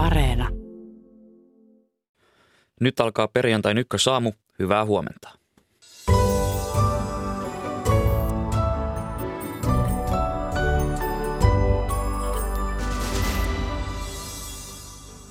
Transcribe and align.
Areena. 0.00 0.48
Nyt 2.80 3.00
alkaa 3.00 3.28
perjantai 3.28 3.74
ykkösaamu. 3.76 4.32
Hyvää 4.58 4.84
huomenta. 4.84 5.30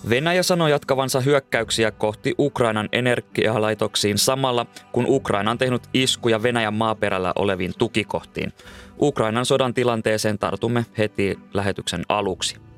Venäjä 0.09 0.43
sanoi 0.43 0.71
jatkavansa 0.71 1.19
hyökkäyksiä 1.19 1.91
kohti 1.91 2.35
Ukrainan 2.39 2.89
energialaitoksiin 2.91 4.17
samalla, 4.17 4.65
kun 4.91 5.05
Ukraina 5.07 5.51
on 5.51 5.57
tehnyt 5.57 5.81
iskuja 5.93 6.43
Venäjän 6.43 6.73
maaperällä 6.73 7.33
oleviin 7.35 7.73
tukikohtiin. 7.77 8.53
Ukrainan 9.01 9.45
sodan 9.45 9.73
tilanteeseen 9.73 10.39
tartumme 10.39 10.85
heti 10.97 11.39
lähetyksen 11.53 12.01
aluksi. 12.09 12.68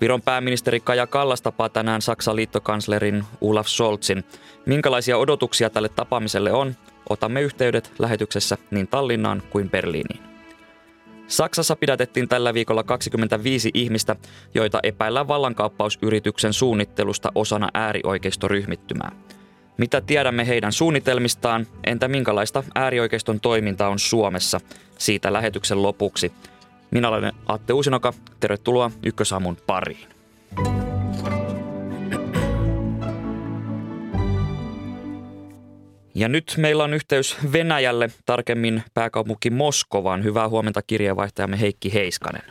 Viron 0.00 0.22
pääministeri 0.22 0.80
Kaja 0.80 1.06
Kallas 1.06 1.42
tapaa 1.42 1.68
tänään 1.68 2.02
Saksan 2.02 2.36
liittokanslerin 2.36 3.24
Olaf 3.40 3.66
Scholzin. 3.66 4.24
Minkälaisia 4.66 5.18
odotuksia 5.18 5.70
tälle 5.70 5.88
tapaamiselle 5.88 6.52
on? 6.52 6.74
Otamme 7.08 7.40
yhteydet 7.40 7.92
lähetyksessä 7.98 8.58
niin 8.70 8.88
Tallinnaan 8.88 9.42
kuin 9.50 9.70
Berliiniin. 9.70 10.22
Saksassa 11.26 11.76
pidätettiin 11.76 12.28
tällä 12.28 12.54
viikolla 12.54 12.82
25 12.82 13.70
ihmistä, 13.74 14.16
joita 14.54 14.80
epäillään 14.82 15.28
vallankaappausyrityksen 15.28 16.52
suunnittelusta 16.52 17.32
osana 17.34 17.68
äärioikeistoryhmittymää. 17.74 19.12
Mitä 19.78 20.00
tiedämme 20.00 20.46
heidän 20.46 20.72
suunnitelmistaan, 20.72 21.66
entä 21.84 22.08
minkälaista 22.08 22.64
äärioikeiston 22.74 23.40
toiminta 23.40 23.88
on 23.88 23.98
Suomessa? 23.98 24.60
Siitä 24.98 25.32
lähetyksen 25.32 25.82
lopuksi. 25.82 26.32
Minä 26.90 27.08
olen 27.08 27.32
Atte 27.46 27.72
Uusinoka, 27.72 28.12
tervetuloa 28.40 28.90
Ykkösaamun 29.02 29.56
pariin. 29.66 30.08
Ja 36.14 36.28
nyt 36.28 36.54
meillä 36.56 36.84
on 36.84 36.94
yhteys 36.94 37.36
Venäjälle, 37.52 38.08
tarkemmin 38.26 38.82
pääkaupunki 38.94 39.50
Moskovaan. 39.50 40.24
Hyvää 40.24 40.48
huomenta 40.48 40.82
kirjeenvaihtajamme 40.82 41.60
Heikki 41.60 41.94
Heiskanen. 41.94 42.42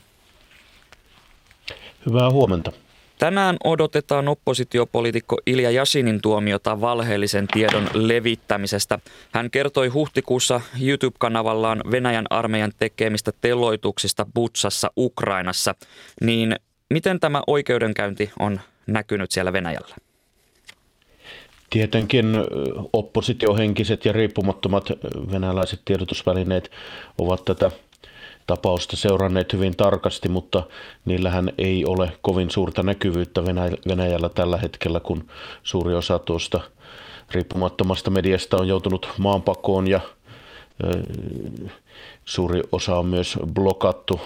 Hyvää 2.05 2.29
huomenta. 2.29 2.71
Tänään 3.19 3.57
odotetaan 3.63 4.27
oppositiopoliitikko 4.27 5.37
Ilja 5.45 5.71
Jasinin 5.71 6.21
tuomiota 6.21 6.81
valheellisen 6.81 7.47
tiedon 7.47 7.89
levittämisestä. 7.93 8.99
Hän 9.31 9.51
kertoi 9.51 9.87
huhtikuussa 9.87 10.61
YouTube-kanavallaan 10.81 11.81
Venäjän 11.91 12.25
armeijan 12.29 12.71
tekemistä 12.79 13.31
teloituksista 13.41 14.25
Butsassa 14.35 14.91
Ukrainassa. 14.97 15.75
Niin 16.21 16.55
miten 16.89 17.19
tämä 17.19 17.41
oikeudenkäynti 17.47 18.31
on 18.39 18.59
näkynyt 18.87 19.31
siellä 19.31 19.53
Venäjällä? 19.53 19.95
Tietenkin 21.69 22.25
oppositiohenkiset 22.93 24.05
ja 24.05 24.13
riippumattomat 24.13 24.89
venäläiset 25.31 25.81
tiedotusvälineet 25.85 26.71
ovat 27.17 27.45
tätä 27.45 27.71
tapausta 28.49 28.97
seuranneet 28.97 29.53
hyvin 29.53 29.75
tarkasti, 29.77 30.29
mutta 30.29 30.63
niillähän 31.05 31.51
ei 31.57 31.85
ole 31.85 32.11
kovin 32.21 32.51
suurta 32.51 32.83
näkyvyyttä 32.83 33.45
Venäjällä 33.87 34.29
tällä 34.29 34.57
hetkellä, 34.57 34.99
kun 34.99 35.27
suuri 35.63 35.93
osa 35.95 36.19
tuosta 36.19 36.59
riippumattomasta 37.31 38.11
mediasta 38.11 38.57
on 38.57 38.67
joutunut 38.67 39.09
maanpakoon 39.17 39.87
ja 39.87 39.99
suuri 42.25 42.61
osa 42.71 42.95
on 42.95 43.05
myös 43.05 43.39
blokattu 43.53 44.19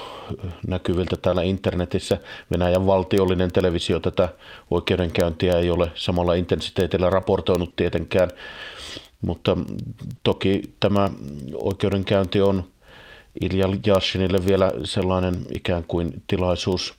näkyviltä 0.68 1.18
täällä 1.18 1.42
internetissä. 1.42 2.18
Venäjän 2.52 2.86
valtiollinen 2.86 3.52
televisio 3.52 4.00
tätä 4.00 4.30
oikeudenkäyntiä 4.72 5.58
ei 5.58 5.70
ole 5.70 5.92
samalla 5.96 6.34
intensiteetillä 6.34 7.10
raportoinut 7.10 7.76
tietenkään, 7.76 8.30
mutta 9.22 9.58
toki 10.24 10.62
tämä 10.80 11.10
oikeudenkäynti 11.54 12.42
on 12.42 12.73
Ilja 13.42 13.68
Jashinille 13.86 14.46
vielä 14.46 14.72
sellainen 14.84 15.36
ikään 15.56 15.84
kuin 15.84 16.24
tilaisuus 16.28 16.94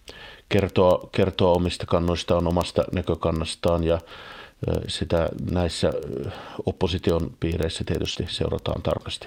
kertoa, 0.49 1.09
kertoa 1.13 1.53
omista 1.53 1.87
kannoistaan, 1.87 2.47
omasta 2.47 2.85
näkökannastaan 2.93 3.85
ja 3.85 3.99
sitä 4.89 5.29
näissä 5.51 5.93
opposition 6.67 7.31
piireissä 7.41 7.85
tietysti 7.85 8.27
seurataan 8.29 8.83
tarkasti. 8.83 9.27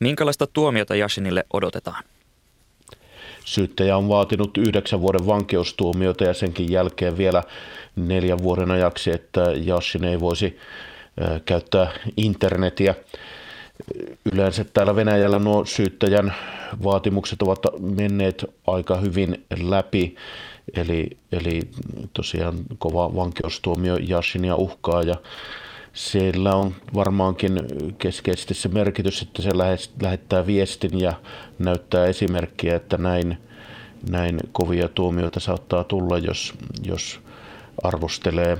Minkälaista 0.00 0.46
tuomiota 0.46 0.94
Jashinille 0.94 1.44
odotetaan? 1.52 2.04
Syyttäjä 3.44 3.96
on 3.96 4.08
vaatinut 4.08 4.58
yhdeksän 4.58 5.00
vuoden 5.00 5.26
vankeustuomiota 5.26 6.24
ja 6.24 6.34
senkin 6.34 6.72
jälkeen 6.72 7.16
vielä 7.16 7.42
neljän 7.96 8.42
vuoden 8.42 8.70
ajaksi, 8.70 9.10
että 9.10 9.40
Jashin 9.40 10.04
ei 10.04 10.20
voisi 10.20 10.58
käyttää 11.44 11.92
internetiä. 12.16 12.94
Yleensä 14.32 14.64
täällä 14.64 14.96
Venäjällä 14.96 15.38
nuo 15.38 15.64
syyttäjän 15.64 16.34
vaatimukset 16.84 17.42
ovat 17.42 17.58
menneet 17.80 18.44
aika 18.66 18.96
hyvin 18.96 19.44
läpi. 19.62 20.16
Eli, 20.76 21.10
eli 21.32 21.60
tosiaan 22.12 22.54
kova 22.78 23.14
vankeustuomio 23.14 23.96
Jashinia 23.96 24.56
uhkaa 24.56 25.02
ja 25.02 25.14
siellä 25.92 26.54
on 26.54 26.74
varmaankin 26.94 27.60
keskeisesti 27.98 28.54
se 28.54 28.68
merkitys, 28.68 29.22
että 29.22 29.42
se 29.42 29.50
lähettää 30.02 30.46
viestin 30.46 31.00
ja 31.00 31.12
näyttää 31.58 32.06
esimerkkiä, 32.06 32.76
että 32.76 32.98
näin, 32.98 33.38
näin 34.10 34.40
kovia 34.52 34.88
tuomioita 34.88 35.40
saattaa 35.40 35.84
tulla, 35.84 36.18
jos, 36.18 36.54
jos 36.84 37.20
arvostelee 37.84 38.58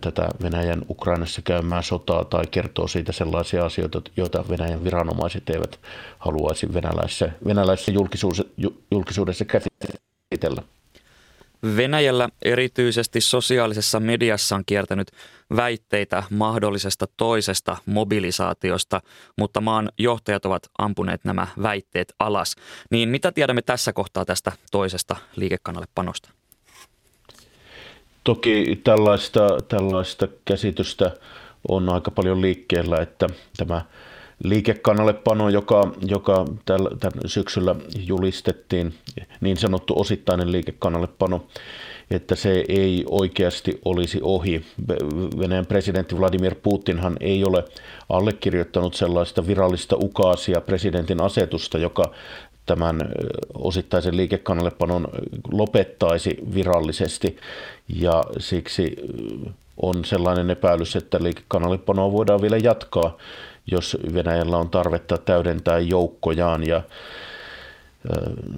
tätä 0.00 0.28
Venäjän 0.42 0.82
Ukrainassa 0.90 1.42
käymää 1.42 1.82
sotaa 1.82 2.24
tai 2.24 2.46
kertoo 2.50 2.88
siitä 2.88 3.12
sellaisia 3.12 3.64
asioita, 3.64 4.02
joita 4.16 4.44
Venäjän 4.48 4.84
viranomaiset 4.84 5.50
eivät 5.50 5.80
haluaisi 6.18 6.74
venäläisessä, 6.74 7.32
venäläisessä 7.46 7.92
julkisuudessa, 7.92 8.44
julkisuudessa 8.90 9.44
käsitellä. 9.44 10.62
Venäjällä 11.76 12.28
erityisesti 12.42 13.20
sosiaalisessa 13.20 14.00
mediassa 14.00 14.56
on 14.56 14.62
kiertänyt 14.66 15.10
väitteitä 15.56 16.22
mahdollisesta 16.30 17.06
toisesta 17.16 17.76
mobilisaatiosta, 17.86 19.00
mutta 19.38 19.60
maan 19.60 19.88
johtajat 19.98 20.46
ovat 20.46 20.62
ampuneet 20.78 21.24
nämä 21.24 21.46
väitteet 21.62 22.14
alas. 22.18 22.54
Niin 22.90 23.08
mitä 23.08 23.32
tiedämme 23.32 23.62
tässä 23.62 23.92
kohtaa 23.92 24.24
tästä 24.24 24.52
toisesta 24.70 25.16
liikekannallepanosta? 25.36 26.30
Toki 28.24 28.80
tällaista, 28.84 29.58
tällaista 29.68 30.28
käsitystä 30.44 31.10
on 31.68 31.88
aika 31.88 32.10
paljon 32.10 32.40
liikkeellä, 32.40 32.98
että 32.98 33.26
tämä 33.56 33.82
liikekannallepano, 34.44 35.48
joka, 35.48 35.92
joka 36.06 36.44
tällä, 36.64 36.90
tämän 37.00 37.28
syksyllä 37.28 37.74
julistettiin, 38.06 38.94
niin 39.40 39.56
sanottu 39.56 40.00
osittainen 40.00 40.52
liikekannallepano, 40.52 41.46
että 42.10 42.34
se 42.34 42.64
ei 42.68 43.04
oikeasti 43.08 43.80
olisi 43.84 44.18
ohi. 44.22 44.64
Venäjän 45.38 45.66
presidentti 45.66 46.18
Vladimir 46.18 46.54
Putinhan 46.62 47.16
ei 47.20 47.44
ole 47.44 47.64
allekirjoittanut 48.08 48.94
sellaista 48.94 49.46
virallista 49.46 49.96
ukaasia 49.96 50.60
presidentin 50.60 51.22
asetusta, 51.22 51.78
joka 51.78 52.04
tämän 52.66 53.12
osittaisen 53.54 54.16
liikekannallepanon 54.16 55.08
lopettaisi 55.52 56.38
virallisesti 56.54 57.36
ja 57.88 58.24
siksi 58.38 58.96
on 59.82 60.04
sellainen 60.04 60.50
epäilys, 60.50 60.96
että 60.96 61.22
liikekannallepanoa 61.22 62.12
voidaan 62.12 62.42
vielä 62.42 62.56
jatkaa, 62.56 63.16
jos 63.66 63.96
Venäjällä 64.14 64.56
on 64.56 64.70
tarvetta 64.70 65.18
täydentää 65.18 65.78
joukkojaan 65.78 66.66
ja 66.66 66.82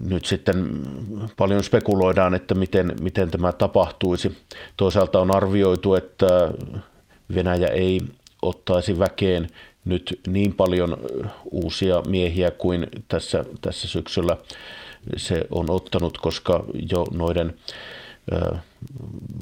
nyt 0.09 0.25
sitten 0.25 0.69
paljon 1.37 1.65
spekuloidaan, 1.65 2.35
että 2.35 2.55
miten, 2.55 2.93
miten 3.01 3.31
tämä 3.31 3.53
tapahtuisi. 3.53 4.37
Toisaalta 4.77 5.21
on 5.21 5.37
arvioitu, 5.37 5.95
että 5.95 6.51
Venäjä 7.35 7.69
ei 7.69 8.01
ottaisi 8.43 8.99
väkeen 8.99 9.49
nyt 9.87 10.21
niin 10.27 10.55
paljon 10.55 10.97
uusia 11.51 12.03
miehiä 12.09 12.51
kuin 12.51 12.87
tässä, 13.09 13.45
tässä 13.61 13.89
syksyllä 13.89 14.37
se 15.17 15.43
on 15.51 15.71
ottanut, 15.71 16.19
koska 16.19 16.65
jo 16.91 17.07
noiden 17.13 17.55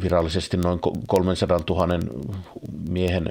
virallisesti 0.03 0.57
noin 0.57 0.81
300 1.07 1.61
000 1.71 1.99
miehen 2.89 3.29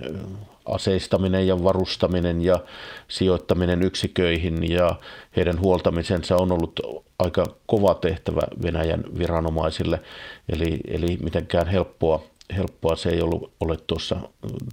aseistaminen 0.66 1.48
ja 1.48 1.64
varustaminen 1.64 2.42
ja 2.42 2.60
sijoittaminen 3.08 3.84
yksiköihin 3.84 4.72
ja 4.72 4.96
heidän 5.36 5.60
huoltamisensa 5.60 6.38
on 6.38 6.52
ollut 6.52 6.80
aika 7.20 7.46
kova 7.66 7.94
tehtävä 7.94 8.42
Venäjän 8.64 9.04
viranomaisille, 9.18 10.02
eli, 10.50 10.80
eli 10.88 11.18
mitenkään 11.24 11.68
helppoa, 11.68 12.24
helppoa 12.56 12.96
se 12.96 13.10
ei 13.10 13.22
ollut, 13.22 13.52
ole 13.60 13.78
tuossa 13.88 14.16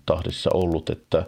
tahdissa 0.07 0.51
ollut, 0.55 0.91
että 0.91 1.25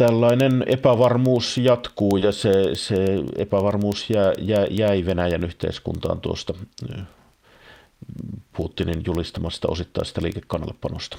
tällainen 0.00 0.64
epävarmuus 0.66 1.58
jatkuu 1.58 2.16
ja 2.16 2.32
se, 2.32 2.52
se 2.74 2.96
epävarmuus 3.36 4.10
jää, 4.10 4.32
jää, 4.38 4.66
jäi 4.70 5.06
Venäjän 5.06 5.44
yhteiskuntaan 5.44 6.20
tuosta 6.20 6.54
Putinin 8.56 9.02
julistamasta 9.06 9.68
osittaista 9.70 10.22
liikekannallepanosta. 10.22 11.16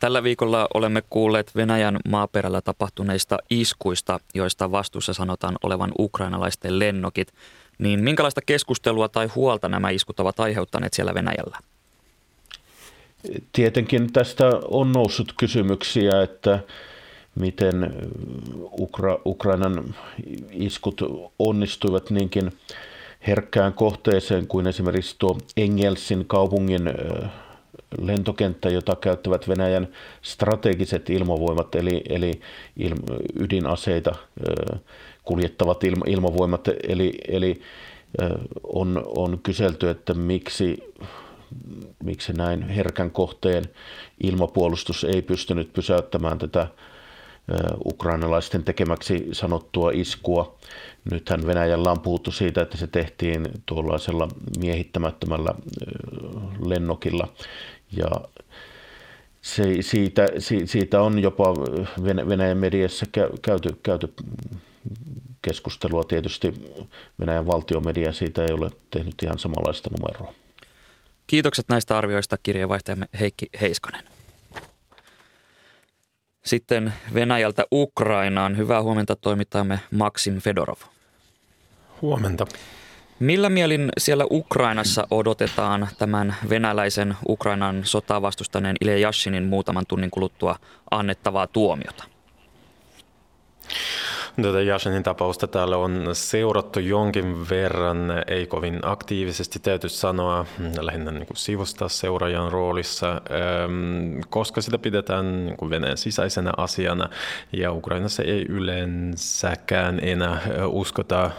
Tällä 0.00 0.22
viikolla 0.22 0.68
olemme 0.74 1.02
kuulleet 1.10 1.54
Venäjän 1.56 1.96
maaperällä 2.08 2.60
tapahtuneista 2.60 3.38
iskuista, 3.50 4.20
joista 4.34 4.70
vastuussa 4.70 5.12
sanotaan 5.12 5.56
olevan 5.62 5.92
ukrainalaisten 5.98 6.78
lennokit. 6.78 7.32
Niin 7.78 8.04
minkälaista 8.04 8.40
keskustelua 8.46 9.08
tai 9.08 9.26
huolta 9.26 9.68
nämä 9.68 9.90
iskut 9.90 10.20
ovat 10.20 10.40
aiheuttaneet 10.40 10.94
siellä 10.94 11.14
Venäjällä? 11.14 11.58
Tietenkin 13.52 14.12
tästä 14.12 14.50
on 14.70 14.92
noussut 14.92 15.32
kysymyksiä, 15.36 16.22
että 16.22 16.58
miten 17.40 17.94
Ukra- 18.80 19.20
Ukrainan 19.26 19.94
iskut 20.50 21.00
onnistuivat 21.38 22.10
niinkin 22.10 22.52
herkkään 23.26 23.72
kohteeseen 23.72 24.46
kuin 24.46 24.66
esimerkiksi 24.66 25.16
tuo 25.18 25.38
Engelsin 25.56 26.24
kaupungin 26.26 26.82
lentokenttä, 28.00 28.68
jota 28.68 28.96
käyttävät 28.96 29.48
Venäjän 29.48 29.88
strategiset 30.22 31.10
ilmavoimat, 31.10 31.74
eli, 31.74 32.02
eli 32.08 32.40
ydinaseita 33.40 34.14
kuljettavat 35.24 35.84
ilma, 35.84 36.04
ilmavoimat. 36.08 36.68
Eli, 36.88 37.18
eli 37.28 37.60
on, 38.62 39.02
on 39.16 39.38
kyselty, 39.42 39.90
että 39.90 40.14
miksi, 40.14 40.94
miksi 42.04 42.32
näin 42.32 42.68
herkän 42.68 43.10
kohteen 43.10 43.64
ilmapuolustus 44.22 45.04
ei 45.04 45.22
pystynyt 45.22 45.72
pysäyttämään 45.72 46.38
tätä 46.38 46.66
ukrainalaisten 47.84 48.64
tekemäksi 48.64 49.28
sanottua 49.32 49.90
iskua. 49.94 50.58
Nythän 51.10 51.46
Venäjällä 51.46 51.90
on 51.90 52.00
puhuttu 52.00 52.30
siitä, 52.32 52.62
että 52.62 52.76
se 52.76 52.86
tehtiin 52.86 53.46
tuollaisella 53.66 54.28
miehittämättömällä 54.58 55.50
lennokilla. 56.66 57.28
Ja 57.96 58.10
se, 59.42 59.62
siitä, 59.80 60.28
siitä 60.64 61.02
on 61.02 61.18
jopa 61.18 61.54
Venäjän 62.28 62.58
mediassa 62.58 63.06
käyty, 63.42 63.76
käyty 63.82 64.14
keskustelua. 65.42 66.04
Tietysti 66.04 66.54
Venäjän 67.20 67.46
valtiomedia 67.46 68.12
siitä 68.12 68.44
ei 68.44 68.52
ole 68.52 68.70
tehnyt 68.90 69.14
ihan 69.22 69.38
samanlaista 69.38 69.90
numeroa. 69.98 70.34
Kiitokset 71.26 71.68
näistä 71.68 71.98
arvioista 71.98 72.36
kirjeenvaihtajamme 72.42 73.06
Heikki 73.20 73.46
Heiskanen. 73.60 74.17
Sitten 76.48 76.92
Venäjältä 77.14 77.64
Ukrainaan. 77.72 78.56
Hyvää 78.56 78.82
huomenta 78.82 79.16
toimittajamme 79.16 79.80
Maksim 79.90 80.40
Fedorov. 80.40 80.78
Huomenta. 82.02 82.46
Millä 83.18 83.48
mielin 83.48 83.88
siellä 83.98 84.24
Ukrainassa 84.30 85.06
odotetaan 85.10 85.88
tämän 85.98 86.36
venäläisen 86.50 87.16
Ukrainan 87.28 87.80
sotaa 87.84 88.22
vastustaneen 88.22 88.76
Ilja 88.80 88.98
Yashinin 88.98 89.44
muutaman 89.44 89.86
tunnin 89.88 90.10
kuluttua 90.10 90.56
annettavaa 90.90 91.46
tuomiota? 91.46 92.04
Tätä 94.42 94.62
Jasinin 94.62 95.02
tapausta 95.02 95.46
täällä 95.46 95.76
on 95.76 96.08
seurattu 96.12 96.80
jonkin 96.80 97.48
verran, 97.48 97.98
ei 98.26 98.46
kovin 98.46 98.78
aktiivisesti 98.82 99.58
täytyy 99.58 99.90
sanoa, 99.90 100.46
lähinnä 100.80 101.10
niin 101.10 101.26
kuin 101.26 101.36
sivusta 101.36 101.88
seuraajan 101.88 102.52
roolissa, 102.52 103.20
koska 104.28 104.60
sitä 104.60 104.78
pidetään 104.78 105.46
niin 105.46 105.56
kuin 105.56 105.70
Venäjän 105.70 105.96
sisäisenä 105.96 106.52
asiana. 106.56 107.08
Ja 107.52 107.72
Ukrainassa 107.72 108.22
ei 108.22 108.46
yleensäkään 108.48 110.00
enää 110.02 110.40
uskota 110.66 111.30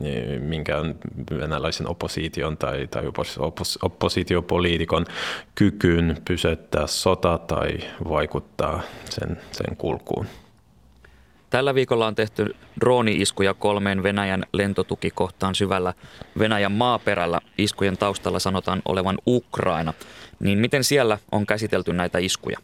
niin 0.00 0.42
minkään 0.42 0.94
venäläisen 1.30 1.88
opposition 1.88 2.56
tai, 2.56 2.86
tai 2.86 3.06
oppos, 3.38 3.78
oppositiopoliitikon 3.82 5.06
kykyyn 5.54 6.16
pysäyttää 6.28 6.86
sota 6.86 7.38
tai 7.38 7.78
vaikuttaa 8.08 8.80
sen, 9.10 9.40
sen 9.52 9.76
kulkuun. 9.76 10.26
Tällä 11.50 11.74
viikolla 11.74 12.06
on 12.06 12.14
tehty 12.14 12.56
drooni-iskuja 12.80 13.54
kolmeen 13.54 14.02
Venäjän 14.02 14.44
lentotukikohtaan 14.52 15.54
syvällä 15.54 15.94
Venäjän 16.38 16.72
maaperällä. 16.72 17.40
Iskujen 17.58 17.98
taustalla 17.98 18.38
sanotaan 18.38 18.82
olevan 18.84 19.18
Ukraina. 19.26 19.94
Niin 20.40 20.58
miten 20.58 20.84
siellä 20.84 21.18
on 21.32 21.46
käsitelty 21.46 21.92
näitä 21.92 22.18
iskuja? 22.18 22.58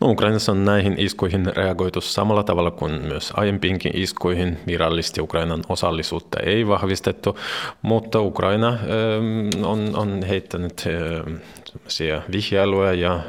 No, 0.00 0.10
Ukrainassa 0.10 0.52
on 0.52 0.64
näihin 0.64 0.94
iskuihin 0.98 1.56
reagoitu 1.56 2.00
samalla 2.00 2.42
tavalla 2.42 2.70
kuin 2.70 2.92
myös 2.92 3.32
aiempiinkin 3.36 3.92
iskuihin. 3.94 4.58
Virallisesti 4.66 5.20
Ukrainan 5.20 5.62
osallisuutta 5.68 6.40
ei 6.40 6.66
vahvistettu, 6.66 7.38
mutta 7.82 8.20
Ukraina 8.20 8.68
ähm, 8.68 9.64
on, 9.64 9.96
on 9.96 10.22
heittänyt 10.22 10.84
ähm, 10.86 11.36
vihjailuja 12.32 12.92
ja 12.92 13.14
äh, 13.14 13.22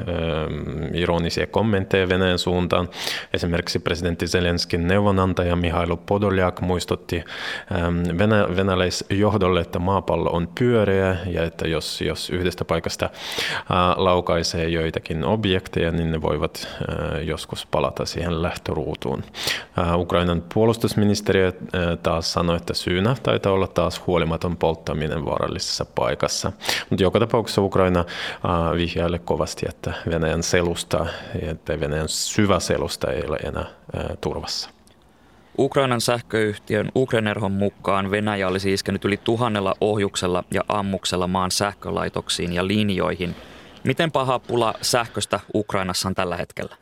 ironisia 0.94 1.48
kommentteja 1.48 2.10
Venäjän 2.10 2.40
suuntaan. 2.40 2.90
Esimerkiksi 3.34 3.80
presidentti 3.80 4.28
Zelenskin 4.28 4.88
neuvonantaja 4.88 5.56
Mihailo 5.56 5.98
Podoljak 5.98 6.62
muistutti 6.62 7.24
ähm, 7.72 8.18
venä, 8.18 8.48
venäläisjohdolle, 8.56 9.62
että 9.62 9.80
maapallo 9.80 10.30
on 10.30 10.50
pyöreä 10.60 11.18
ja 11.26 11.44
että 11.44 11.68
jos, 11.68 12.02
jos 12.02 12.30
yhdestä 12.30 12.66
paikasta 12.66 13.06
äh, 13.06 13.98
laukaisee 13.98 14.70
joitakin 14.70 15.26
objekteja, 15.26 15.92
niin 15.92 16.12
ne 16.12 16.22
voivat 16.22 16.68
äh, 16.68 17.24
joskus 17.24 17.66
palata 17.66 18.06
siihen 18.06 18.42
lähtöruutuun. 18.42 19.24
Äh, 19.80 20.00
Ukrainan 20.00 20.44
puolustusministeriö 20.54 21.52
taas 22.04 22.34
sanoi, 22.34 22.58
että 22.58 22.74
syynä 22.74 23.16
taitaa 23.24 23.54
olla 23.54 23.68
taas 23.68 24.02
huolimaton 24.08 24.58
polttaminen 24.58 25.26
vaarallisessa 25.26 25.86
paikassa. 25.86 26.52
Mutta 26.90 27.04
joka 27.04 27.20
tapauksessa 27.20 27.62
Ukraina 27.62 28.06
vihjailee 28.78 29.19
kovasti, 29.19 29.66
että 29.69 29.94
Venäjän 30.10 30.44
selusta, 30.44 31.06
että 31.42 31.80
Venäjän 31.80 32.10
syvä 32.10 32.60
selusta 32.60 33.12
ei 33.12 33.24
ole 33.28 33.38
enää 33.38 33.66
turvassa. 34.22 34.69
Ukrainan 35.60 36.01
sähköyhtiön 36.01 36.92
Ukrenerhon 36.95 37.51
mukaan 37.51 38.12
Venäjä 38.12 38.48
olisi 38.48 38.74
iskenyt 38.74 39.06
yli 39.06 39.18
tuhannella 39.18 39.75
ohjuksella 39.81 40.44
ja 40.54 40.62
ammuksella 40.68 41.28
maan 41.28 41.51
sähkölaitoksiin 41.51 42.54
ja 42.54 42.68
linjoihin– 42.68 43.36
Miten 43.83 44.12
paha 44.12 44.39
pula 44.39 44.74
sähköstä 44.81 45.39
Ukrainassa 45.56 46.07
on 46.07 46.16
tällä 46.16 46.38
hetkellä? 46.38 46.75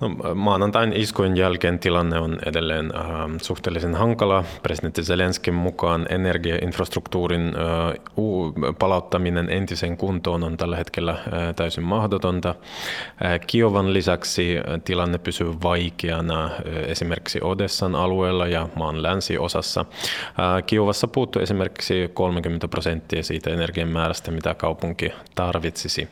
No, 0.00 0.34
maanantain 0.34 0.92
iskujen 0.92 1.36
jälkeen 1.36 1.78
tilanne 1.78 2.18
on 2.18 2.38
edelleen 2.46 2.92
äh, 2.96 3.04
suhteellisen 3.42 3.94
hankala. 3.94 4.44
Presidentti 4.62 5.02
Zelenskin 5.02 5.54
mukaan 5.54 6.06
energiainfrastruktuurin 6.10 7.42
äh, 7.46 8.74
palauttaminen 8.78 9.50
entisen 9.50 9.96
kuntoon 9.96 10.44
on 10.44 10.56
tällä 10.56 10.76
hetkellä 10.76 11.12
äh, 11.12 11.54
täysin 11.56 11.84
mahdotonta. 11.84 12.48
Äh, 13.24 13.40
Kiovan 13.46 13.92
lisäksi 13.92 14.56
tilanne 14.84 15.18
pysyy 15.18 15.54
vaikeana 15.62 16.44
äh, 16.44 16.52
esimerkiksi 16.86 17.40
Odessan 17.42 17.94
alueella 17.94 18.46
ja 18.46 18.68
maan 18.74 19.02
länsiosassa. 19.02 19.80
Äh, 19.80 20.64
Kiovassa 20.66 21.08
puuttuu 21.08 21.42
esimerkiksi 21.42 22.10
30 22.14 22.68
prosenttia 22.68 23.22
siitä 23.22 23.50
energian 23.50 23.88
määrästä, 23.88 24.30
mitä 24.30 24.54
kaupunki 24.54 25.12
tarvitsisi. 25.34 26.08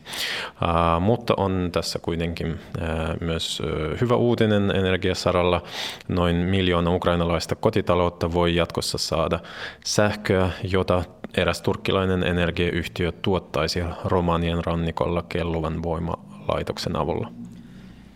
Äh, 0.62 1.00
mutta 1.00 1.34
on 1.36 1.68
tässä 1.72 1.98
kuitenkin 1.98 2.58
äh, 2.82 2.88
myös 3.20 3.62
äh, 3.64 3.75
hyvä 4.00 4.16
uutinen 4.16 4.70
energiasaralla. 4.76 5.62
Noin 6.08 6.36
miljoona 6.36 6.94
ukrainalaista 6.94 7.54
kotitaloutta 7.54 8.32
voi 8.32 8.54
jatkossa 8.54 8.98
saada 8.98 9.40
sähköä, 9.84 10.50
jota 10.62 11.04
eräs 11.36 11.62
turkkilainen 11.62 12.22
energiayhtiö 12.22 13.12
tuottaisi 13.12 13.80
Romanian 14.04 14.64
rannikolla 14.64 15.22
kelluvan 15.28 15.82
voimalaitoksen 15.82 16.96
avulla. 16.96 17.32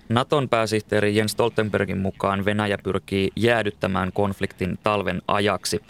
Naton 0.08 0.48
pääsihteeri 0.48 1.16
Jens 1.16 1.32
Stoltenbergin 1.32 1.98
mukaan 1.98 2.44
Venäjä 2.44 2.78
pyrkii 2.78 3.30
jäädyttämään 3.36 4.12
konfliktin 4.12 4.78
talven 4.82 5.22
ajaksi. 5.28 5.80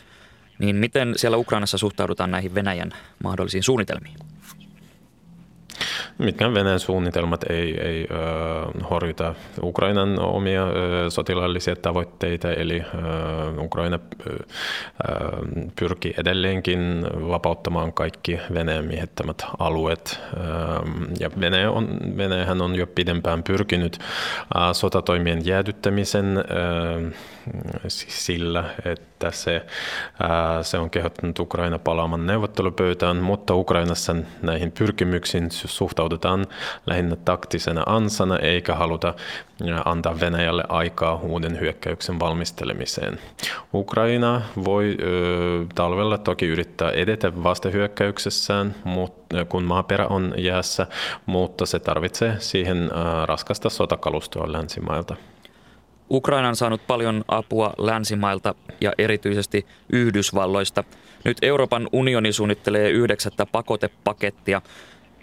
Niin 0.58 0.76
miten 0.76 1.12
siellä 1.16 1.36
Ukrainassa 1.36 1.78
suhtaudutaan 1.78 2.30
näihin 2.30 2.54
Venäjän 2.54 2.90
mahdollisiin 3.24 3.62
suunnitelmiin? 3.62 4.29
Mitkään 6.20 6.54
Venäjän 6.54 6.80
suunnitelmat 6.80 7.44
ei, 7.50 7.80
ei 7.80 8.06
horjuta 8.90 9.34
Ukrainan 9.62 10.18
omia 10.18 10.66
sotilaallisia 11.08 11.76
tavoitteita, 11.76 12.52
eli 12.52 12.82
Ukraina 13.58 13.98
pyrkii 15.78 16.14
edelleenkin 16.18 17.06
vapauttamaan 17.28 17.92
kaikki 17.92 18.38
Venäjän 18.54 18.84
miehittämät 18.84 19.46
alueet. 19.58 20.20
Ja 21.20 21.30
Venäjä 21.40 21.70
on, 21.70 21.88
Venäjähän 22.16 22.62
on 22.62 22.74
jo 22.74 22.86
pidempään 22.86 23.42
pyrkinyt 23.42 23.98
sotatoimien 24.72 25.46
jäädyttämisen 25.46 26.44
sillä, 27.88 28.64
että 28.84 29.30
se, 29.30 29.66
se 30.62 30.78
on 30.78 30.90
kehottanut 30.90 31.38
Ukraina 31.38 31.78
palaamaan 31.78 32.26
neuvottelupöytään, 32.26 33.16
mutta 33.16 33.54
Ukrainassa 33.54 34.16
näihin 34.42 34.72
pyrkimyksiin 34.72 35.50
suhtaudutaan 35.50 36.46
lähinnä 36.86 37.16
taktisena 37.16 37.82
ansana 37.86 38.38
eikä 38.38 38.74
haluta 38.74 39.14
antaa 39.84 40.20
Venäjälle 40.20 40.64
aikaa 40.68 41.14
uuden 41.14 41.60
hyökkäyksen 41.60 42.20
valmistelemiseen. 42.20 43.18
Ukraina 43.74 44.42
voi 44.64 44.96
ö, 45.00 45.66
talvella 45.74 46.18
toki 46.18 46.46
yrittää 46.46 46.90
edetä 46.90 47.42
vastahyökkäyksessään, 47.42 48.74
mutta, 48.84 49.44
kun 49.44 49.64
maaperä 49.64 50.06
on 50.06 50.34
jäässä, 50.38 50.86
mutta 51.26 51.66
se 51.66 51.78
tarvitsee 51.78 52.36
siihen 52.38 52.90
raskasta 53.24 53.70
sotakalustoa 53.70 54.52
länsimailta. 54.52 55.16
Ukraina 56.10 56.48
on 56.48 56.56
saanut 56.56 56.86
paljon 56.86 57.24
apua 57.28 57.72
länsimailta 57.78 58.54
ja 58.80 58.92
erityisesti 58.98 59.66
Yhdysvalloista. 59.92 60.84
Nyt 61.24 61.36
Euroopan 61.42 61.88
unioni 61.92 62.32
suunnittelee 62.32 62.90
yhdeksättä 62.90 63.46
pakotepakettia. 63.46 64.62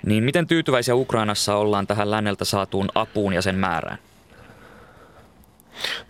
Niin 0.05 0.23
miten 0.23 0.47
tyytyväisiä 0.47 0.95
Ukrainassa 0.95 1.55
ollaan 1.55 1.87
tähän 1.87 2.11
länneltä 2.11 2.45
saatuun 2.45 2.89
apuun 2.95 3.33
ja 3.33 3.41
sen 3.41 3.55
määrään? 3.55 3.97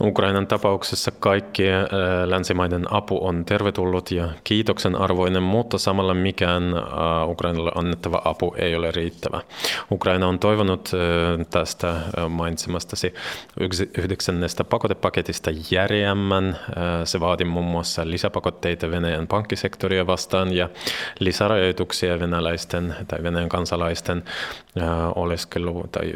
Ukrainan 0.02 0.48
tapauksessa 0.48 1.12
kaikkien 1.12 1.82
äh, 1.82 1.88
länsimaiden 2.26 2.94
apu 2.94 3.28
on 3.28 3.46
tervetullut 3.46 4.12
ja 4.12 4.30
kiitoksen 4.44 4.96
arvoinen, 4.96 5.44
mutta 5.44 5.78
samalla 5.78 6.14
mikään 6.14 6.74
äh, 6.74 7.30
Ukrainalle 7.30 7.72
annettava 7.76 8.22
apu 8.26 8.56
ei 8.58 8.76
ole 8.76 8.92
riittävä. 8.92 9.42
Ukraina 9.92 10.28
on 10.28 10.40
toivonut 10.40 10.92
äh, 10.94 11.46
tästä 11.50 11.96
mainitsemastasi 12.30 13.14
yhdeksännestä 13.98 14.64
pakotepaketista 14.64 15.52
järjemmän. 15.72 16.60
Se 17.04 17.20
vaati 17.20 17.46
muun 17.46 17.66
muassa 17.66 18.02
lisäpakotteita 18.06 18.92
Venäjän 18.92 19.28
pankkisektoria 19.28 20.08
vastaan 20.08 20.54
ja 20.54 20.70
lisärajoituksia 21.20 22.20
venäläisten 22.20 22.96
tai 23.08 23.24
Venäjän 23.24 23.50
kansalaisten 23.50 24.24
oleskelu- 25.16 25.88
tai 25.92 26.14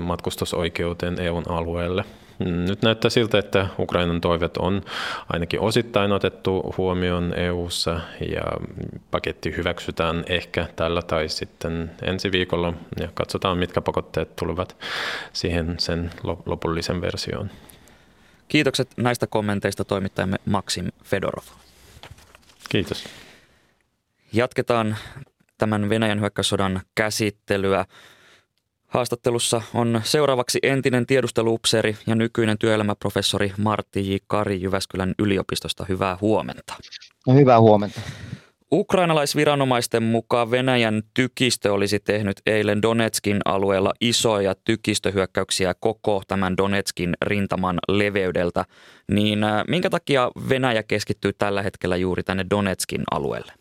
matkustusoikeuteen 0.00 1.20
EUn 1.20 1.44
alueelle. 1.48 2.04
Nyt 2.44 2.82
näyttää 2.82 3.10
siltä, 3.10 3.38
että 3.38 3.66
Ukrainan 3.78 4.20
toivet 4.20 4.56
on 4.56 4.82
ainakin 5.28 5.60
osittain 5.60 6.12
otettu 6.12 6.74
huomioon 6.78 7.34
EU:ssa 7.38 8.00
ja 8.34 8.42
paketti 9.10 9.56
hyväksytään 9.56 10.24
ehkä 10.28 10.68
tällä 10.76 11.02
tai 11.02 11.28
sitten 11.28 11.90
ensi 12.02 12.32
viikolla 12.32 12.72
ja 13.00 13.08
katsotaan 13.14 13.58
mitkä 13.58 13.80
pakotteet 13.80 14.36
tulevat 14.36 14.76
siihen 15.32 15.74
sen 15.78 16.10
lopullisen 16.46 17.00
versioon. 17.00 17.50
Kiitokset 18.48 18.88
näistä 18.96 19.26
kommenteista 19.26 19.84
toimittajamme 19.84 20.36
Maksim 20.44 20.88
Fedorov. 21.04 21.44
Kiitos. 22.68 23.04
Jatketaan 24.32 24.96
tämän 25.58 25.88
Venäjän 25.88 26.20
hyökkäyssodan 26.20 26.80
käsittelyä. 26.94 27.84
Haastattelussa 28.90 29.62
on 29.74 30.00
seuraavaksi 30.04 30.58
entinen 30.62 31.06
tiedusteluupseeri 31.06 31.96
ja 32.06 32.14
nykyinen 32.14 32.58
työelämäprofessori 32.58 33.52
Martti 33.58 34.12
J. 34.12 34.16
Kari 34.26 34.62
Jyväskylän 34.62 35.14
yliopistosta. 35.18 35.86
Hyvää 35.88 36.18
huomenta. 36.20 36.74
No, 37.26 37.34
hyvää 37.34 37.60
huomenta. 37.60 38.00
Ukrainalaisviranomaisten 38.72 40.02
mukaan 40.02 40.50
Venäjän 40.50 41.02
tykistö 41.14 41.72
olisi 41.72 42.00
tehnyt 42.00 42.40
eilen 42.46 42.82
Donetskin 42.82 43.38
alueella 43.44 43.92
isoja 44.00 44.54
tykistöhyökkäyksiä 44.64 45.74
koko 45.80 46.22
tämän 46.28 46.56
Donetskin 46.56 47.14
rintaman 47.22 47.78
leveydeltä. 47.88 48.64
Niin 49.10 49.44
äh, 49.44 49.64
minkä 49.68 49.90
takia 49.90 50.30
Venäjä 50.48 50.82
keskittyy 50.82 51.32
tällä 51.32 51.62
hetkellä 51.62 51.96
juuri 51.96 52.22
tänne 52.22 52.46
Donetskin 52.50 53.02
alueelle? 53.10 53.52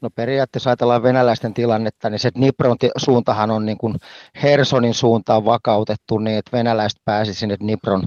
No 0.00 0.10
periaatteessa 0.14 0.70
ajatellaan 0.70 1.02
venäläisten 1.02 1.54
tilannetta, 1.54 2.10
niin 2.10 2.18
se 2.18 2.30
Dnipron 2.38 2.76
suuntahan 2.96 3.50
on 3.50 3.66
niin 3.66 3.78
kuin 3.78 3.96
Hersonin 4.42 4.94
suuntaan 4.94 5.44
vakautettu 5.44 6.18
niin, 6.18 6.38
että 6.38 6.56
venäläiset 6.56 7.00
pääsi 7.04 7.34
sinne 7.34 7.56
Dnipron 7.60 8.02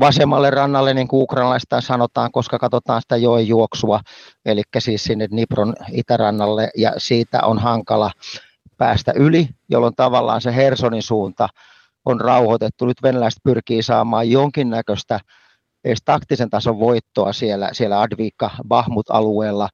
vasemmalle 0.00 0.50
rannalle, 0.50 0.94
niin 0.94 1.08
kuin 1.08 1.22
ukrainalaista 1.22 1.80
sanotaan, 1.80 2.32
koska 2.32 2.58
katsotaan 2.58 3.02
sitä 3.02 3.16
joen 3.16 3.48
juoksua, 3.48 4.00
eli 4.44 4.62
siis 4.78 5.04
sinne 5.04 5.28
Dnipron 5.28 5.74
itärannalle, 5.92 6.70
ja 6.76 6.92
siitä 6.98 7.40
on 7.42 7.58
hankala 7.58 8.10
päästä 8.76 9.12
yli, 9.16 9.48
jolloin 9.68 9.94
tavallaan 9.96 10.40
se 10.40 10.54
Hersonin 10.54 11.02
suunta 11.02 11.48
on 12.04 12.20
rauhoitettu. 12.20 12.86
Nyt 12.86 13.02
venäläiset 13.02 13.40
pyrkii 13.44 13.82
saamaan 13.82 14.30
jonkinnäköistä 14.30 15.20
edes 15.84 15.98
taktisen 16.04 16.50
tason 16.50 16.80
voittoa 16.80 17.32
siellä, 17.32 17.68
siellä 17.72 18.00
Advika 18.00 18.50
Bahmut-alueella, 18.68 19.68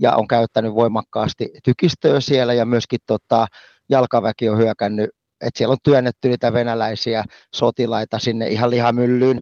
ja 0.00 0.16
on 0.16 0.28
käyttänyt 0.28 0.74
voimakkaasti 0.74 1.50
tykistöä 1.64 2.20
siellä 2.20 2.54
ja 2.54 2.64
myöskin 2.64 3.00
tota, 3.06 3.46
jalkaväki 3.88 4.48
on 4.48 4.58
hyökännyt, 4.58 5.10
että 5.40 5.58
siellä 5.58 5.72
on 5.72 5.78
työnnetty 5.82 6.28
niitä 6.28 6.52
venäläisiä 6.52 7.24
sotilaita 7.54 8.18
sinne 8.18 8.48
ihan 8.48 8.70
lihamyllyyn, 8.70 9.40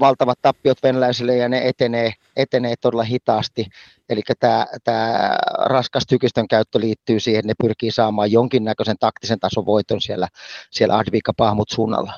valtavat 0.00 0.38
tappiot 0.42 0.82
venäläisille 0.82 1.36
ja 1.36 1.48
ne 1.48 1.68
etenee, 1.68 2.12
etenee 2.36 2.74
todella 2.80 3.02
hitaasti. 3.02 3.66
Eli 4.08 4.20
tämä, 4.40 4.66
tämä 4.84 5.36
raskas 5.64 6.06
tykistön 6.06 6.48
käyttö 6.48 6.80
liittyy 6.80 7.20
siihen, 7.20 7.38
että 7.38 7.48
ne 7.48 7.68
pyrkii 7.68 7.90
saamaan 7.90 8.32
jonkinnäköisen 8.32 8.96
taktisen 9.00 9.40
tason 9.40 9.66
voiton 9.66 10.00
siellä, 10.00 10.28
siellä 10.70 10.98
Advika 10.98 11.32
Pahmut 11.36 11.68
suunnalla 11.70 12.12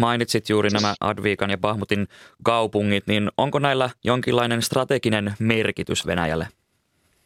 mainitsit 0.00 0.48
juuri 0.48 0.70
nämä 0.70 0.94
Adviikan 1.00 1.50
ja 1.50 1.58
Bahmutin 1.58 2.08
kaupungit, 2.42 3.06
niin 3.06 3.30
onko 3.36 3.58
näillä 3.58 3.90
jonkinlainen 4.04 4.62
strateginen 4.62 5.34
merkitys 5.38 6.06
Venäjälle? 6.06 6.48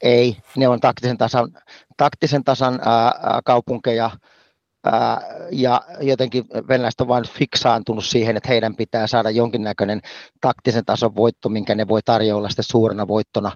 Ei, 0.03 0.37
ne 0.57 0.69
on 0.69 0.81
taktisen 0.81 1.19
tasan, 1.19 1.49
taktisen 1.97 2.45
tasan 2.45 2.81
ää, 2.85 3.41
kaupunkeja, 3.45 4.11
ää, 4.85 5.21
ja 5.53 5.83
jotenkin 6.01 6.45
venäläiset 6.69 7.01
on 7.01 7.09
vain 7.09 7.29
fiksaantunut 7.29 8.05
siihen, 8.05 8.37
että 8.37 8.49
heidän 8.49 8.77
pitää 8.77 9.07
saada 9.07 9.31
jonkinnäköinen 9.31 10.01
taktisen 10.41 10.85
tason 10.85 11.17
voitto, 11.17 11.49
minkä 11.49 11.75
ne 11.75 11.89
voi 11.89 12.01
tarjolla 12.05 12.49
sitten 12.49 12.65
suurena 12.65 13.09
voittona. 13.09 13.53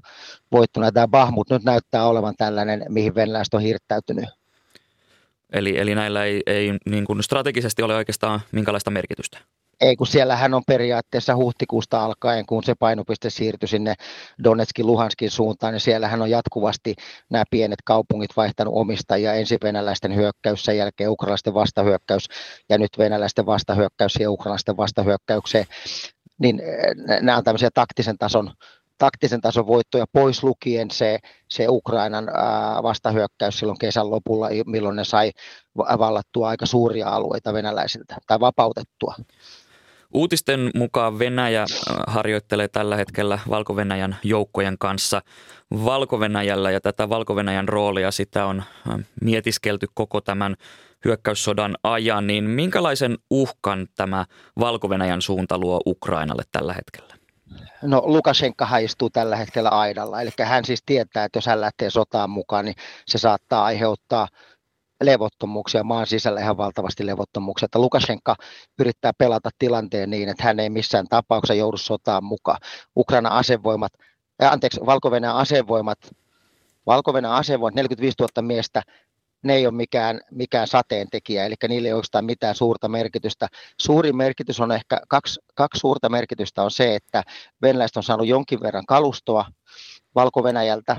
voittona. 0.53 0.93
Tämä 0.93 1.09
Bahmut 1.09 1.51
nyt 1.51 1.65
näyttää 1.65 2.07
olevan 2.07 2.35
tällainen, 2.39 2.85
mihin 2.89 3.15
venäläiset 3.15 3.55
on 3.55 3.61
hirttäytynyt. 3.61 4.38
Eli, 5.53 5.79
eli 5.79 5.95
näillä 5.95 6.25
ei, 6.25 6.43
ei 6.47 6.73
niin 6.91 7.05
kuin 7.05 7.23
strategisesti 7.23 7.83
ole 7.83 7.95
oikeastaan 7.95 8.41
minkälaista 8.53 8.91
merkitystä? 8.91 9.39
Ei, 9.81 9.97
kun 9.97 10.07
siellähän 10.07 10.55
on 10.55 10.63
periaatteessa 10.67 11.37
huhtikuusta 11.37 12.05
alkaen, 12.05 12.47
kun 12.47 12.65
se 12.65 12.75
painopiste 12.75 13.31
siirtyi 13.31 13.69
sinne 13.69 13.95
Donetskin, 14.45 14.87
Luhanskin 14.87 15.31
suuntaan, 15.31 15.73
niin 15.73 15.81
siellähän 15.81 16.23
on 16.23 16.31
jatkuvasti 16.31 16.95
nämä 17.31 17.45
pienet 17.51 17.79
kaupungit 17.85 18.31
vaihtanut 18.37 18.75
omistajia, 18.77 19.35
ensin 19.35 19.59
venäläisten 19.63 20.15
hyökkäys, 20.15 20.63
sen 20.63 20.77
jälkeen 20.77 21.11
ukrainalaisten 21.11 21.55
vastahyökkäys 21.55 22.29
ja 22.69 22.79
nyt 22.79 22.91
venäläisten 22.99 23.47
vastahyökkäys 23.47 24.17
ja 24.21 24.31
ukrainalaisten 24.31 24.77
vastahyökkäykseen. 24.77 25.65
Niin 26.39 26.61
eh, 26.61 27.21
nämä 27.21 27.39
on 27.39 27.45
tämmöisiä 27.45 27.71
taktisen 27.75 28.19
tason 28.19 28.51
taktisen 28.99 29.41
tason 29.41 29.67
voittoja 29.67 30.05
pois 30.13 30.43
lukien 30.43 30.91
se, 30.91 31.19
se 31.49 31.67
Ukrainan 31.69 32.27
vastahyökkäys 32.83 33.59
silloin 33.59 33.79
kesän 33.79 34.11
lopulla, 34.11 34.49
milloin 34.67 34.97
ne 34.97 35.05
sai 35.05 35.31
vallattua 35.79 36.49
aika 36.49 36.67
suuria 36.67 37.09
alueita 37.09 37.53
venäläisiltä 37.53 38.17
tai 38.27 38.41
vapautettua. 38.41 39.15
Uutisten 40.15 40.71
mukaan 40.75 41.19
Venäjä 41.19 41.65
harjoittelee 42.07 42.69
tällä 42.69 42.97
hetkellä 42.97 43.39
valko 43.51 43.77
joukkojen 44.25 44.79
kanssa 44.79 45.23
valko 45.85 46.21
ja 46.73 46.81
tätä 46.81 47.09
valko 47.09 47.35
roolia 47.69 48.11
sitä 48.11 48.47
on 48.47 48.63
mietiskelty 49.21 49.87
koko 49.95 50.21
tämän 50.21 50.55
hyökkäyssodan 51.05 51.77
ajan, 51.83 52.27
niin 52.27 52.45
minkälaisen 52.45 53.19
uhkan 53.31 53.87
tämä 53.97 54.25
valko 54.61 54.89
suunta 55.23 55.59
luo 55.59 55.81
Ukrainalle 55.87 56.43
tällä 56.53 56.73
hetkellä? 56.73 57.18
No 57.83 58.03
Lukashenka 58.05 58.79
istuu 58.79 59.11
tällä 59.11 59.37
hetkellä 59.37 59.69
aidalla, 59.69 60.23
eli 60.23 60.31
hän 60.45 60.65
siis 60.65 60.83
tietää, 60.87 61.25
että 61.25 61.37
jos 61.37 61.47
hän 61.47 61.61
lähtee 61.61 61.91
sotaan 61.91 62.31
mukaan, 62.31 62.65
niin 62.65 62.75
se 63.07 63.19
saattaa 63.19 63.65
aiheuttaa 63.65 64.29
levottomuuksia, 65.03 65.85
maan 65.85 66.07
sisällä 66.07 66.41
ihan 66.41 66.57
valtavasti 66.57 67.07
levottomuuksia, 67.07 67.67
että 67.67 67.79
Lukashenka 67.79 68.37
yrittää 68.79 69.13
pelata 69.19 69.51
tilanteen 69.59 70.11
niin, 70.11 70.29
että 70.29 70.45
hän 70.45 70.61
ei 70.61 70.71
missään 70.71 71.07
tapauksessa 71.09 71.55
joudu 71.55 71.77
sotaan 71.77 72.25
mukaan. 72.25 72.59
Ukraina 72.97 73.29
asevoimat, 73.29 73.93
äh, 74.43 74.53
anteeksi, 74.53 74.81
valko 74.87 75.11
asevoimat, 75.35 75.99
valko 76.87 77.13
asevoimat, 77.29 77.75
45 77.75 78.17
000 78.21 78.43
miestä, 78.43 78.83
ne 79.49 79.55
ei 79.55 79.67
ole 79.67 79.75
mikään, 79.75 80.21
mikään 80.31 80.67
sateentekijä, 80.67 81.45
eli 81.47 81.55
niille 81.69 81.89
ei 81.89 81.93
oikeastaan 81.93 82.25
mitään 82.25 82.55
suurta 82.55 82.89
merkitystä. 82.89 83.49
Suurin 83.81 84.17
merkitys 84.17 84.61
on 84.61 84.73
ehkä, 84.73 85.01
kaksi, 85.09 85.41
kaksi 85.55 85.81
suurta 85.81 86.09
merkitystä 86.09 86.63
on 86.63 86.71
se, 86.71 86.95
että 86.95 87.23
venäläiset 87.63 87.97
on 87.97 88.03
saanut 88.03 88.27
jonkin 88.27 88.61
verran 88.61 88.87
kalustoa 88.87 89.45
Valko-Venäjältä, 90.15 90.97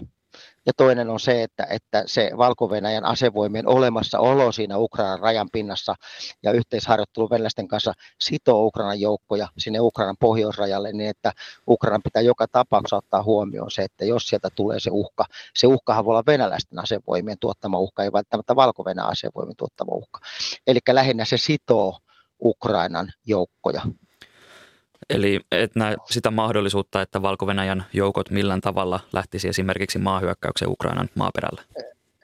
ja 0.66 0.74
toinen 0.78 1.10
on 1.10 1.20
se, 1.20 1.44
että, 1.44 1.68
että 1.70 2.04
se 2.06 2.32
valko 2.38 2.70
asevoimien 3.04 3.68
olemassaolo 3.68 4.52
siinä 4.52 4.78
Ukrainan 4.78 5.20
rajan 5.20 5.50
pinnassa 5.52 5.96
ja 6.44 6.52
yhteisharjoittelu 6.52 7.30
venäläisten 7.30 7.68
kanssa 7.68 7.94
sitoo 8.22 8.66
Ukrainan 8.66 9.00
joukkoja 9.00 9.48
sinne 9.58 9.80
Ukrainan 9.80 10.18
pohjoisrajalle 10.20 10.92
niin, 10.94 11.10
että 11.10 11.32
Ukrainan 11.68 12.02
pitää 12.04 12.22
joka 12.22 12.48
tapauksessa 12.52 12.98
ottaa 12.98 13.24
huomioon 13.24 13.72
se, 13.72 13.84
että 13.84 14.06
jos 14.06 14.28
sieltä 14.28 14.50
tulee 14.56 14.80
se 14.80 14.90
uhka, 14.94 15.26
se 15.56 15.68
uhkahan 15.68 16.06
voi 16.06 16.12
olla 16.12 16.24
venäläisten 16.28 16.80
asevoimien 16.80 17.38
tuottama 17.40 17.80
uhka, 17.80 18.04
ei 18.04 18.14
välttämättä 18.14 18.56
valko 18.56 18.84
asevoimien 19.04 19.58
tuottama 19.58 19.96
uhka. 19.96 20.20
Eli 20.68 20.80
lähinnä 20.90 21.26
se 21.26 21.38
sitoo 21.38 22.00
Ukrainan 22.44 23.12
joukkoja. 23.26 23.82
Eli 25.10 25.40
et 25.52 25.76
näe 25.76 25.96
sitä 26.10 26.32
mahdollisuutta, 26.32 27.02
että 27.02 27.22
valko 27.22 27.46
joukot 27.94 28.30
millään 28.30 28.62
tavalla 28.62 29.00
lähtisi 29.14 29.48
esimerkiksi 29.48 30.00
maahyökkäykseen 30.00 30.72
Ukrainan 30.72 31.10
maaperällä? 31.16 31.62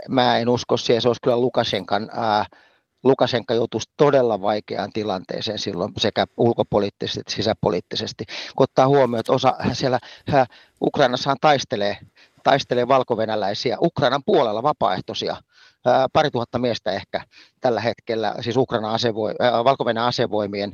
Mä 0.10 0.38
en 0.38 0.50
usko 0.50 0.78
siihen. 0.78 1.02
Se 1.02 1.10
olisi 1.10 1.22
kyllä 1.22 1.38
Lukashenkan, 1.38 2.10
ää, 2.14 2.46
Lukashenka 3.04 3.54
joutuisi 3.54 3.90
todella 3.98 4.42
vaikeaan 4.42 4.92
tilanteeseen 4.94 5.60
silloin 5.60 5.92
sekä 5.98 6.26
ulkopoliittisesti 6.38 7.20
että 7.20 7.34
sisäpoliittisesti. 7.34 8.26
Kun 8.56 8.64
ottaa 8.64 8.88
huomioon, 8.88 9.20
että 9.20 9.34
osa 9.34 9.54
siellä 9.74 10.00
ää, 10.34 10.46
Ukrainassahan 10.82 11.38
taistelee, 11.42 11.98
taistelee 12.44 12.88
valkovenäläisiä 12.88 13.78
Ukrainan 13.82 14.22
puolella 14.26 14.64
vapaaehtoisia 14.64 15.38
pari 16.14 16.32
tuhatta 16.32 16.60
miestä 16.60 16.92
ehkä 16.92 17.22
tällä 17.62 17.82
hetkellä, 17.82 18.36
siis 18.42 18.58
Ukraina 18.58 18.94
asevoi, 18.94 19.36
äh, 19.42 19.64
valko 19.64 19.86
asevoimien 20.06 20.72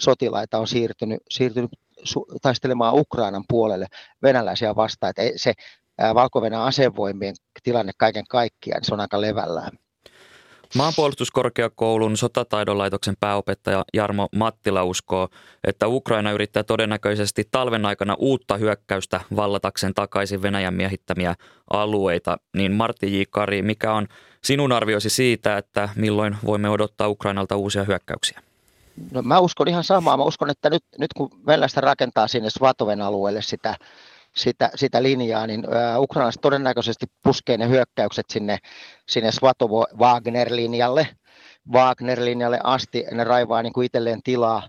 sotilaita 0.00 0.58
on 0.58 0.68
siirtynyt, 0.68 1.18
siirtynyt 1.30 1.70
taistelemaan 2.42 2.94
Ukrainan 2.94 3.44
puolelle 3.48 3.86
venäläisiä 4.22 4.76
vastaan. 4.76 5.10
Että 5.10 5.22
se 5.36 5.52
valko 6.14 6.42
asevoimien 6.62 7.34
tilanne 7.62 7.92
kaiken 7.98 8.24
kaikkiaan, 8.28 8.84
se 8.84 8.94
on 8.94 9.00
aika 9.00 9.20
levällään. 9.20 9.70
Maanpuolustuskorkeakoulun 10.74 12.16
sotataidonlaitoksen 12.16 13.14
pääopettaja 13.20 13.84
Jarmo 13.94 14.28
Mattila 14.36 14.84
uskoo, 14.84 15.28
että 15.64 15.88
Ukraina 15.88 16.32
yrittää 16.32 16.62
todennäköisesti 16.62 17.48
talven 17.50 17.86
aikana 17.86 18.16
uutta 18.18 18.56
hyökkäystä 18.56 19.20
vallatakseen 19.36 19.94
takaisin 19.94 20.42
Venäjän 20.42 20.74
miehittämiä 20.74 21.34
alueita. 21.70 22.36
Niin 22.56 22.72
Martti 22.72 23.20
J. 23.20 23.22
Kari, 23.30 23.62
mikä 23.62 23.92
on 23.92 24.08
sinun 24.44 24.72
arvioisi 24.72 25.10
siitä, 25.10 25.56
että 25.56 25.88
milloin 25.96 26.36
voimme 26.44 26.68
odottaa 26.68 27.08
Ukrainalta 27.08 27.56
uusia 27.56 27.84
hyökkäyksiä? 27.84 28.42
No 29.10 29.22
mä 29.22 29.38
uskon 29.38 29.68
ihan 29.68 29.84
samaa. 29.84 30.16
Mä 30.16 30.22
uskon, 30.22 30.50
että 30.50 30.70
nyt, 30.70 30.84
nyt 30.98 31.12
kun 31.12 31.30
venäläistä 31.46 31.80
rakentaa 31.80 32.28
sinne 32.28 32.50
Svatoven 32.50 33.00
alueelle 33.00 33.42
sitä, 33.42 33.76
sitä, 34.36 34.70
sitä 34.74 35.02
linjaa, 35.02 35.46
niin 35.46 35.64
ukrainalaiset 35.98 36.40
todennäköisesti 36.40 37.06
puskee 37.22 37.56
ne 37.56 37.68
hyökkäykset 37.68 38.26
sinne, 38.30 38.58
sinne 39.08 39.30
Svatovo-Wagner-linjalle, 39.30 41.06
Wagner-linjalle 41.72 42.60
asti. 42.64 43.04
Ne 43.10 43.24
raivaa 43.24 43.62
niin 43.62 43.72
kuin 43.72 43.86
itselleen 43.86 44.22
tilaa, 44.22 44.62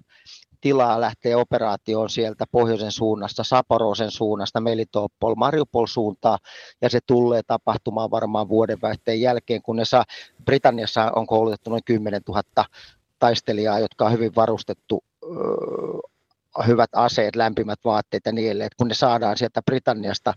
tilaa 0.61 1.01
lähtee 1.01 1.35
operaatioon 1.35 2.09
sieltä 2.09 2.45
pohjoisen 2.51 2.91
suunnasta, 2.91 3.43
Saporosen 3.43 4.11
suunnasta, 4.11 4.61
Melitopol, 4.61 5.35
Mariupol 5.35 5.85
suuntaa, 5.85 6.38
ja 6.81 6.89
se 6.89 7.00
tulee 7.07 7.41
tapahtumaan 7.47 8.11
varmaan 8.11 8.50
vuodenvaihteen 8.50 9.21
jälkeen, 9.21 9.61
kun 9.61 9.75
ne 9.75 9.85
saa, 9.85 10.05
Britanniassa 10.45 11.11
on 11.15 11.27
koulutettu 11.27 11.69
noin 11.69 11.83
10 11.85 12.21
000 12.27 12.41
taistelijaa, 13.21 13.79
jotka 13.79 14.05
on 14.05 14.11
hyvin 14.11 14.35
varustettu 14.35 15.03
hyvät 16.67 16.89
aseet, 16.95 17.35
lämpimät 17.35 17.79
vaatteet 17.85 18.25
ja 18.25 18.31
niin 18.31 18.47
edelleen. 18.47 18.69
kun 18.77 18.87
ne 18.87 18.93
saadaan 18.93 19.37
sieltä 19.37 19.61
Britanniasta 19.61 20.33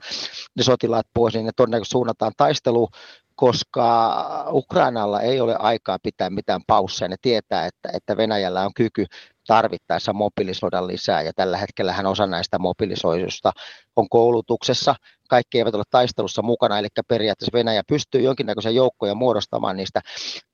ne 0.56 0.62
sotilaat 0.62 1.06
pois, 1.14 1.34
niin 1.34 1.46
ne 1.46 1.52
todennäköisesti 1.56 1.92
suunnataan 1.92 2.32
taisteluun, 2.36 2.88
koska 3.34 4.14
Ukrainalla 4.50 5.20
ei 5.20 5.40
ole 5.40 5.56
aikaa 5.58 5.98
pitää 6.02 6.30
mitään 6.30 6.60
pausseja. 6.66 7.08
Ne 7.08 7.16
tietää, 7.22 7.66
että, 7.66 7.88
että 7.92 8.16
Venäjällä 8.16 8.66
on 8.66 8.74
kyky 8.74 9.06
tarvittaessa 9.46 10.12
mobilisoida 10.12 10.86
lisää, 10.86 11.22
ja 11.22 11.32
tällä 11.32 11.56
hetkellä 11.56 11.94
osa 12.08 12.26
näistä 12.26 12.58
mobilisoidusta 12.58 13.52
on 13.96 14.08
koulutuksessa. 14.08 14.94
Kaikki 15.34 15.58
eivät 15.58 15.74
ole 15.74 15.84
taistelussa 15.90 16.42
mukana, 16.42 16.78
eli 16.78 16.88
periaatteessa 17.08 17.58
Venäjä 17.58 17.82
pystyy 17.88 18.20
jonkinnäköisiä 18.20 18.70
joukkoja 18.70 19.14
muodostamaan 19.14 19.76
niistä, 19.76 20.00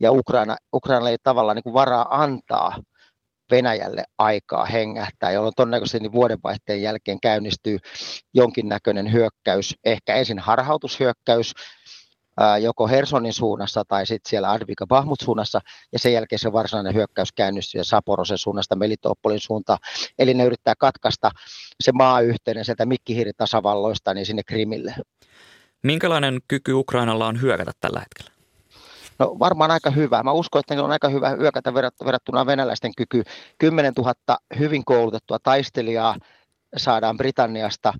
ja 0.00 0.12
Ukraina, 0.12 0.56
Ukraina 0.74 1.08
ei 1.08 1.16
tavallaan 1.22 1.56
niin 1.56 1.62
kuin 1.62 1.74
varaa 1.74 2.22
antaa 2.22 2.76
Venäjälle 3.50 4.04
aikaa 4.18 4.64
hengähtää, 4.64 5.30
jolloin 5.30 5.54
todennäköisesti 5.56 6.00
niin 6.00 6.12
vuodenvaihteen 6.12 6.82
jälkeen 6.82 7.20
käynnistyy 7.20 7.78
jonkinnäköinen 8.34 9.12
hyökkäys, 9.12 9.74
ehkä 9.84 10.14
ensin 10.14 10.38
harhautushyökkäys, 10.38 11.52
joko 12.60 12.88
Hersonin 12.88 13.32
suunnassa 13.32 13.84
tai 13.84 14.06
sitten 14.06 14.30
siellä 14.30 14.52
Advika 14.52 14.86
Bahmut 14.86 15.20
suunnassa, 15.20 15.60
ja 15.92 15.98
sen 15.98 16.12
jälkeen 16.12 16.38
se 16.38 16.52
varsinainen 16.52 16.94
hyökkäys 16.94 17.32
käynnistyy 17.32 17.84
Saporosen 17.84 18.38
suunnasta 18.38 18.76
Melitopolin 18.76 19.40
suuntaan. 19.40 19.78
Eli 20.18 20.34
ne 20.34 20.44
yrittää 20.44 20.74
katkaista 20.78 21.30
se 21.80 21.92
maayhteinen 21.92 22.64
sieltä 22.64 22.86
Mikkihiiri-tasavalloista 22.86 24.14
niin 24.14 24.26
sinne 24.26 24.42
Krimille. 24.42 24.94
Minkälainen 25.82 26.40
kyky 26.48 26.72
Ukrainalla 26.72 27.26
on 27.26 27.40
hyökätä 27.40 27.72
tällä 27.80 28.00
hetkellä? 28.00 28.30
No 29.18 29.36
varmaan 29.38 29.70
aika 29.70 29.90
hyvä. 29.90 30.22
Mä 30.22 30.32
uskon, 30.32 30.60
että 30.60 30.84
on 30.84 30.92
aika 30.92 31.08
hyvä 31.08 31.30
hyökätä 31.30 31.74
verrattuna 31.74 32.46
venäläisten 32.46 32.92
kyky. 32.96 33.22
10 33.58 33.92
000 33.96 34.14
hyvin 34.58 34.84
koulutettua 34.84 35.38
taistelijaa 35.42 36.16
saadaan 36.76 37.16
Britanniasta 37.16 37.92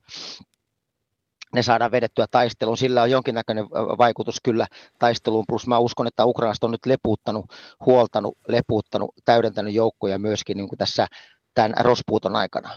ne 1.55 1.63
saadaan 1.63 1.91
vedettyä 1.91 2.27
taisteluun. 2.31 2.77
Sillä 2.77 3.03
on 3.03 3.11
jonkinnäköinen 3.11 3.71
vaikutus 3.99 4.41
kyllä 4.43 4.67
taisteluun, 4.99 5.45
plus 5.49 5.67
mä 5.67 5.79
uskon, 5.79 6.07
että 6.07 6.25
Ukrainasta 6.25 6.67
on 6.67 6.71
nyt 6.71 6.87
lepuuttanut, 6.87 7.47
huoltanut, 7.87 8.39
lepuuttanut, 8.49 9.15
täydentänyt 9.25 9.75
joukkoja 9.75 10.19
myöskin 10.19 10.57
niin 10.57 10.69
kuin 10.69 10.79
tässä 10.79 11.07
tämän 11.55 11.75
rospuuton 11.81 12.37
aikana. 12.37 12.71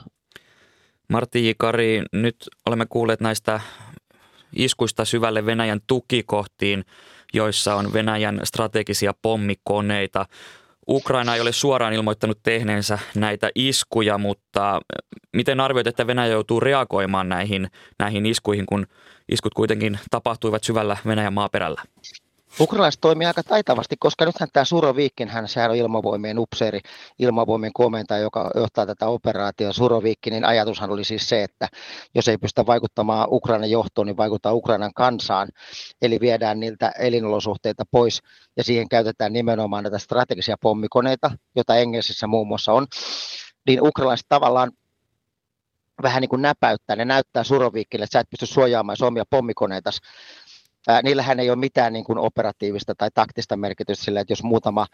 Martti 1.10 1.48
J. 1.48 1.52
Kari, 1.58 2.02
nyt 2.14 2.50
olemme 2.66 2.86
kuulleet 2.90 3.22
näistä 3.22 3.60
iskuista 4.56 5.06
syvälle 5.06 5.46
Venäjän 5.46 5.80
tukikohtiin, 5.88 6.86
joissa 7.34 7.76
on 7.76 7.94
Venäjän 7.94 8.42
strategisia 8.44 9.14
pommikoneita. 9.22 10.26
Ukraina 10.88 11.36
ei 11.36 11.42
ole 11.42 11.52
suoraan 11.52 11.94
ilmoittanut 11.94 12.40
tehneensä 12.44 13.00
näitä 13.16 13.50
iskuja, 13.56 14.18
mutta 14.18 14.82
miten 15.34 15.60
arvioit, 15.60 15.88
että 15.88 16.08
Venäjä 16.08 16.32
joutuu 16.32 16.60
reagoimaan 16.60 17.30
näihin, 17.30 17.68
näihin 18.00 18.26
iskuihin, 18.26 18.66
kun 18.66 18.88
iskut 19.32 19.54
kuitenkin 19.54 20.00
tapahtuivat 20.12 20.64
syvällä 20.64 20.98
Venäjän 21.06 21.34
maaperällä? 21.34 21.82
Ukrainalaiset 22.60 23.02
toimii 23.02 23.28
aika 23.28 23.44
taitavasti, 23.44 23.96
koska 24.00 24.26
nythän 24.26 24.50
tämä 24.54 24.66
Suroviikkin, 24.66 25.28
hän 25.28 25.48
sehän 25.48 25.72
on 25.72 25.78
ilmavoimien 25.78 26.40
upseeri, 26.40 26.80
ilmavoimien 27.20 27.74
komentaja, 27.74 28.22
joka 28.22 28.52
johtaa 28.56 28.86
tätä 28.86 29.08
operaatiota. 29.08 29.74
Suroviikki, 29.74 30.30
niin 30.30 30.46
ajatushan 30.46 30.92
oli 30.92 31.04
siis 31.04 31.30
se, 31.30 31.44
että 31.44 31.68
jos 32.16 32.28
ei 32.28 32.38
pystytä 32.38 32.66
vaikuttamaan 32.66 33.28
Ukrainan 33.32 33.72
johtoon, 33.72 34.08
niin 34.08 34.18
vaikuttaa 34.18 34.54
Ukrainan 34.54 34.94
kansaan. 34.94 35.50
Eli 36.02 36.20
viedään 36.20 36.60
niiltä 36.60 36.92
elinolosuhteita 37.00 37.84
pois 37.92 38.22
ja 38.58 38.64
siihen 38.64 38.90
käytetään 38.90 39.34
nimenomaan 39.34 39.84
näitä 39.84 40.00
strategisia 40.00 40.56
pommikoneita, 40.62 41.32
joita 41.56 41.76
Engelsessä 41.76 42.28
muun 42.28 42.48
muassa 42.48 42.74
on. 42.74 42.88
Niin 43.68 43.88
ukrainalaiset 43.88 44.26
tavallaan 44.30 44.72
vähän 46.02 46.22
niin 46.22 46.30
kuin 46.30 46.42
näpäyttää, 46.42 46.96
ne 46.96 47.06
näyttää 47.06 47.44
Suroviikille, 47.44 48.04
että 48.04 48.14
sä 48.14 48.20
et 48.20 48.30
pysty 48.30 48.46
suojaamaan 48.46 48.98
omia 49.02 49.24
pommikoneita 49.30 49.92
ää, 50.88 51.02
niillähän 51.02 51.40
ei 51.40 51.50
ole 51.50 51.60
mitään 51.60 51.94
niin 51.94 52.06
kuin 52.06 52.18
operatiivista 52.18 52.96
tai 52.96 53.10
taktista 53.14 53.58
merkitystä 53.58 54.06
sillä, 54.06 54.20
että 54.20 54.32
jos 54.32 54.44
muutama, 54.44 54.88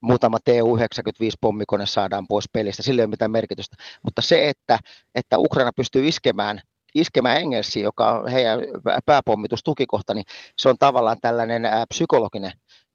muutama 0.00 0.38
TU-95-pommikone 0.44 1.86
saadaan 1.86 2.26
pois 2.26 2.44
pelistä, 2.52 2.82
sillä 2.82 3.00
ei 3.00 3.04
ole 3.04 3.10
mitään 3.10 3.30
merkitystä. 3.30 3.76
Mutta 4.02 4.22
se, 4.22 4.48
että, 4.48 4.78
että 5.14 5.38
Ukraina 5.38 5.72
pystyy 5.76 6.08
iskemään 6.08 6.60
iskemään 6.94 7.36
Engelsiin, 7.36 7.84
joka 7.84 8.12
on 8.12 8.28
heidän 8.28 8.60
pääpommitustukikohta, 9.06 10.14
niin 10.14 10.24
se 10.58 10.68
on 10.68 10.78
tavallaan 10.78 11.16
tällainen 11.20 11.62
psykologinen, 11.88 12.52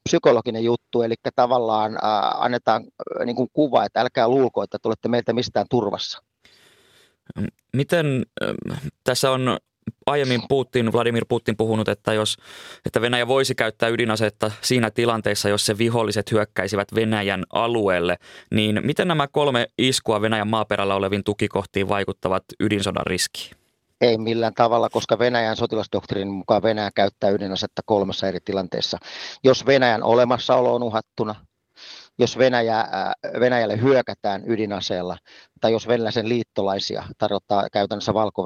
psykologinen 0.09 0.63
juttu, 0.63 1.01
eli 1.01 1.15
tavallaan 1.35 1.97
ää, 2.01 2.31
annetaan 2.37 2.83
ää, 2.83 3.25
niin 3.25 3.35
kuin 3.35 3.49
kuva, 3.53 3.85
että 3.85 4.01
älkää 4.01 4.27
luulko, 4.27 4.63
että 4.63 4.77
tulette 4.81 5.07
meiltä 5.07 5.33
mistään 5.33 5.65
turvassa. 5.69 6.23
Miten 7.73 8.25
äh, 8.43 8.81
tässä 9.03 9.31
on 9.31 9.57
aiemmin 10.05 10.41
Putin, 10.49 10.93
Vladimir 10.93 11.25
Putin 11.29 11.57
puhunut, 11.57 11.89
että, 11.89 12.13
jos, 12.13 12.37
että 12.85 13.01
Venäjä 13.01 13.27
voisi 13.27 13.55
käyttää 13.55 13.89
ydinasetta 13.89 14.51
siinä 14.61 14.91
tilanteessa, 14.91 15.49
jos 15.49 15.65
se 15.65 15.77
viholliset 15.77 16.31
hyökkäisivät 16.31 16.95
Venäjän 16.95 17.43
alueelle, 17.53 18.17
niin 18.51 18.79
miten 18.83 19.07
nämä 19.07 19.27
kolme 19.27 19.67
iskua 19.77 20.21
Venäjän 20.21 20.47
maaperällä 20.47 20.95
oleviin 20.95 21.23
tukikohtiin 21.23 21.89
vaikuttavat 21.89 22.43
ydinsodan 22.59 23.05
riskiin? 23.05 23.55
Ei 24.01 24.17
millään 24.17 24.53
tavalla, 24.53 24.89
koska 24.89 25.19
Venäjän 25.19 25.55
sotilasdoktriinin 25.55 26.33
mukaan 26.33 26.63
Venäjä 26.63 26.91
käyttää 26.95 27.29
ydinasetta 27.29 27.81
kolmessa 27.85 28.27
eri 28.27 28.39
tilanteessa. 28.45 28.97
Jos 29.43 29.65
Venäjän 29.65 30.03
olemassaolo 30.03 30.75
on 30.75 30.83
uhattuna, 30.83 31.35
jos 32.21 32.37
Venäjä, 32.37 32.85
Venäjälle 33.39 33.81
hyökätään 33.81 34.43
ydinaseella, 34.45 35.17
tai 35.61 35.71
jos 35.71 35.87
venäläisen 35.87 36.29
liittolaisia 36.29 37.03
tarkoittaa 37.17 37.69
käytännössä 37.71 38.13
valko 38.13 38.43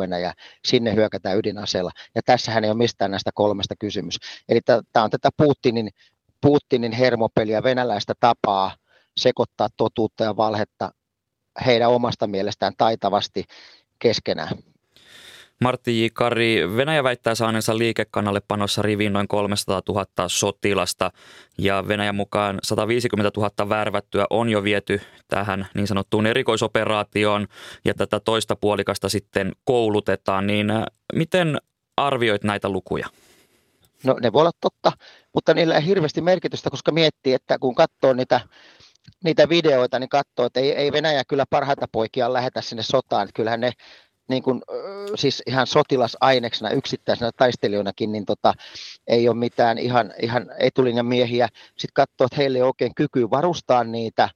sinne 0.65 0.95
hyökätään 0.95 1.37
ydinaseella. 1.37 1.91
Ja 2.15 2.21
tässähän 2.25 2.63
ei 2.63 2.69
ole 2.69 2.77
mistään 2.77 3.11
näistä 3.11 3.31
kolmesta 3.33 3.75
kysymys. 3.79 4.17
Eli 4.49 4.61
tämä 4.93 5.03
on 5.03 5.09
tätä 5.09 5.29
Putinin, 5.37 5.89
Putinin 6.41 6.91
hermopeliä, 6.91 7.63
venäläistä 7.63 8.13
tapaa 8.19 8.75
sekoittaa 9.17 9.67
totuutta 9.77 10.23
ja 10.23 10.37
valhetta 10.37 10.91
heidän 11.65 11.89
omasta 11.89 12.27
mielestään 12.27 12.73
taitavasti 12.77 13.43
keskenään. 13.99 14.57
Martti 15.61 16.03
J. 16.03 16.07
Kari, 16.13 16.75
Venäjä 16.77 17.03
väittää 17.03 17.35
saaneensa 17.35 17.77
liikekannalle 17.77 18.41
panossa 18.47 18.81
riviin 18.81 19.13
noin 19.13 19.27
300 19.27 19.81
000 19.89 20.05
sotilasta 20.27 21.11
ja 21.57 21.87
Venäjän 21.87 22.15
mukaan 22.15 22.59
150 22.63 23.31
000 23.37 23.69
värvättyä 23.69 24.25
on 24.29 24.49
jo 24.49 24.63
viety 24.63 25.01
tähän 25.27 25.67
niin 25.73 25.87
sanottuun 25.87 26.25
erikoisoperaatioon 26.25 27.47
ja 27.85 27.93
tätä 27.93 28.19
toista 28.19 28.55
puolikasta 28.55 29.09
sitten 29.09 29.51
koulutetaan. 29.63 30.47
Niin 30.47 30.71
äh, 30.71 30.83
miten 31.15 31.57
arvioit 31.97 32.43
näitä 32.43 32.69
lukuja? 32.69 33.07
No 34.03 34.15
ne 34.21 34.33
voi 34.33 34.41
olla 34.41 34.51
totta, 34.61 34.91
mutta 35.33 35.53
niillä 35.53 35.75
ei 35.75 35.85
hirveästi 35.85 36.21
merkitystä, 36.21 36.69
koska 36.69 36.91
miettii, 36.91 37.33
että 37.33 37.59
kun 37.59 37.75
katsoo 37.75 38.13
niitä 38.13 38.41
niitä 39.23 39.49
videoita, 39.49 39.99
niin 39.99 40.09
katsoo, 40.09 40.45
että 40.45 40.59
ei, 40.59 40.71
ei 40.71 40.91
Venäjä 40.91 41.23
kyllä 41.27 41.45
parhaita 41.49 41.85
poikia 41.91 42.33
lähetä 42.33 42.61
sinne 42.61 42.83
sotaan. 42.83 43.27
Kyllähän 43.33 43.59
ne 43.59 43.71
niin 44.27 44.43
kuin, 44.43 44.61
siis 45.15 45.43
ihan 45.47 45.67
sotilasaineksena 45.67 46.69
yksittäisenä 46.69 47.31
taistelijoinakin, 47.37 48.11
niin 48.11 48.25
tota, 48.25 48.53
ei 49.07 49.29
ole 49.29 49.37
mitään 49.37 49.77
ihan, 49.77 50.13
ihan 50.21 50.45
etulinjan 50.59 51.05
miehiä. 51.05 51.47
Sitten 51.65 51.93
katsoo, 51.93 52.25
että 52.25 52.37
heille 52.37 52.57
ei 52.57 52.61
oikein 52.61 52.95
kyky 52.95 53.29
varustaa 53.29 53.83
niitä. 53.83 54.29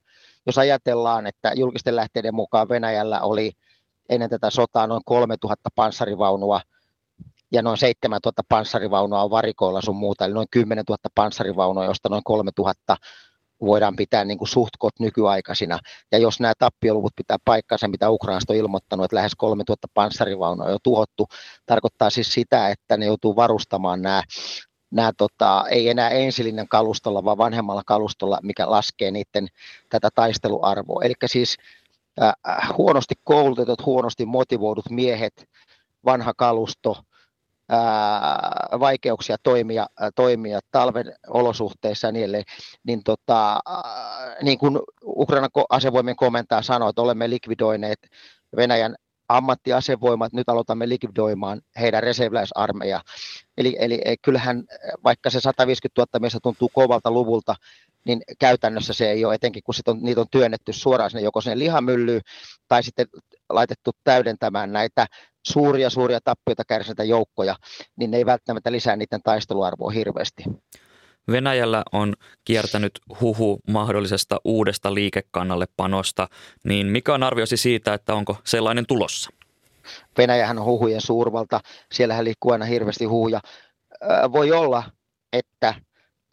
Jos 0.46 0.58
ajatellaan, 0.58 1.28
että 1.28 1.52
julkisten 1.56 1.96
lähteiden 1.96 2.36
mukaan 2.36 2.70
Venäjällä 2.70 3.22
oli 3.22 3.52
ennen 4.10 4.30
tätä 4.30 4.50
sotaa 4.50 4.88
noin 4.88 5.02
3000 5.06 5.70
panssarivaunua 5.76 6.62
ja 7.52 7.62
noin 7.62 7.78
7000 7.78 8.42
panssarivaunua 8.50 9.24
on 9.24 9.30
varikoilla 9.30 9.82
sun 9.82 9.96
muuta, 9.96 10.26
eli 10.26 10.34
noin 10.34 10.48
10 10.52 10.86
000 10.90 10.98
panssarivaunua, 11.16 11.86
josta 11.86 12.10
noin 12.10 12.24
3000 12.24 12.98
voidaan 13.62 13.96
pitää 13.96 14.26
niin 14.26 14.38
kuin 14.38 14.48
suhtkot 14.48 15.00
nykyaikaisina. 15.00 15.80
Ja 16.12 16.18
jos 16.18 16.40
nämä 16.40 16.54
tappioluvut 16.60 17.14
pitää 17.16 17.38
paikkansa, 17.46 17.88
mitä 17.88 18.10
Ukrainasta 18.10 18.54
on 18.54 18.60
ilmoittanut, 18.60 19.04
että 19.04 19.16
lähes 19.16 19.36
3000 19.38 19.88
panssarivaunua 19.94 20.66
on 20.66 20.72
jo 20.72 20.78
tuhottu, 20.84 21.28
tarkoittaa 21.66 22.10
siis 22.10 22.34
sitä, 22.34 22.70
että 22.70 22.98
ne 22.98 23.06
joutuu 23.06 23.36
varustamaan 23.36 24.02
nämä 24.02 24.24
nämä 24.92 25.12
tota, 25.18 25.66
ei 25.70 25.90
enää 25.90 26.10
ensilinen 26.10 26.68
kalustolla, 26.68 27.24
vaan 27.26 27.38
vanhemmalla 27.38 27.82
kalustolla, 27.86 28.40
mikä 28.44 28.70
laskee 28.72 29.12
niiden 29.12 29.48
tätä 29.90 30.10
taisteluarvoa. 30.16 31.04
Eli 31.04 31.14
siis 31.26 31.58
äh, 32.22 32.34
huonosti 32.78 33.16
koulutetut, 33.24 33.86
huonosti 33.86 34.26
motivoidut 34.26 34.90
miehet, 34.90 35.50
vanha 36.06 36.34
kalusto, 36.38 36.98
vaikeuksia 38.80 39.38
toimia, 39.44 39.88
toimia 40.16 40.60
talven 40.72 41.14
olosuhteissa 41.28 42.08
ja 42.08 42.12
niin 42.12 42.24
edelleen, 42.24 42.44
niin, 42.84 43.04
tota, 43.04 43.60
niin 44.42 44.58
kuin 44.58 44.80
Ukrainan 45.06 45.50
asevoimien 45.70 46.16
komentaja 46.16 46.62
sanoi, 46.62 46.90
että 46.90 47.02
olemme 47.02 47.30
likvidoineet 47.30 48.00
Venäjän 48.56 48.96
ammattiasevoimat, 49.30 50.34
nyt 50.34 50.50
aloitamme 50.50 50.90
likvidoimaan 50.90 51.62
heidän 51.80 52.04
reserviläisarmeija. 52.04 53.02
Eli, 53.58 53.76
eli 53.80 54.02
kyllähän 54.22 54.64
vaikka 55.04 55.30
se 55.30 55.40
150 55.40 56.02
000 56.02 56.20
miestä 56.20 56.40
tuntuu 56.44 56.70
kovalta 56.74 57.12
luvulta, 57.12 57.56
niin 58.06 58.22
käytännössä 58.40 58.94
se 58.94 59.12
ei 59.12 59.26
ole, 59.26 59.36
etenkin 59.36 59.64
kun 59.64 59.74
sit 59.74 59.88
on, 59.88 60.00
niitä 60.02 60.22
on 60.22 60.28
työnnetty 60.32 60.74
suoraan 60.74 61.10
sinne 61.10 61.24
joko 61.24 61.42
sinne 61.42 61.60
lihamyllyyn 61.60 62.22
tai 62.68 62.84
sitten 62.84 63.08
laitettu 63.50 63.92
täydentämään 64.04 64.72
näitä 64.72 65.08
suuria, 65.48 65.90
suuria 65.90 66.20
tappioita 66.24 66.64
kärsineitä 66.68 67.04
joukkoja, 67.04 67.56
niin 67.96 68.12
ne 68.12 68.18
ei 68.18 68.26
välttämättä 68.26 68.72
lisää 68.72 68.96
niiden 68.96 69.22
taisteluarvoa 69.24 69.92
hirveästi. 69.92 70.44
Venäjällä 71.32 71.84
on 71.92 72.14
kiertänyt 72.46 73.00
huhu 73.22 73.60
mahdollisesta 73.68 74.42
uudesta 74.46 74.94
liikekannalle 74.94 75.66
panosta, 75.78 76.28
niin 76.64 76.88
mikä 76.88 77.14
on 77.14 77.24
arvioisi 77.24 77.58
siitä, 77.58 77.94
että 77.94 78.14
onko 78.14 78.38
sellainen 78.46 78.86
tulossa? 78.88 79.30
Venäjähän 80.18 80.58
on 80.60 80.66
huhujen 80.66 81.02
suurvalta, 81.02 81.60
siellähän 81.92 82.26
liikkuu 82.26 82.52
aina 82.52 82.66
hirveästi 82.66 83.06
huhuja. 83.06 83.40
Voi 84.32 84.52
olla, 84.52 84.84
että 85.34 85.74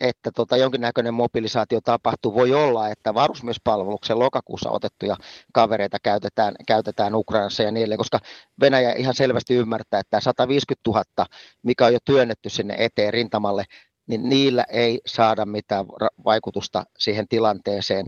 että 0.00 0.30
tota, 0.32 0.56
jonkinnäköinen 0.56 1.14
mobilisaatio 1.14 1.80
tapahtuu. 1.80 2.34
Voi 2.34 2.54
olla, 2.54 2.88
että 2.88 3.14
varusmiespalveluksen 3.14 4.18
lokakuussa 4.18 4.70
otettuja 4.70 5.16
kavereita 5.52 5.98
käytetään, 6.02 6.54
käytetään 6.66 7.14
Ukrainassa 7.14 7.62
ja 7.62 7.70
niille, 7.70 7.96
koska 7.96 8.18
Venäjä 8.60 8.92
ihan 8.92 9.14
selvästi 9.14 9.54
ymmärtää, 9.54 10.00
että 10.00 10.20
150 10.20 10.90
000, 10.90 11.26
mikä 11.62 11.86
on 11.86 11.92
jo 11.92 11.98
työnnetty 12.04 12.48
sinne 12.48 12.74
eteen 12.78 13.12
rintamalle, 13.12 13.64
niin 14.06 14.28
niillä 14.28 14.64
ei 14.68 15.00
saada 15.06 15.46
mitään 15.46 15.86
vaikutusta 16.24 16.84
siihen 16.98 17.28
tilanteeseen. 17.28 18.06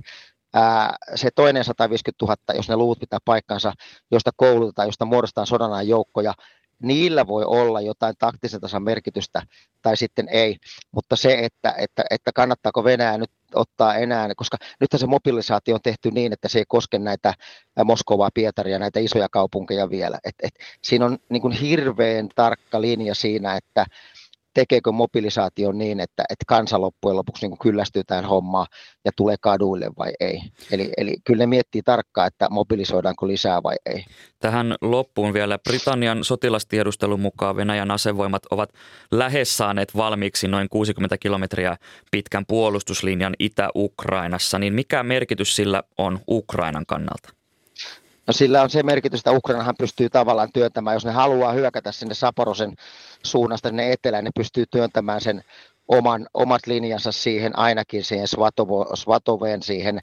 Ää, 0.54 0.96
se 1.14 1.30
toinen 1.34 1.64
150 1.64 2.24
000, 2.24 2.36
jos 2.54 2.68
ne 2.68 2.76
luvut 2.76 2.98
pitää 2.98 3.18
paikkansa, 3.24 3.72
josta 4.10 4.30
koulutetaan, 4.36 4.88
josta 4.88 5.04
muodostetaan 5.04 5.46
sodanaan 5.46 5.88
joukkoja, 5.88 6.34
niillä 6.82 7.26
voi 7.26 7.44
olla 7.44 7.80
jotain 7.80 8.14
taktisen 8.18 8.60
tasan 8.60 8.82
merkitystä 8.82 9.42
tai 9.82 9.96
sitten 9.96 10.28
ei, 10.28 10.56
mutta 10.92 11.16
se, 11.16 11.38
että, 11.38 11.74
että, 11.78 12.04
että 12.10 12.32
kannattaako 12.34 12.84
Venäjä 12.84 13.18
nyt 13.18 13.30
ottaa 13.54 13.94
enää, 13.94 14.28
koska 14.36 14.56
nythän 14.80 15.00
se 15.00 15.06
mobilisaatio 15.06 15.74
on 15.74 15.80
tehty 15.82 16.10
niin, 16.10 16.32
että 16.32 16.48
se 16.48 16.58
ei 16.58 16.64
koske 16.68 16.98
näitä 16.98 17.34
Moskovaa, 17.84 18.30
Pietaria, 18.34 18.78
näitä 18.78 19.00
isoja 19.00 19.28
kaupunkeja 19.28 19.90
vielä. 19.90 20.18
Et, 20.24 20.34
et, 20.42 20.54
siinä 20.84 21.06
on 21.06 21.18
niin 21.28 21.42
kuin 21.42 21.52
hirveän 21.52 22.28
tarkka 22.34 22.80
linja 22.80 23.14
siinä, 23.14 23.56
että 23.56 23.86
tekeekö 24.58 24.92
mobilisaatio 24.92 25.72
niin, 25.72 26.00
että, 26.00 26.24
että 26.30 26.44
kansa 26.46 26.80
loppujen 26.80 27.16
lopuksi 27.16 27.48
niin 27.48 27.58
kyllästyy 27.58 28.04
tähän 28.04 28.24
hommaan 28.24 28.66
ja 29.04 29.12
tulee 29.16 29.36
kaduille 29.40 29.90
vai 29.98 30.12
ei. 30.20 30.40
Eli, 30.70 30.90
eli 30.96 31.16
kyllä 31.24 31.42
ne 31.42 31.46
miettii 31.46 31.82
tarkkaan, 31.82 32.26
että 32.26 32.48
mobilisoidaanko 32.50 33.28
lisää 33.28 33.62
vai 33.62 33.76
ei. 33.86 34.04
Tähän 34.38 34.74
loppuun 34.80 35.34
vielä 35.34 35.58
Britannian 35.58 36.24
sotilastiedustelun 36.24 37.20
mukaan 37.20 37.56
Venäjän 37.56 37.90
asevoimat 37.90 38.42
ovat 38.50 38.70
lähes 39.10 39.56
saaneet 39.56 39.96
valmiiksi 39.96 40.48
noin 40.48 40.68
60 40.68 41.18
kilometriä 41.18 41.76
pitkän 42.10 42.44
puolustuslinjan 42.48 43.34
Itä-Ukrainassa, 43.38 44.58
niin 44.58 44.74
mikä 44.74 45.02
merkitys 45.02 45.56
sillä 45.56 45.82
on 45.98 46.18
Ukrainan 46.28 46.86
kannalta? 46.86 47.28
No 48.26 48.32
sillä 48.32 48.62
on 48.62 48.70
se 48.70 48.82
merkitys, 48.82 49.20
että 49.20 49.32
Ukrainahan 49.32 49.74
pystyy 49.78 50.10
tavallaan 50.10 50.52
työntämään, 50.52 50.94
jos 50.94 51.04
ne 51.04 51.12
haluaa 51.12 51.52
hyökätä 51.52 51.92
sinne 51.92 52.14
Saporosen 52.14 52.74
suunnasta 53.22 53.68
sinne 53.68 53.92
etelään, 53.92 54.24
ne 54.24 54.30
pystyy 54.34 54.64
työntämään 54.70 55.20
sen 55.20 55.44
oman, 55.88 56.26
omat 56.34 56.66
linjansa 56.66 57.12
siihen 57.12 57.58
ainakin 57.58 58.04
siihen 58.04 58.28
Svatovo, 58.28 58.96
Svatoveen, 58.96 59.62
siihen, 59.62 60.00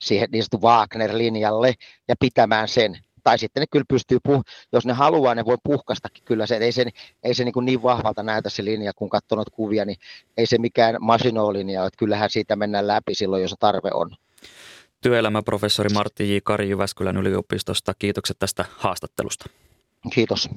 siihen 0.00 0.28
niin 0.32 0.42
sanottu 0.42 0.66
Wagner-linjalle 0.66 1.74
ja 2.08 2.14
pitämään 2.20 2.68
sen. 2.68 2.98
Tai 3.24 3.38
sitten 3.38 3.60
ne 3.60 3.66
kyllä 3.70 3.84
pystyy, 3.88 4.18
puh- 4.28 4.42
jos 4.72 4.86
ne 4.86 4.92
haluaa, 4.92 5.34
ne 5.34 5.44
voi 5.44 5.56
puhkastakin 5.64 6.24
kyllä 6.24 6.46
se, 6.46 6.56
ei 6.56 6.72
se, 6.72 6.84
ei 7.22 7.34
se 7.34 7.44
niin, 7.44 7.52
kuin 7.52 7.66
niin 7.66 7.82
vahvalta 7.82 8.22
näytä 8.22 8.50
se 8.50 8.64
linja, 8.64 8.92
kun 8.96 9.08
katsonut 9.08 9.50
kuvia, 9.50 9.84
niin 9.84 9.96
ei 10.36 10.46
se 10.46 10.58
mikään 10.58 10.96
Maginot-linja, 11.00 11.86
että 11.86 11.98
kyllähän 11.98 12.30
siitä 12.30 12.56
mennään 12.56 12.86
läpi 12.86 13.14
silloin, 13.14 13.42
jos 13.42 13.54
tarve 13.60 13.90
on. 13.94 14.10
Työelämäprofessori 15.00 15.88
Martti 15.88 16.34
J. 16.34 16.38
Kari 16.42 16.68
Jyväskylän 16.68 17.16
yliopistosta. 17.16 17.94
Kiitokset 17.98 18.38
tästä 18.38 18.64
haastattelusta. 18.78 19.44
Kiitos. 20.12 20.48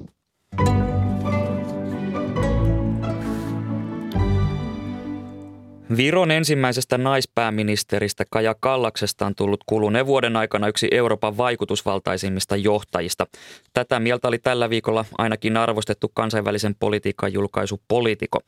Viron 5.96 6.30
ensimmäisestä 6.30 6.98
naispääministeristä 6.98 8.24
Kaja 8.30 8.54
Kallaksesta 8.60 9.26
on 9.26 9.34
tullut 9.34 9.64
kuluneen 9.66 10.06
vuoden 10.06 10.36
aikana 10.36 10.68
yksi 10.68 10.88
Euroopan 10.90 11.36
vaikutusvaltaisimmista 11.36 12.56
johtajista. 12.56 13.26
Tätä 13.72 14.00
mieltä 14.00 14.28
oli 14.28 14.38
tällä 14.38 14.70
viikolla 14.70 15.04
ainakin 15.18 15.56
arvostettu 15.56 16.10
kansainvälisen 16.14 16.74
politiikan 16.74 17.32
julkaisu 17.32 17.80
Politiko. 17.88 18.40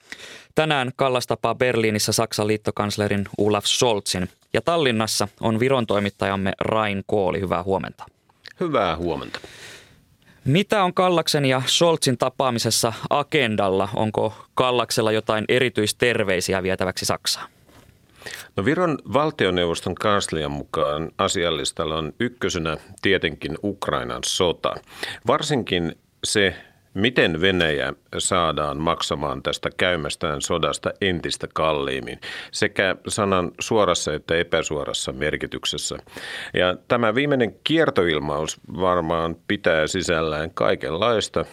Tänään 0.55 0.90
Kallas 0.96 1.26
tapaa 1.26 1.55
Berliinissä 1.55 2.12
Saksan 2.12 2.46
liittokanslerin 2.46 3.29
Olaf 3.38 3.64
Scholzin. 3.64 4.29
Ja 4.53 4.61
Tallinnassa 4.61 5.29
on 5.40 5.61
Viron 5.61 5.87
toimittajamme 5.87 6.53
Rain 6.61 7.03
Kooli. 7.07 7.40
Hyvää 7.40 7.62
huomenta. 7.62 8.05
Hyvää 8.61 8.96
huomenta. 8.96 9.40
Mitä 10.44 10.85
on 10.85 10.94
Kallaksen 10.94 11.44
ja 11.44 11.62
Scholzin 11.66 12.18
tapaamisessa 12.18 12.92
agendalla? 13.11 13.88
Onko 13.94 14.35
Kallaksella 14.55 15.12
jotain 15.12 15.44
erityisterveisiä 15.48 16.62
vietäväksi 16.62 17.07
Saksaan? 17.07 17.50
No 18.57 18.64
Viron 18.64 18.98
valtioneuvoston 19.12 19.94
kanslian 19.94 20.50
mukaan 20.50 21.11
asiallistalla 21.18 21.96
on 21.96 22.12
ykkösenä 22.20 22.76
tietenkin 23.03 23.59
Ukrainan 23.64 24.20
sota. 24.24 24.74
Varsinkin 25.26 25.98
se, 26.24 26.55
miten 26.94 27.40
Venäjä 27.40 27.92
saadaan 28.18 28.76
maksamaan 28.76 29.42
tästä 29.42 29.70
käymästään 29.76 30.42
sodasta 30.42 30.92
entistä 31.00 31.46
kalliimmin, 31.55 32.20
sekä 32.53 32.96
sanan 33.09 33.50
suorassa 33.61 34.14
että 34.14 34.37
epäsuorassa 34.37 35.12
merkityksessä. 35.12 35.96
Ja 36.55 36.76
tämä 36.88 37.14
viimeinen 37.14 37.55
kiertoilmaus 37.64 38.61
varmaan 38.81 39.37
pitää 39.48 39.87
sisällään 39.87 40.50
kaikenlaista 40.55 41.44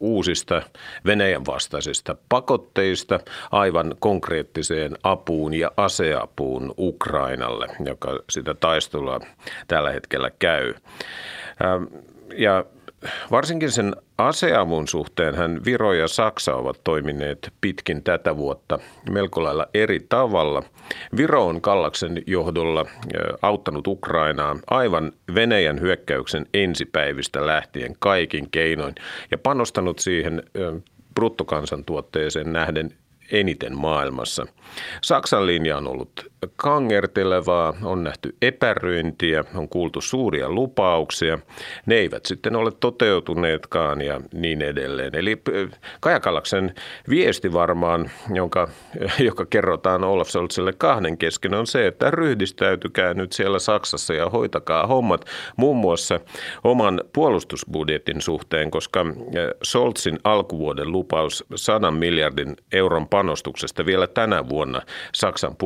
uusista 0.00 0.62
Venäjän 1.06 1.46
vastaisista 1.46 2.16
pakotteista 2.28 3.20
aivan 3.52 3.94
konkreettiseen 3.98 4.96
apuun 5.02 5.54
ja 5.54 5.70
aseapuun 5.76 6.74
Ukrainalle, 6.78 7.66
joka 7.84 8.18
sitä 8.30 8.54
taistelua 8.54 9.20
tällä 9.68 9.90
hetkellä 9.90 10.30
käy. 10.38 10.74
Ja 12.36 12.64
varsinkin 13.30 13.70
sen 13.70 13.96
aseavun 14.18 14.88
suhteen 14.88 15.34
hän 15.34 15.60
Viro 15.64 15.92
ja 15.92 16.08
Saksa 16.08 16.54
ovat 16.54 16.80
toimineet 16.84 17.52
pitkin 17.60 18.02
tätä 18.02 18.36
vuotta 18.36 18.78
melko 19.10 19.42
lailla 19.42 19.66
eri 19.74 20.00
tavalla. 20.08 20.62
Viro 21.16 21.46
on 21.46 21.60
Kallaksen 21.60 22.22
johdolla 22.26 22.86
auttanut 23.42 23.86
Ukrainaa 23.86 24.56
aivan 24.70 25.12
Venäjän 25.34 25.80
hyökkäyksen 25.80 26.46
ensipäivistä 26.54 27.46
lähtien 27.46 27.96
kaikin 27.98 28.50
keinoin 28.50 28.94
ja 29.30 29.38
panostanut 29.38 29.98
siihen 29.98 30.42
bruttokansantuotteeseen 31.14 32.52
nähden 32.52 32.94
eniten 33.32 33.76
maailmassa. 33.76 34.46
Saksan 35.02 35.46
linja 35.46 35.76
on 35.76 35.88
ollut 35.88 36.31
kangertelevaa, 36.56 37.74
on 37.82 38.04
nähty 38.04 38.36
epäröintiä, 38.42 39.44
on 39.54 39.68
kuultu 39.68 40.00
suuria 40.00 40.50
lupauksia. 40.50 41.38
Ne 41.86 41.94
eivät 41.94 42.26
sitten 42.26 42.56
ole 42.56 42.70
toteutuneetkaan 42.80 44.00
ja 44.00 44.20
niin 44.32 44.62
edelleen. 44.62 45.14
Eli 45.14 45.42
Kajakallaksen 46.00 46.74
viesti 47.08 47.52
varmaan, 47.52 48.10
jonka, 48.34 48.68
joka 49.28 49.46
kerrotaan 49.46 50.04
Olaf 50.04 50.28
Scholzille 50.28 50.72
kahden 50.72 51.18
kesken, 51.18 51.54
on 51.54 51.66
se, 51.66 51.86
että 51.86 52.10
ryhdistäytykää 52.10 53.14
nyt 53.14 53.32
siellä 53.32 53.58
Saksassa 53.58 54.14
ja 54.14 54.30
hoitakaa 54.30 54.86
hommat 54.86 55.24
muun 55.56 55.76
muassa 55.76 56.20
oman 56.64 57.00
puolustusbudjetin 57.12 58.20
suhteen, 58.20 58.70
koska 58.70 59.06
Scholzin 59.64 60.18
alkuvuoden 60.24 60.92
lupaus 60.92 61.44
100 61.54 61.90
miljardin 61.90 62.56
euron 62.72 63.08
panostuksesta 63.08 63.86
vielä 63.86 64.06
tänä 64.06 64.48
vuonna 64.48 64.82
Saksan 65.14 65.56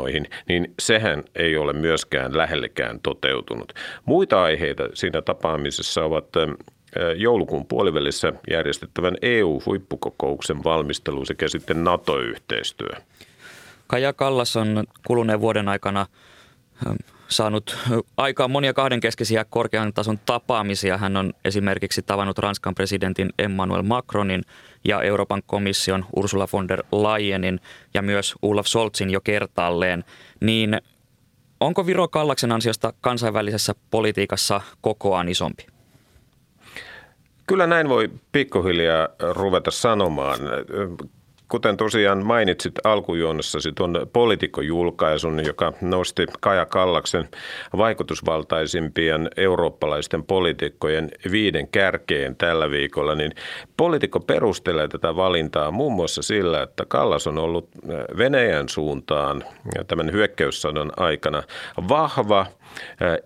puolustusmenoihin, 0.00 0.26
niin 0.48 0.74
sehän 0.78 1.24
ei 1.34 1.56
ole 1.56 1.72
myöskään 1.72 2.36
lähellekään 2.36 3.00
toteutunut. 3.00 3.72
Muita 4.04 4.42
aiheita 4.42 4.88
siinä 4.94 5.22
tapaamisessa 5.22 6.04
ovat 6.04 6.26
joulukuun 7.16 7.66
puolivälissä 7.66 8.32
järjestettävän 8.50 9.16
EU-huippukokouksen 9.22 10.64
valmistelu 10.64 11.24
sekä 11.24 11.48
sitten 11.48 11.84
NATO-yhteistyö. 11.84 12.96
Kaja 13.86 14.12
Kallas 14.12 14.56
on 14.56 14.84
kuluneen 15.06 15.40
vuoden 15.40 15.68
aikana 15.68 16.06
saanut 17.30 17.78
aikaan 18.16 18.50
monia 18.50 18.72
kahdenkeskisiä 18.72 19.44
korkean 19.44 19.92
tason 19.92 20.18
tapaamisia. 20.26 20.98
Hän 20.98 21.16
on 21.16 21.32
esimerkiksi 21.44 22.02
tavannut 22.02 22.38
Ranskan 22.38 22.74
presidentin 22.74 23.30
Emmanuel 23.38 23.82
Macronin 23.82 24.42
ja 24.84 25.02
Euroopan 25.02 25.42
komission 25.46 26.04
Ursula 26.16 26.48
von 26.52 26.68
der 26.68 26.82
Leyenin 26.92 27.60
ja 27.94 28.02
myös 28.02 28.34
Olaf 28.42 28.66
Scholzin 28.66 29.10
jo 29.10 29.20
kertaalleen. 29.20 30.04
Niin 30.40 30.80
onko 31.60 31.86
Viro 31.86 32.08
Kallaksen 32.08 32.52
ansiosta 32.52 32.92
kansainvälisessä 33.00 33.74
politiikassa 33.90 34.60
kokoaan 34.80 35.28
isompi? 35.28 35.66
Kyllä 37.46 37.66
näin 37.66 37.88
voi 37.88 38.10
pikkuhiljaa 38.32 39.08
ruveta 39.32 39.70
sanomaan 39.70 40.38
kuten 41.50 41.76
tosiaan 41.76 42.26
mainitsit 42.26 42.74
alkujuonnossasi 42.84 43.72
tuon 43.72 44.06
poliitikkojulkaisun, 44.12 45.44
joka 45.44 45.72
nosti 45.80 46.26
Kaja 46.40 46.66
Kallaksen 46.66 47.28
vaikutusvaltaisimpien 47.76 49.30
eurooppalaisten 49.36 50.24
poliitikkojen 50.24 51.08
viiden 51.30 51.68
kärkeen 51.68 52.36
tällä 52.36 52.70
viikolla, 52.70 53.14
niin 53.14 53.32
poliitikko 53.76 54.20
perustelee 54.20 54.88
tätä 54.88 55.16
valintaa 55.16 55.70
muun 55.70 55.92
muassa 55.92 56.22
sillä, 56.22 56.62
että 56.62 56.84
Kallas 56.88 57.26
on 57.26 57.38
ollut 57.38 57.68
Venäjän 58.18 58.68
suuntaan 58.68 59.44
tämän 59.88 60.12
hyökkäyssodan 60.12 60.92
aikana 60.96 61.42
vahva– 61.88 62.46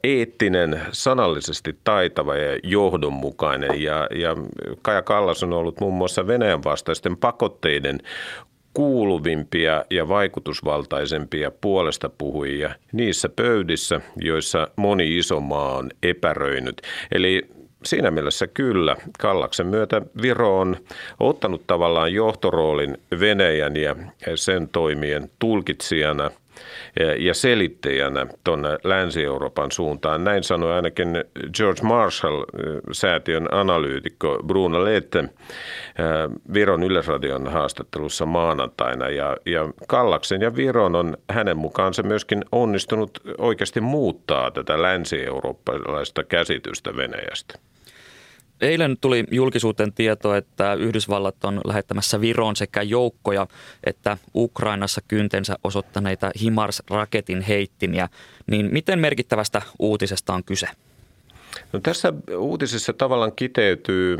eettinen, 0.05 0.81
sanallisesti 0.93 1.79
taitava 1.85 2.37
ja 2.37 2.59
johdonmukainen. 2.63 3.83
Ja, 3.83 4.09
ja 4.15 4.37
Kaja 4.83 5.03
Kallas 5.03 5.43
on 5.43 5.53
ollut 5.53 5.81
muun 5.81 5.95
muassa 5.95 6.27
Venäjän 6.27 6.65
vastaisten 6.65 7.17
pakotteiden 7.17 8.01
kuuluvimpia 8.75 9.85
ja 9.91 10.09
vaikutusvaltaisempia 10.09 11.51
puolesta 11.51 12.09
puhujia 12.09 12.75
niissä 12.93 13.29
pöydissä, 13.29 14.01
joissa 14.17 14.69
moni 14.77 15.19
iso 15.19 15.41
maa 15.41 15.77
on 15.77 15.91
epäröinyt. 16.03 16.83
Eli 17.13 17.43
siinä 17.85 18.11
mielessä 18.11 18.47
kyllä. 18.47 18.97
Kallaksen 19.19 19.67
myötä 19.67 20.03
Viro 20.23 20.59
on 20.61 20.77
ottanut 21.21 21.63
tavallaan 21.67 22.13
johtoroolin 22.13 22.99
Venäjän 23.21 23.77
ja 23.77 23.97
sen 24.35 24.69
toimien 24.69 25.31
tulkitsijana– 25.39 26.31
ja 27.19 27.35
selittäjänä 27.35 28.27
tuonne 28.45 28.69
Länsi-Euroopan 28.85 29.73
suuntaan. 29.73 30.25
Näin 30.25 30.43
sanoi 30.43 30.73
ainakin 30.73 31.25
George 31.57 31.83
Marshall-säätiön 31.83 33.49
analyytikko 33.53 34.43
Bruno 34.47 34.85
Lette 34.85 35.25
Viron 36.55 36.83
Yleisradion 36.83 37.53
haastattelussa 37.53 38.27
maanantaina. 38.27 39.09
Ja, 39.09 39.37
ja 39.47 39.69
Kallaksen 39.89 40.41
ja 40.41 40.57
Viron 40.57 40.95
on 40.95 41.17
hänen 41.31 41.57
mukaansa 41.57 42.03
myöskin 42.03 42.45
onnistunut 42.53 43.21
oikeasti 43.39 43.81
muuttaa 43.81 44.51
tätä 44.51 44.83
länsi-eurooppalaista 44.83 46.25
käsitystä 46.25 46.97
Venäjästä. 46.97 47.59
Eilen 48.65 48.97
tuli 49.01 49.25
julkisuuteen 49.31 49.93
tieto, 49.93 50.35
että 50.35 50.75
Yhdysvallat 50.75 51.45
on 51.45 51.61
lähettämässä 51.65 52.21
Viroon 52.21 52.57
sekä 52.57 52.83
joukkoja 52.83 53.47
että 53.85 54.19
Ukrainassa 54.35 55.01
kyntensä 55.09 55.57
osoittaneita 55.65 56.31
HIMARS-raketin 56.41 57.41
heittimiä. 57.41 58.09
Niin 58.47 58.69
miten 58.73 58.99
merkittävästä 58.99 59.63
uutisesta 59.79 60.35
on 60.35 60.45
kyse? 60.45 60.67
No 61.73 61.81
tässä 61.81 62.13
uutisessa 62.39 62.93
tavallaan 62.93 63.33
kiteytyy 63.37 64.19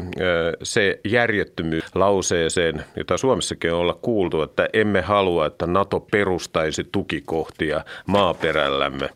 se 0.63 1.01
järjettömyys 1.05 1.85
lauseeseen, 1.95 2.85
jota 2.97 3.17
Suomessakin 3.17 3.73
on 3.73 3.79
olla 3.79 3.99
kuultu, 4.03 4.43
että 4.43 4.69
emme 4.73 5.01
halua, 5.01 5.47
että 5.47 5.67
NATO 5.67 6.01
perustaisi 6.01 6.85
tukikohtia 6.93 7.85
maaperällämme. 8.07 9.11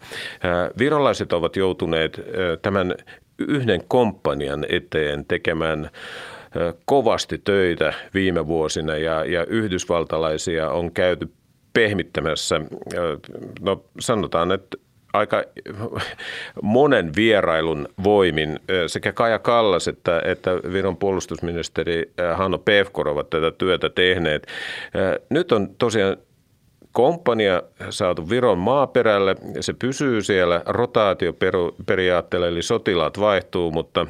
Virolaiset 0.78 1.32
ovat 1.32 1.56
joutuneet 1.56 2.20
tämän 2.62 2.94
yhden 3.38 3.80
komppanian 3.88 4.66
eteen 4.68 5.24
tekemään 5.24 5.90
kovasti 6.84 7.40
töitä 7.44 7.92
viime 8.14 8.46
vuosina 8.46 8.96
ja, 8.96 9.24
ja 9.24 9.44
yhdysvaltalaisia 9.44 10.70
on 10.70 10.92
käyty 10.92 11.28
pehmittämässä, 11.72 12.60
no 13.60 13.84
sanotaan, 14.00 14.52
että 14.52 14.76
aika 15.12 15.44
monen 16.62 17.12
vierailun 17.16 17.88
voimin 18.04 18.60
sekä 18.86 19.12
Kaja 19.12 19.38
Kallas 19.38 19.88
että, 19.88 20.22
että 20.24 20.50
Viron 20.72 20.96
puolustusministeri 20.96 22.12
Hanno 22.34 22.58
Pevkor 22.58 23.08
ovat 23.08 23.30
tätä 23.30 23.50
työtä 23.50 23.88
tehneet. 23.88 24.46
Nyt 25.30 25.52
on 25.52 25.68
tosiaan 25.78 26.16
komppania 26.92 27.62
saatu 27.90 28.30
Viron 28.30 28.58
maaperälle. 28.58 29.36
Se 29.60 29.72
pysyy 29.72 30.22
siellä 30.22 30.62
rotaatioperiaatteella, 30.66 32.46
eli 32.46 32.62
sotilaat 32.62 33.20
vaihtuu, 33.20 33.70
mutta, 33.70 34.06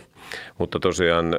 mutta 0.59 0.79
tosiaan 0.79 1.35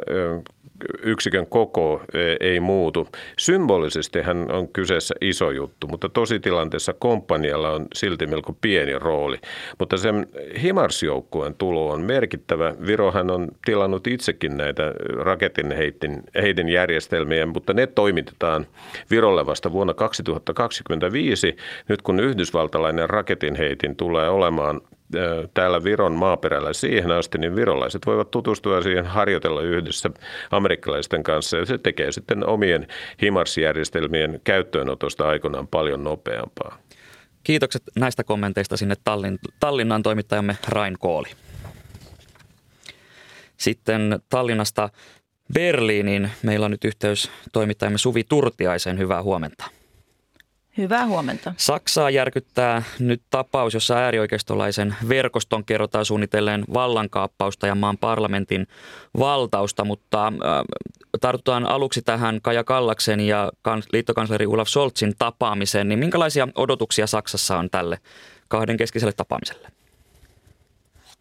yksikön 1.03 1.47
koko 1.47 2.01
ei 2.39 2.59
muutu. 2.59 3.07
Symbolisesti 3.39 4.21
hän 4.21 4.51
on 4.51 4.67
kyseessä 4.67 5.15
iso 5.21 5.51
juttu, 5.51 5.87
mutta 5.87 6.09
tositilanteessa 6.09 6.93
komppanialla 6.93 7.69
on 7.69 7.85
silti 7.93 8.27
melko 8.27 8.57
pieni 8.61 8.99
rooli. 8.99 9.37
Mutta 9.79 9.97
sen 9.97 10.27
Himars-joukkueen 10.61 11.55
tulo 11.57 11.89
on 11.89 12.01
merkittävä. 12.01 12.75
Virohan 12.85 13.31
on 13.31 13.47
tilannut 13.65 14.07
itsekin 14.07 14.57
näitä 14.57 14.93
raketin 15.17 15.71
heitin, 15.71 16.23
heitin 16.41 16.69
järjestelmiä, 16.69 17.45
mutta 17.45 17.73
ne 17.73 17.87
toimitetaan 17.87 18.67
Virolle 19.11 19.45
vasta 19.45 19.71
vuonna 19.71 19.93
2025, 19.93 21.55
nyt 21.87 22.01
kun 22.01 22.19
yhdysvaltalainen 22.19 23.09
raketin 23.09 23.55
heitin 23.55 23.95
tulee 23.95 24.29
olemaan 24.29 24.81
täällä 25.53 25.83
Viron 25.83 26.13
maaperällä 26.13 26.73
siihen 26.73 27.11
asti, 27.11 27.37
niin 27.37 27.55
virolaiset 27.55 28.05
voivat 28.05 28.31
tutustua 28.31 28.81
siihen, 28.81 29.05
harjoitella 29.05 29.61
yhdessä 29.61 30.09
amerikkalaisten 30.51 31.23
kanssa 31.23 31.57
ja 31.57 31.65
se 31.65 31.77
tekee 31.77 32.11
sitten 32.11 32.45
omien 32.47 32.87
HIMARS-järjestelmien 33.21 34.41
käyttöönotosta 34.43 35.27
aikanaan 35.27 35.67
paljon 35.67 36.03
nopeampaa. 36.03 36.77
Kiitokset 37.43 37.83
näistä 37.95 38.23
kommenteista 38.23 38.77
sinne 38.77 38.95
Tallin, 39.03 39.39
Tallinnan 39.59 40.03
toimittajamme 40.03 40.57
Rain 40.67 40.95
Kooli. 40.99 41.29
Sitten 43.57 44.19
Tallinnasta 44.29 44.89
Berliiniin. 45.53 46.31
Meillä 46.43 46.65
on 46.65 46.71
nyt 46.71 46.85
yhteys 46.85 47.31
toimittajamme 47.53 47.97
Suvi 47.97 48.23
Turtiaisen. 48.23 48.97
Hyvää 48.97 49.23
huomenta. 49.23 49.78
Hyvää 50.79 51.05
huomenta. 51.05 51.53
Saksaa 51.57 52.09
järkyttää 52.09 52.83
nyt 52.99 53.21
tapaus, 53.29 53.73
jossa 53.73 53.95
äärioikeistolaisen 53.95 54.95
verkoston 55.09 55.65
kerrotaan 55.65 56.05
suunnitelleen 56.05 56.63
vallankaappausta 56.73 57.67
ja 57.67 57.75
maan 57.75 57.97
parlamentin 57.97 58.67
valtausta, 59.19 59.85
mutta 59.85 60.27
äh, 60.27 60.33
tartutaan 61.21 61.65
aluksi 61.65 62.01
tähän 62.01 62.39
Kaja 62.41 62.63
Kallaksen 62.63 63.19
ja 63.19 63.51
liittokansleri 63.93 64.45
Olaf 64.45 64.67
Scholzin 64.67 65.13
tapaamiseen, 65.17 65.89
niin 65.89 65.99
minkälaisia 65.99 66.47
odotuksia 66.55 67.07
Saksassa 67.07 67.57
on 67.57 67.69
tälle 67.69 67.97
kahden 68.47 68.77
keskiselle 68.77 69.13
tapaamiselle? 69.13 69.67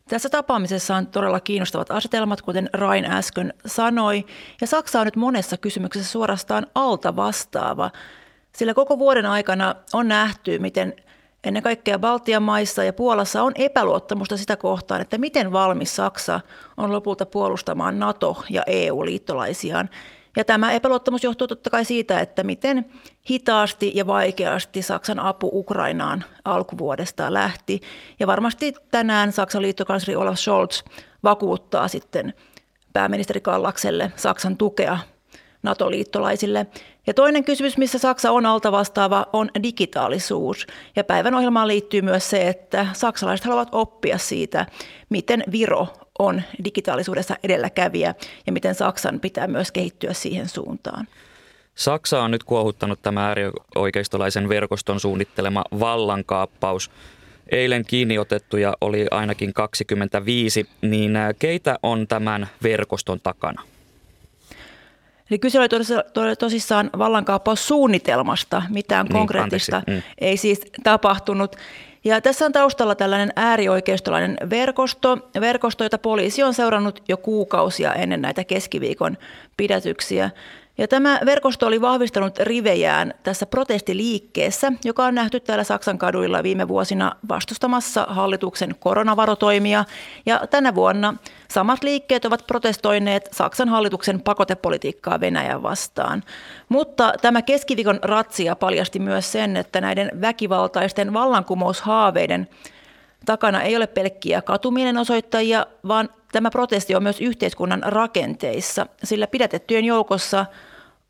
Tässä 0.09 0.29
tapaamisessa 0.29 0.97
on 0.97 1.07
todella 1.07 1.40
kiinnostavat 1.40 1.90
asetelmat, 1.90 2.42
kuten 2.42 2.71
Rain 2.73 3.05
äsken 3.05 3.55
sanoi, 3.66 4.25
ja 4.61 4.66
Saksa 4.66 5.01
on 5.01 5.07
nyt 5.07 5.16
monessa 5.16 5.57
kysymyksessä 5.57 6.12
suorastaan 6.12 6.66
alta 6.75 7.16
vastaava. 7.16 7.90
Sillä 8.59 8.75
koko 8.75 8.99
vuoden 8.99 9.27
aikana 9.27 9.75
on 9.92 10.09
nähty, 10.09 10.59
miten 10.59 10.97
ennen 11.44 11.62
kaikkea 11.62 11.99
Baltian 11.99 12.42
maissa 12.42 12.85
ja 12.85 12.92
Puolassa 12.92 13.42
on 13.42 13.53
epäluottamusta 13.55 14.37
sitä 14.37 14.57
kohtaan, 14.57 15.01
että 15.01 15.18
miten 15.18 15.53
valmis 15.53 15.97
Saksa 15.97 16.40
on 16.77 16.92
lopulta 16.92 17.27
puolustamaan 17.27 17.99
NATO- 17.99 18.44
ja 18.51 18.62
EU-liittolaisiaan. 18.66 19.90
Ja 20.37 20.44
tämä 20.44 20.73
epäluottamus 20.73 21.25
johtuu 21.25 21.47
totta 21.47 21.71
kai 21.71 21.85
siitä, 21.85 22.21
että 22.21 22.42
miten 22.42 22.87
hitaasti 23.31 23.92
ja 23.94 24.07
vaikeasti 24.07 24.83
Saksan 24.83 25.18
apu 25.18 25.51
Ukrainaan 25.53 26.25
alkuvuodesta 26.44 27.33
lähti. 27.33 27.81
Ja 28.21 28.27
varmasti 28.27 28.75
tänään 28.90 29.33
Saksan 29.33 29.62
liittokansleri 29.62 30.16
Olaf 30.16 30.38
Scholz 30.38 30.83
vakuuttaa 31.25 31.88
sitten 31.88 32.35
pääministeri 32.92 33.40
Kallakselle 33.40 34.12
Saksan 34.16 34.57
tukea 34.57 34.99
NATO-liittolaisille. 35.62 36.66
Ja 37.09 37.14
toinen 37.14 37.44
kysymys, 37.44 37.79
missä 37.79 37.99
Saksa 37.99 38.31
on 38.31 38.47
alta 38.47 38.73
vastaava, 38.73 39.27
on 39.33 39.51
digitaalisuus. 39.62 40.66
Ja 40.97 41.05
päivän 41.05 41.35
ohjelmaan 41.35 41.68
liittyy 41.68 42.03
myös 42.03 42.31
se, 42.31 42.49
että 42.49 42.87
saksalaiset 42.92 43.47
haluavat 43.47 43.68
oppia 43.73 44.18
siitä, 44.18 44.66
miten 45.09 45.44
Viro 45.53 45.88
on 46.18 46.42
digitaalisuudessa 46.64 47.37
edelläkävijä 47.42 48.14
ja 48.47 48.53
miten 48.53 48.75
Saksan 48.75 49.21
pitää 49.21 49.47
myös 49.47 49.73
kehittyä 49.73 50.12
siihen 50.12 50.49
suuntaan. 50.49 51.09
Saksa 51.75 52.23
on 52.23 52.31
nyt 52.31 52.44
kuohuttanut 52.44 53.03
tämä 53.03 53.27
äärioikeistolaisen 53.27 54.49
verkoston 54.49 55.01
suunnittelema 55.01 55.64
vallankaappaus. 55.81 56.90
Eilen 57.51 57.85
kiinni 57.85 58.18
otettuja 58.18 58.75
oli 58.81 59.07
ainakin 59.11 59.55
25, 59.55 60.68
niin 60.83 61.12
keitä 61.38 61.79
on 61.83 62.09
tämän 62.09 62.49
verkoston 62.62 63.21
takana? 63.21 63.62
Eli 65.31 65.38
kyse 65.38 65.59
oli 65.59 65.69
tosissaan 66.38 66.91
vallankaappaussuunnitelmasta, 66.99 68.62
mitään 68.69 69.07
niin, 69.07 69.12
konkreettista 69.12 69.83
mm. 69.87 70.03
ei 70.19 70.37
siis 70.37 70.61
tapahtunut. 70.83 71.57
Ja 72.05 72.21
tässä 72.21 72.47
on 72.47 72.53
taustalla 72.53 72.95
tällainen 72.95 73.33
äärioikeistolainen 73.37 74.37
verkosto, 74.51 75.19
verkosto, 75.41 75.85
jota 75.85 75.99
poliisi 75.99 76.43
on 76.43 76.55
seurannut 76.55 77.03
jo 77.09 77.17
kuukausia 77.17 77.95
ennen 77.95 78.23
näitä 78.23 78.45
keskiviikon 78.45 79.17
pidätyksiä. 79.57 80.31
Ja 80.79 80.88
tämä 80.88 81.21
verkosto 81.27 81.67
oli 81.67 81.81
vahvistanut 81.81 82.38
rivejään 82.38 83.14
tässä 83.23 83.47
protestiliikkeessä, 83.47 84.73
joka 84.85 85.05
on 85.05 85.14
nähty 85.14 85.41
täällä 85.41 85.64
Saksan 85.64 85.99
kaduilla 85.99 86.43
viime 86.43 86.69
vuosina 86.69 87.12
vastustamassa 87.29 88.07
hallituksen 88.09 88.75
koronavarotoimia. 88.81 89.85
Ja 90.27 90.47
tänä 90.51 90.75
vuonna 90.75 91.14
samat 91.51 91.83
liikkeet 91.83 92.25
ovat 92.25 92.47
protestoineet 92.47 93.29
Saksan 93.33 93.69
hallituksen 93.69 94.21
pakotepolitiikkaa 94.21 95.21
Venäjän 95.21 95.62
vastaan. 95.62 96.23
Mutta 96.69 97.12
tämä 97.23 97.43
keskiviikon 97.43 97.99
ratsia 98.03 98.57
paljasti 98.57 98.99
myös 98.99 99.33
sen, 99.33 99.57
että 99.57 99.81
näiden 99.81 100.11
väkivaltaisten 100.21 101.12
vallankumoushaaveiden 101.12 102.49
takana 103.26 103.62
ei 103.62 103.76
ole 103.76 103.87
pelkkiä 103.87 104.42
katumielenosoittajia, 104.42 105.66
vaan 105.88 106.09
tämä 106.33 106.50
protesti 106.50 106.94
on 106.94 107.02
myös 107.02 107.20
yhteiskunnan 107.20 107.83
rakenteissa, 107.87 108.87
sillä 109.04 109.26
pidätettyjen 109.26 109.85
joukossa 109.85 110.46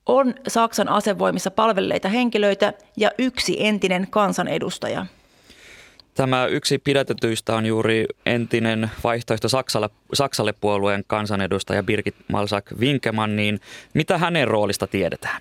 on 0.06 0.34
Saksan 0.48 0.88
asevoimissa 0.88 1.50
palvelleita 1.50 2.08
henkilöitä 2.08 2.72
ja 2.96 3.10
yksi 3.18 3.66
entinen 3.66 4.06
kansanedustaja. 4.10 5.06
Tämä 6.14 6.46
yksi 6.46 6.78
pidätetyistä 6.78 7.54
on 7.54 7.66
juuri 7.66 8.06
entinen 8.26 8.90
vaihtoehto 9.04 9.48
Saksalle, 9.48 9.90
Saksalle 10.12 10.52
puolueen 10.52 11.04
kansanedustaja 11.06 11.82
Birgit 11.82 12.14
Malsak 12.28 12.72
Winkemann, 12.78 13.36
niin 13.36 13.60
mitä 13.94 14.18
hänen 14.18 14.48
roolista 14.48 14.86
tiedetään? 14.86 15.40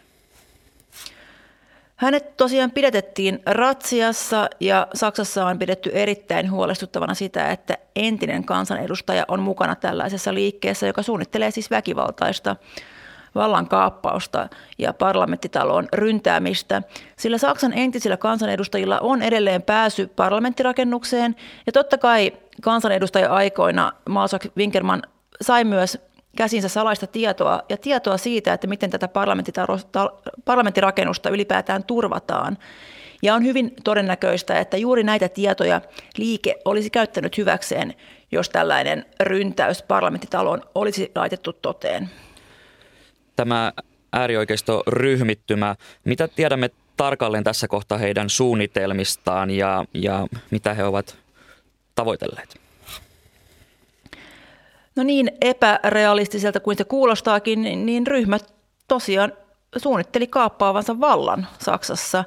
Hänet 1.97 2.37
tosiaan 2.37 2.71
pidätettiin 2.71 3.39
ratsiassa 3.45 4.49
ja 4.59 4.87
Saksassa 4.93 5.45
on 5.45 5.59
pidetty 5.59 5.89
erittäin 5.93 6.51
huolestuttavana 6.51 7.13
sitä, 7.13 7.51
että 7.51 7.77
entinen 7.95 8.45
kansanedustaja 8.45 9.25
on 9.27 9.39
mukana 9.39 9.75
tällaisessa 9.75 10.33
liikkeessä, 10.33 10.87
joka 10.87 11.01
suunnittelee 11.01 11.51
siis 11.51 11.71
väkivaltaista 11.71 12.55
vallankaappausta 13.35 14.49
ja 14.77 14.93
parlamenttitalon 14.93 15.87
ryntäämistä, 15.93 16.81
sillä 17.15 17.37
Saksan 17.37 17.73
entisillä 17.73 18.17
kansanedustajilla 18.17 18.99
on 18.99 19.21
edelleen 19.21 19.61
pääsy 19.61 20.07
parlamenttirakennukseen 20.07 21.35
ja 21.65 21.71
totta 21.71 21.97
kai 21.97 22.33
kansanedustaja-aikoina 22.61 23.91
Maasak 24.09 24.45
Winkerman 24.57 25.01
sai 25.41 25.63
myös 25.63 26.06
käsinsä 26.37 26.69
salaista 26.69 27.07
tietoa 27.07 27.61
ja 27.69 27.77
tietoa 27.77 28.17
siitä, 28.17 28.53
että 28.53 28.67
miten 28.67 28.89
tätä 28.89 29.09
parlamenttirakennusta 30.45 31.29
ylipäätään 31.29 31.83
turvataan. 31.83 32.57
Ja 33.21 33.35
on 33.35 33.43
hyvin 33.43 33.73
todennäköistä, 33.83 34.59
että 34.59 34.77
juuri 34.77 35.03
näitä 35.03 35.29
tietoja 35.29 35.81
liike 36.17 36.55
olisi 36.65 36.89
käyttänyt 36.89 37.37
hyväkseen, 37.37 37.93
jos 38.31 38.49
tällainen 38.49 39.05
ryntäys 39.19 39.83
parlamenttitaloon 39.83 40.61
olisi 40.75 41.11
laitettu 41.15 41.53
toteen. 41.53 42.09
Tämä 43.35 43.73
äärioikeistoryhmittymä, 44.13 45.75
mitä 46.03 46.27
tiedämme 46.27 46.69
tarkalleen 46.97 47.43
tässä 47.43 47.67
kohtaa 47.67 47.97
heidän 47.97 48.29
suunnitelmistaan 48.29 49.49
ja, 49.51 49.85
ja 49.93 50.27
mitä 50.51 50.73
he 50.73 50.83
ovat 50.83 51.17
tavoitelleet? 51.95 52.66
No 54.97 55.03
niin 55.03 55.31
epärealistiselta 55.41 56.59
kuin 56.59 56.77
se 56.77 56.83
kuulostaakin, 56.83 57.85
niin 57.85 58.07
ryhmä 58.07 58.37
tosiaan 58.87 59.33
suunnitteli 59.77 60.27
kaappaavansa 60.27 60.99
vallan 60.99 61.47
Saksassa. 61.59 62.23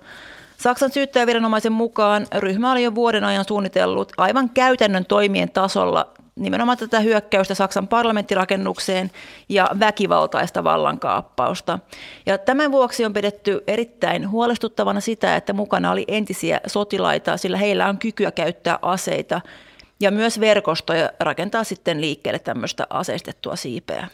Saksan 0.56 0.92
syyttäjäviranomaisen 0.92 1.72
mukaan 1.72 2.26
ryhmä 2.38 2.72
oli 2.72 2.82
jo 2.82 2.94
vuoden 2.94 3.24
ajan 3.24 3.44
suunnitellut 3.48 4.12
aivan 4.16 4.50
käytännön 4.50 5.06
toimien 5.06 5.50
tasolla 5.50 6.08
nimenomaan 6.36 6.78
tätä 6.78 7.00
hyökkäystä 7.00 7.54
Saksan 7.54 7.88
parlamenttirakennukseen 7.88 9.10
ja 9.48 9.68
väkivaltaista 9.80 10.64
vallankaappausta. 10.64 11.78
Ja 12.26 12.38
tämän 12.38 12.72
vuoksi 12.72 13.04
on 13.04 13.12
pidetty 13.12 13.64
erittäin 13.66 14.30
huolestuttavana 14.30 15.00
sitä, 15.00 15.36
että 15.36 15.52
mukana 15.52 15.90
oli 15.90 16.04
entisiä 16.08 16.60
sotilaita, 16.66 17.36
sillä 17.36 17.56
heillä 17.56 17.86
on 17.86 17.98
kykyä 17.98 18.30
käyttää 18.30 18.78
aseita 18.82 19.40
ja 20.00 20.10
myös 20.10 20.40
verkostoja 20.40 21.10
rakentaa 21.20 21.64
sitten 21.64 22.00
liikkeelle 22.00 22.38
tämmöistä 22.38 22.86
aseistettua 22.90 23.56
siipeä. 23.56 24.08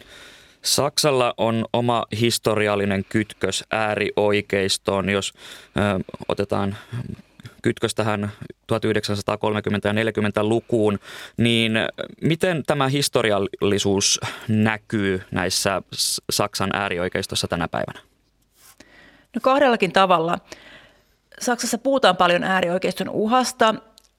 Saksalla 0.63 1.35
on 1.37 1.65
oma 1.73 2.05
historiallinen 2.21 3.05
kytkös 3.09 3.65
äärioikeistoon, 3.71 5.09
jos 5.09 5.33
ö, 5.77 6.05
otetaan 6.29 6.77
kytkös 7.63 7.95
tähän 7.95 8.33
1930- 8.43 8.47
ja 9.85 9.93
40-lukuun, 9.93 10.99
niin 11.37 11.73
miten 12.23 12.63
tämä 12.67 12.89
historiallisuus 12.89 14.21
näkyy 14.49 15.23
näissä 15.31 15.83
Saksan 16.31 16.71
äärioikeistossa 16.73 17.49
tänä 17.49 17.69
päivänä? 17.69 18.01
No 19.35 19.41
kahdellakin 19.43 19.93
tavalla. 19.93 20.39
Saksassa 21.41 21.79
puhutaan 21.79 22.17
paljon 22.17 22.45
äärioikeiston 22.45 23.09
uhasta 23.09 23.75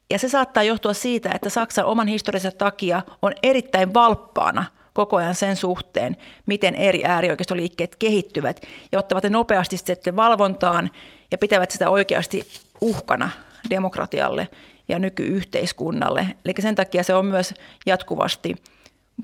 ja 0.10 0.20
se 0.20 0.30
saattaa 0.30 0.64
johtua 0.64 0.94
siitä, 0.94 1.32
että 1.36 1.50
Saksan 1.50 1.86
oman 1.86 2.08
historiansa 2.08 2.52
takia 2.52 3.02
on 3.22 3.34
erittäin 3.44 3.94
valppaana 3.94 4.66
koko 4.94 5.18
ajan 5.18 5.36
sen 5.36 5.56
suhteen, 5.56 6.18
miten 6.46 6.76
eri 6.76 7.06
äärioikeistoliikkeet 7.06 7.96
kehittyvät 7.96 8.62
ja 8.92 9.00
ottavat 9.00 9.24
ne 9.24 9.30
nopeasti 9.30 9.78
sitten 9.78 10.16
valvontaan 10.16 10.92
ja 11.32 11.38
pitävät 11.38 11.72
sitä 11.72 11.90
oikeasti 11.90 12.48
uhkana 12.82 13.30
demokratialle 13.70 14.48
ja 14.88 15.00
nykyyhteiskunnalle. 15.00 16.28
Eli 16.46 16.54
sen 16.60 16.76
takia 16.76 17.04
se 17.04 17.14
on 17.14 17.26
myös 17.26 17.54
jatkuvasti 17.86 18.56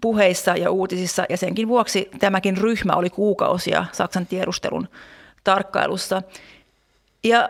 puheissa 0.01 0.55
ja 0.55 0.71
uutisissa 0.71 1.25
ja 1.29 1.37
senkin 1.37 1.67
vuoksi 1.67 2.09
tämäkin 2.19 2.57
ryhmä 2.57 2.93
oli 2.93 3.09
kuukausia 3.09 3.85
Saksan 3.91 4.25
tiedustelun 4.25 4.87
tarkkailussa. 5.43 6.21
Ja 7.23 7.49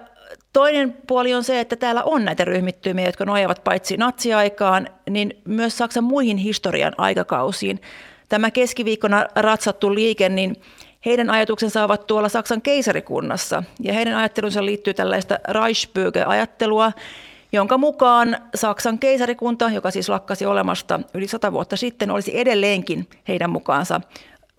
Toinen 0.53 0.97
puoli 1.07 1.33
on 1.33 1.43
se, 1.43 1.59
että 1.59 1.75
täällä 1.75 2.03
on 2.03 2.25
näitä 2.25 2.45
ryhmittymiä, 2.45 3.05
jotka 3.05 3.25
nojaavat 3.25 3.63
paitsi 3.63 3.97
natsiaikaan, 3.97 4.87
niin 5.09 5.41
myös 5.45 5.77
Saksan 5.77 6.03
muihin 6.03 6.37
historian 6.37 6.93
aikakausiin. 6.97 7.81
tämä 8.29 8.51
keskiviikkona 8.51 9.25
ratsattu 9.35 9.95
liike, 9.95 10.29
niin 10.29 10.55
heidän 11.05 11.29
ajatuksensa 11.29 11.83
ovat 11.83 12.07
tuolla 12.07 12.29
Saksan 12.29 12.61
keisarikunnassa 12.61 13.63
ja 13.79 13.93
heidän 13.93 14.15
ajattelunsa 14.15 14.65
liittyy 14.65 14.93
tällaista 14.93 15.39
Reichsbürger-ajattelua, 15.49 16.91
jonka 17.51 17.77
mukaan 17.77 18.37
Saksan 18.55 18.99
keisarikunta, 18.99 19.69
joka 19.69 19.91
siis 19.91 20.09
lakkasi 20.09 20.45
olemasta 20.45 20.99
yli 21.13 21.27
sata 21.27 21.51
vuotta 21.51 21.77
sitten, 21.77 22.11
olisi 22.11 22.39
edelleenkin 22.39 23.07
heidän 23.27 23.49
mukaansa 23.49 24.01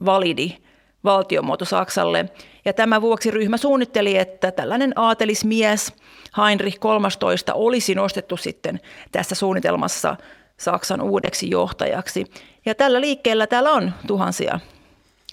validi 0.05 0.57
valtiomuoto 1.05 1.65
Saksalle. 1.65 2.29
Ja 2.65 2.73
tämän 2.73 3.03
vuoksi 3.03 3.31
ryhmä 3.31 3.57
suunnitteli, 3.57 4.17
että 4.17 4.53
tällainen 4.53 4.93
aatelismies 4.97 5.93
Heinrich 6.37 6.79
13 6.79 7.55
olisi 7.55 7.95
nostettu 7.95 8.37
sitten 8.37 8.81
tässä 9.13 9.35
suunnitelmassa 9.35 10.17
Saksan 10.57 11.01
uudeksi 11.01 11.51
johtajaksi. 11.51 12.27
Ja 12.67 12.75
tällä 12.75 13.01
liikkeellä 13.01 13.47
täällä 13.47 13.73
on 13.73 13.93
tuhansia 14.07 14.61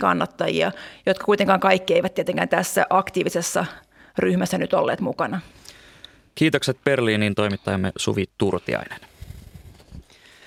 kannattajia, 0.01 0.71
jotka 1.05 1.25
kuitenkaan 1.25 1.59
kaikki 1.59 1.93
eivät 1.93 2.13
tietenkään 2.13 2.49
tässä 2.49 2.85
aktiivisessa 2.89 3.65
ryhmässä 4.17 4.57
nyt 4.57 4.73
olleet 4.73 5.01
mukana. 5.01 5.41
Kiitokset 6.35 6.77
Berliinin 6.83 7.35
toimittajamme 7.35 7.91
Suvi 7.97 8.25
Turtiainen. 8.37 8.99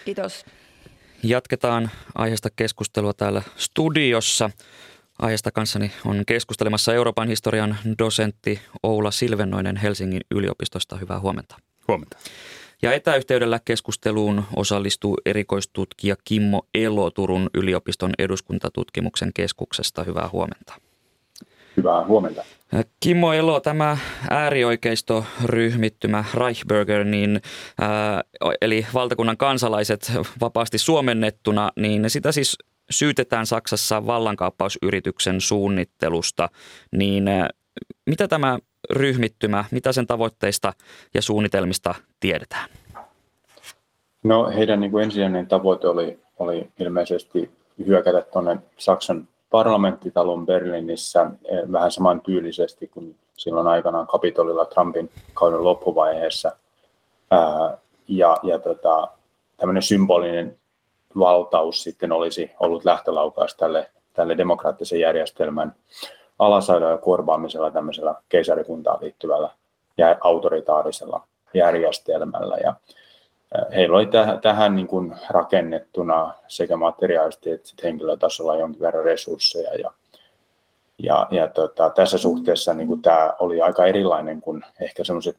Kiitos. 0.04 0.44
Jatketaan 1.22 1.90
aiheesta 2.14 2.48
keskustelua 2.56 3.12
täällä 3.12 3.42
studiossa. 3.56 4.50
Aiheesta 5.18 5.50
kanssani 5.50 5.90
on 6.06 6.22
keskustelemassa 6.26 6.94
Euroopan 6.94 7.28
historian 7.28 7.76
dosentti 7.98 8.60
Oula 8.82 9.10
Silvennoinen 9.10 9.76
Helsingin 9.76 10.20
yliopistosta. 10.30 10.96
Hyvää 10.96 11.20
huomenta. 11.20 11.56
Huomenta. 11.88 12.16
Ja 12.82 12.92
etäyhteydellä 12.92 13.60
keskusteluun 13.64 14.44
osallistuu 14.56 15.16
erikoistutkija 15.26 16.16
Kimmo 16.24 16.62
Elo 16.74 17.10
Turun 17.10 17.50
yliopiston 17.54 18.12
eduskuntatutkimuksen 18.18 19.30
keskuksesta. 19.34 20.04
Hyvää 20.04 20.28
huomenta. 20.32 20.74
Hyvää 21.76 22.06
huomenta. 22.06 22.44
Kimmo 23.00 23.32
Elo, 23.32 23.60
tämä 23.60 23.98
äärioikeistoryhmittymä 24.30 26.24
Reichberger, 26.34 27.04
niin, 27.04 27.42
ää, 27.80 28.22
eli 28.60 28.86
valtakunnan 28.94 29.36
kansalaiset 29.36 30.12
vapaasti 30.40 30.78
suomennettuna, 30.78 31.70
niin 31.76 32.10
sitä 32.10 32.32
siis 32.32 32.58
syytetään 32.90 33.46
Saksassa 33.46 34.06
vallankaappausyrityksen 34.06 35.40
suunnittelusta, 35.40 36.48
niin 36.92 37.24
mitä 38.06 38.28
tämä 38.28 38.58
ryhmittymä, 38.90 39.64
mitä 39.70 39.92
sen 39.92 40.06
tavoitteista 40.06 40.72
ja 41.14 41.22
suunnitelmista 41.22 41.94
tiedetään? 42.20 42.68
No 44.22 44.50
heidän 44.50 44.80
niin 44.80 44.90
kuin 44.90 45.04
ensisijainen 45.04 45.46
tavoite 45.46 45.88
oli, 45.88 46.18
oli 46.38 46.68
ilmeisesti 46.78 47.50
hyökätä 47.86 48.20
tuonne 48.20 48.56
Saksan 48.76 49.28
parlamenttitalon 49.50 50.46
Berliinissä 50.46 51.30
eh, 51.44 51.72
vähän 51.72 51.92
samantyylisesti 51.92 52.86
kuin 52.88 53.16
silloin 53.36 53.66
aikanaan 53.66 54.06
Kapitolilla 54.06 54.64
Trumpin 54.64 55.10
kauden 55.34 55.64
loppuvaiheessa. 55.64 56.56
ja 58.08 58.36
ja 58.42 58.58
tota, 58.58 59.08
tämmöinen 59.56 59.82
symbolinen 59.82 60.58
valtaus 61.18 61.82
sitten 61.82 62.12
olisi 62.12 62.50
ollut 62.60 62.84
lähtölaukaus 62.84 63.54
tälle, 63.54 63.90
tälle 64.12 64.36
demokraattisen 64.36 65.00
järjestelmän 65.00 65.74
alasajolla 66.38 66.90
ja 66.90 66.98
korvaamisella 66.98 67.70
tämmöisellä 67.70 68.14
keisarikuntaan 68.28 68.98
liittyvällä 69.00 69.50
ja 69.98 70.16
autoritaarisella 70.20 71.26
järjestelmällä. 71.54 72.56
Ja 72.56 72.74
heillä 73.74 73.96
oli 73.96 74.06
tähän, 74.06 74.40
tähän 74.40 74.76
niin 74.76 74.86
kuin 74.86 75.14
rakennettuna 75.30 76.34
sekä 76.48 76.76
materiaalisesti 76.76 77.50
että 77.50 77.70
henkilötasolla 77.82 78.56
jonkin 78.56 78.80
verran 78.80 79.04
resursseja. 79.04 79.74
Ja, 79.74 79.90
ja, 80.98 81.26
ja 81.30 81.48
tota, 81.48 81.90
tässä 81.90 82.18
suhteessa 82.18 82.74
niin 82.74 82.88
kuin 82.88 83.02
tämä 83.02 83.32
oli 83.38 83.60
aika 83.60 83.86
erilainen 83.86 84.40
kuin 84.40 84.64
ehkä 84.80 85.04
semmoiset 85.04 85.36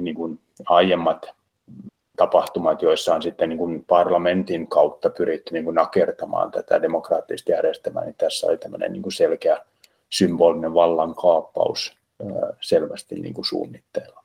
niin 0.00 0.40
aiemmat 0.66 1.30
tapahtumat, 2.16 2.82
joissa 2.82 3.14
on 3.14 3.22
sitten 3.22 3.48
niin 3.48 3.58
kuin 3.58 3.84
parlamentin 3.84 4.66
kautta 4.66 5.10
pyritty 5.10 5.54
niin 5.54 5.64
kuin 5.64 5.74
nakertamaan 5.74 6.50
tätä 6.50 6.82
demokraattista 6.82 7.52
järjestelmää, 7.52 8.04
niin 8.04 8.14
tässä 8.14 8.46
oli 8.46 8.58
tämmöinen 8.58 8.92
niin 8.92 9.02
kuin 9.02 9.12
selkeä 9.12 9.58
symbolinen 10.10 10.74
vallankaappaus 10.74 11.96
selvästi 12.60 13.14
niin 13.14 13.34
kuin 13.34 13.44
suunnitteilla. 13.44 14.22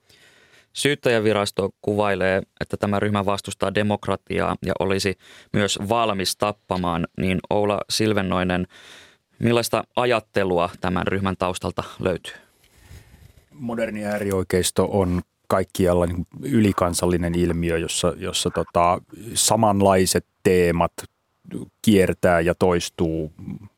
Syyttäjävirasto 0.73 1.69
kuvailee, 1.81 2.41
että 2.61 2.77
tämä 2.77 2.99
ryhmä 2.99 3.25
vastustaa 3.25 3.75
demokratiaa 3.75 4.55
ja 4.65 4.73
olisi 4.79 5.17
myös 5.53 5.79
valmis 5.89 6.37
tappamaan, 6.37 7.07
niin 7.17 7.39
Oula 7.49 7.81
Silvennoinen, 7.89 8.67
millaista 9.39 9.83
ajattelua 9.95 10.69
tämän 10.81 11.07
ryhmän 11.07 11.35
taustalta 11.39 11.83
löytyy? 11.99 12.33
Moderni 13.51 14.05
äärioikeisto 14.05 14.87
on 14.91 15.21
kaikkialla 15.47 16.05
niin 16.05 16.27
ylikansallinen 16.41 17.35
ilmiö, 17.35 17.77
jossa, 17.77 18.13
jossa 18.17 18.49
tota, 18.49 19.01
samanlaiset 19.33 20.25
teemat 20.43 20.91
kiertää 21.81 22.41
ja 22.41 22.55
toistuu 22.55 23.33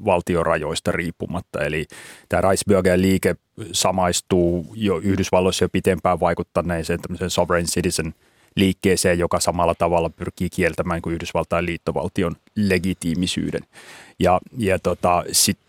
valtiorajoista 0.06 0.92
riippumatta. 0.92 1.64
Eli 1.64 1.86
tämä 2.30 2.42
Reisbürger-liike 2.42 3.36
samaistuu 3.72 4.74
jo 4.76 4.98
Yhdysvalloissa 4.98 5.66
jo 5.66 5.70
pitempään 5.70 6.20
vaikuttaneeseen 6.20 7.02
tämmöiseen 7.02 7.30
sovereign 7.30 7.68
citizen 7.68 8.14
liikkeeseen, 8.56 9.20
joka 9.20 9.40
samalla 9.40 9.76
tavalla 9.76 10.10
pyrkii 10.10 10.50
kieltämään 10.50 11.02
kuin 11.02 11.14
Yhdysvaltain 11.14 11.66
liittovaltion 11.66 12.36
legitiimisyyden. 12.56 13.62
Ja, 14.20 14.40
ja 14.58 14.80
tota, 14.80 15.24
sitten 15.32 15.69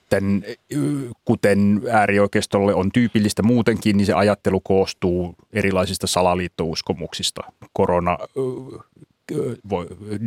kuten 1.25 1.81
äärioikeistolle 1.91 2.75
on 2.75 2.93
tyypillistä 2.93 3.43
muutenkin, 3.43 3.97
niin 3.97 4.07
se 4.07 4.13
ajattelu 4.13 4.61
koostuu 4.61 5.35
erilaisista 5.53 6.07
salaliittouskomuksista, 6.07 7.41
korona, 7.73 8.19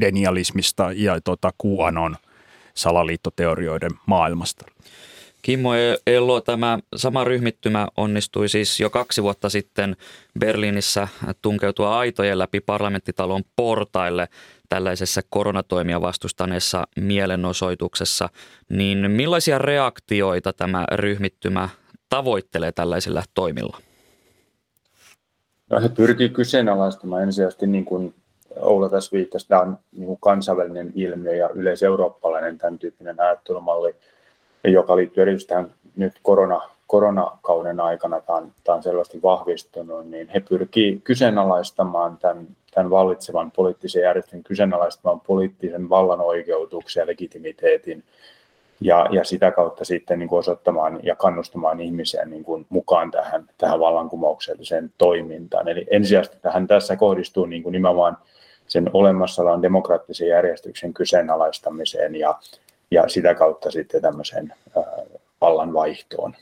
denialismista 0.01 0.91
ja 0.95 1.21
tota 1.21 1.51
QAnon 1.65 2.15
salaliittoteorioiden 2.73 3.91
maailmasta. 4.05 4.65
Kimmo 5.41 5.69
Ello, 6.07 6.41
tämä 6.41 6.79
sama 6.95 7.23
ryhmittymä 7.23 7.87
onnistui 7.97 8.49
siis 8.49 8.79
jo 8.79 8.89
kaksi 8.89 9.23
vuotta 9.23 9.49
sitten 9.49 9.95
Berliinissä 10.39 11.07
tunkeutua 11.41 11.99
aitojen 11.99 12.39
läpi 12.39 12.59
parlamenttitalon 12.59 13.43
portaille 13.55 14.27
tällaisessa 14.73 15.21
koronatoimia 15.29 16.01
vastustaneessa 16.01 16.87
mielenosoituksessa. 16.99 18.29
Niin 18.69 19.11
millaisia 19.11 19.57
reaktioita 19.57 20.53
tämä 20.53 20.85
ryhmittymä 20.91 21.69
tavoittelee 22.09 22.71
tällaisilla 22.71 23.23
toimilla? 23.33 23.77
No, 25.69 25.81
he 25.81 25.89
pyrkii 25.89 26.29
kyseenalaistamaan 26.29 27.23
ensisijaisesti 27.23 27.67
niin 27.67 27.85
kuin 27.85 28.15
Oula 28.59 28.89
tässä 28.89 29.11
viittasi, 29.11 29.47
tämä 29.47 29.61
on 29.61 29.77
niin 29.91 30.05
kuin 30.05 30.19
kansainvälinen 30.21 30.91
ilmiö 30.95 31.35
ja 31.35 31.49
yleiseurooppalainen 31.49 32.57
tämän 32.57 32.79
tyyppinen 32.79 33.19
ajattelumalli, 33.19 33.95
joka 34.63 34.95
liittyy 34.95 35.21
erityisesti 35.21 35.49
tähän 35.49 35.71
nyt 35.95 36.13
korona, 36.23 36.61
koronakauden 36.87 37.79
aikana, 37.79 38.21
tämä 38.21 38.75
on, 38.75 38.83
selvästi 38.83 39.21
vahvistunut, 39.23 40.09
niin 40.09 40.29
he 40.29 40.39
pyrkii 40.39 41.01
kyseenalaistamaan 41.03 42.17
tämän, 42.17 42.47
tämän 42.73 42.89
vallitsevan 42.89 43.51
poliittisen 43.51 44.01
järjestön, 44.01 44.43
kyseenalaistamaan 44.43 45.21
poliittisen 45.21 45.89
vallan 45.89 46.21
oikeutuksen 46.21 47.01
ja 47.01 47.07
legitimiteetin, 47.07 48.03
ja, 48.81 49.07
ja 49.11 49.23
sitä 49.23 49.51
kautta 49.51 49.85
sitten 49.85 50.19
niin 50.19 50.29
kuin 50.29 50.39
osoittamaan 50.39 50.99
ja 51.03 51.15
kannustamaan 51.15 51.81
ihmisiä 51.81 52.25
niin 52.25 52.43
kuin 52.43 52.65
mukaan 52.69 53.11
tähän, 53.11 53.49
tähän 53.57 53.79
vallankumoukselliseen 53.79 54.91
toimintaan. 54.97 55.67
Eli 55.67 55.87
ensisijaisesti 55.91 56.37
tähän 56.41 56.67
tässä 56.67 56.95
kohdistuu 56.95 57.45
niin 57.45 57.63
kuin 57.63 57.73
nimenomaan 57.73 58.17
sen 58.67 58.89
olemassaolon 58.93 59.61
demokraattisen 59.61 60.27
järjestyksen 60.27 60.93
kyseenalaistamiseen 60.93 62.15
ja, 62.15 62.39
ja 62.91 63.03
sitä 63.07 63.35
kautta 63.35 63.71
sitten 63.71 64.01
tämmöiseen 64.01 64.53
vallan 65.41 65.73
vaihtoon. 65.73 66.35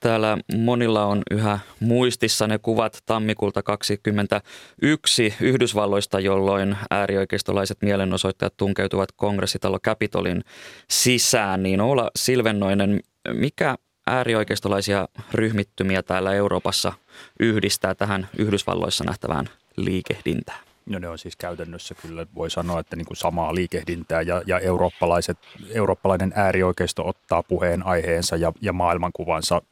Täällä 0.00 0.38
monilla 0.56 1.04
on 1.04 1.22
yhä 1.30 1.58
muistissa 1.80 2.46
ne 2.46 2.58
kuvat 2.58 3.02
tammikuulta 3.06 3.62
2021 3.62 5.34
Yhdysvalloista, 5.40 6.20
jolloin 6.20 6.76
äärioikeistolaiset 6.90 7.78
mielenosoittajat 7.82 8.56
tunkeutuvat 8.56 9.12
kongressitalo 9.12 9.78
Capitolin 9.80 10.44
sisään. 10.88 11.62
Niin 11.62 11.80
Oula 11.80 12.10
Silvennoinen, 12.16 13.00
mikä 13.32 13.76
äärioikeistolaisia 14.06 15.08
ryhmittymiä 15.34 16.02
täällä 16.02 16.32
Euroopassa 16.32 16.92
yhdistää 17.40 17.94
tähän 17.94 18.28
Yhdysvalloissa 18.38 19.04
nähtävään 19.04 19.48
liikehdintään? 19.76 20.69
No 20.90 20.98
ne 20.98 21.08
on 21.08 21.18
siis 21.18 21.36
käytännössä 21.36 21.94
kyllä, 21.94 22.26
voi 22.34 22.50
sanoa, 22.50 22.80
että 22.80 22.96
niin 22.96 23.06
kuin 23.06 23.16
samaa 23.16 23.54
liikehdintää 23.54 24.22
ja, 24.22 24.42
ja 24.46 24.58
eurooppalaiset, 24.58 25.38
eurooppalainen 25.74 26.32
äärioikeisto 26.36 27.08
ottaa 27.08 27.42
puheen 27.42 27.86
aiheensa 27.86 28.36
ja, 28.36 28.52
ja 28.60 28.72
maailmankuvansa 28.72 29.62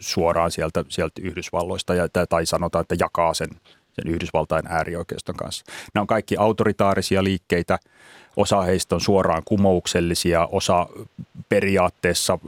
suoraan 0.00 0.50
sieltä, 0.50 0.84
sieltä 0.88 1.22
Yhdysvalloista 1.22 1.94
ja, 1.94 2.08
tai 2.28 2.46
sanotaan, 2.46 2.82
että 2.82 2.96
jakaa 2.98 3.34
sen 3.34 3.48
sen 4.02 4.12
Yhdysvaltain 4.12 4.66
äärioikeiston 4.68 5.36
kanssa. 5.36 5.64
Nämä 5.94 6.02
on 6.02 6.06
kaikki 6.06 6.36
autoritaarisia 6.36 7.24
liikkeitä, 7.24 7.78
osa 8.36 8.62
heistä 8.62 8.94
on 8.94 9.00
suoraan 9.00 9.42
kumouksellisia, 9.44 10.48
osa 10.52 10.86
periaatteessa 11.48 12.38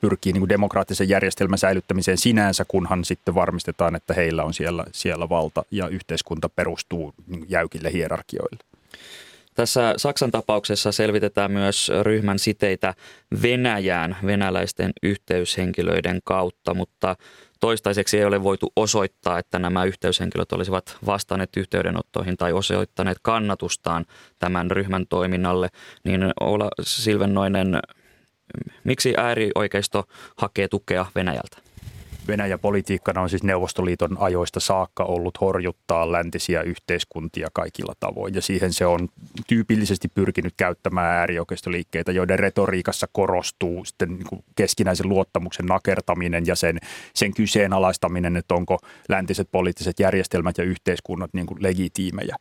pyrkii 0.00 0.32
niin 0.32 0.40
kuin 0.40 0.48
demokraattisen 0.48 1.08
järjestelmän 1.08 1.58
säilyttämiseen 1.58 2.18
sinänsä, 2.18 2.64
kunhan 2.68 3.04
sitten 3.04 3.34
varmistetaan, 3.34 3.96
että 3.96 4.14
heillä 4.14 4.44
on 4.44 4.54
siellä, 4.54 4.84
siellä 4.92 5.28
valta 5.28 5.64
ja 5.70 5.88
yhteiskunta 5.88 6.48
perustuu 6.48 7.14
niin 7.26 7.46
jäykille 7.48 7.92
hierarkioille. 7.92 8.64
Tässä 9.54 9.94
Saksan 9.96 10.30
tapauksessa 10.30 10.92
selvitetään 10.92 11.52
myös 11.52 11.90
ryhmän 12.02 12.38
siteitä 12.38 12.94
Venäjään 13.42 14.16
venäläisten 14.26 14.92
yhteyshenkilöiden 15.02 16.20
kautta, 16.24 16.74
mutta 16.74 17.16
toistaiseksi 17.60 18.18
ei 18.18 18.24
ole 18.24 18.42
voitu 18.42 18.72
osoittaa, 18.76 19.38
että 19.38 19.58
nämä 19.58 19.84
yhteyshenkilöt 19.84 20.52
olisivat 20.52 20.96
vastanneet 21.06 21.56
yhteydenottoihin 21.56 22.36
tai 22.36 22.52
osoittaneet 22.52 23.18
kannatustaan 23.22 24.04
tämän 24.38 24.70
ryhmän 24.70 25.06
toiminnalle. 25.06 25.68
Niin 26.04 26.32
Oula 26.40 26.68
Silvennoinen, 26.80 27.78
miksi 28.84 29.14
äärioikeisto 29.16 30.04
hakee 30.36 30.68
tukea 30.68 31.06
Venäjältä? 31.14 31.66
Venäjä 32.28 32.58
politiikkana 32.58 33.20
on 33.20 33.30
siis 33.30 33.42
Neuvostoliiton 33.42 34.16
ajoista 34.20 34.60
saakka 34.60 35.04
ollut 35.04 35.40
horjuttaa 35.40 36.12
läntisiä 36.12 36.62
yhteiskuntia 36.62 37.48
kaikilla 37.52 37.94
tavoin. 38.00 38.34
Ja 38.34 38.42
siihen 38.42 38.72
se 38.72 38.86
on 38.86 39.08
tyypillisesti 39.46 40.08
pyrkinyt 40.08 40.54
käyttämään 40.56 41.16
äärioikeistoliikkeitä, 41.16 42.12
joiden 42.12 42.38
retoriikassa 42.38 43.06
korostuu 43.12 43.84
sitten 43.84 44.08
niin 44.08 44.44
keskinäisen 44.56 45.08
luottamuksen 45.08 45.66
nakertaminen 45.66 46.46
ja 46.46 46.56
sen, 46.56 46.78
sen 47.14 47.34
kyseenalaistaminen, 47.34 48.36
että 48.36 48.54
onko 48.54 48.78
läntiset 49.08 49.48
poliittiset 49.52 50.00
järjestelmät 50.00 50.58
ja 50.58 50.64
yhteiskunnat 50.64 51.34
niin 51.34 51.46
kuin 51.46 51.62
legitiimejä. 51.62 52.36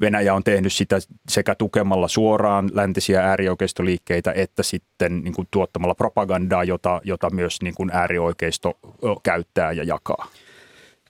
Venäjä 0.00 0.34
on 0.34 0.44
tehnyt 0.44 0.72
sitä 0.72 0.98
sekä 1.28 1.54
tukemalla 1.54 2.08
suoraan 2.08 2.70
läntisiä 2.72 3.24
äärioikeistoliikkeitä 3.24 4.32
että 4.32 4.62
sitten 4.62 5.20
niin 5.24 5.34
kuin 5.34 5.48
tuottamalla 5.50 5.94
propagandaa, 5.94 6.64
jota, 6.64 7.00
jota 7.04 7.30
myös 7.30 7.62
niin 7.62 7.74
kuin 7.74 7.90
äärioikeisto 7.92 8.78
käyttää 9.22 9.72
ja 9.72 9.84
jakaa. 9.84 10.26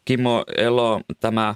Kimmo 0.04 0.44
Elo, 0.56 1.00
tämä 1.20 1.54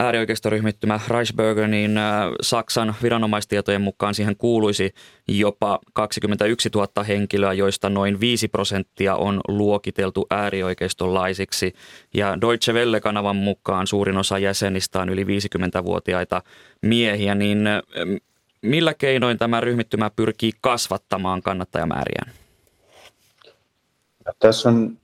äärioikeistoryhmittymä 0.00 1.00
Reichsbürger, 1.08 1.66
niin 1.66 1.98
äh, 1.98 2.30
Saksan 2.42 2.94
viranomaistietojen 3.02 3.80
mukaan 3.80 4.14
siihen 4.14 4.36
kuuluisi 4.36 4.94
jopa 5.28 5.78
21 5.92 6.68
000 6.74 7.04
henkilöä, 7.04 7.52
joista 7.52 7.90
noin 7.90 8.20
5 8.20 8.48
prosenttia 8.48 9.16
on 9.16 9.40
luokiteltu 9.48 10.26
äärioikeistolaisiksi. 10.30 11.74
Ja 12.14 12.40
Deutsche 12.40 12.72
Welle-kanavan 12.72 13.36
mukaan 13.36 13.86
suurin 13.86 14.16
osa 14.16 14.38
jäsenistä 14.38 15.00
on 15.00 15.08
yli 15.08 15.24
50-vuotiaita 15.24 16.42
miehiä, 16.82 17.34
niin 17.34 17.66
äh, 17.66 17.82
millä 18.62 18.94
keinoin 18.94 19.38
tämä 19.38 19.60
ryhmittymä 19.60 20.10
pyrkii 20.10 20.52
kasvattamaan 20.60 21.42
kannattajamääriään? 21.42 22.32
Tässä 24.38 24.68
on 24.68 24.98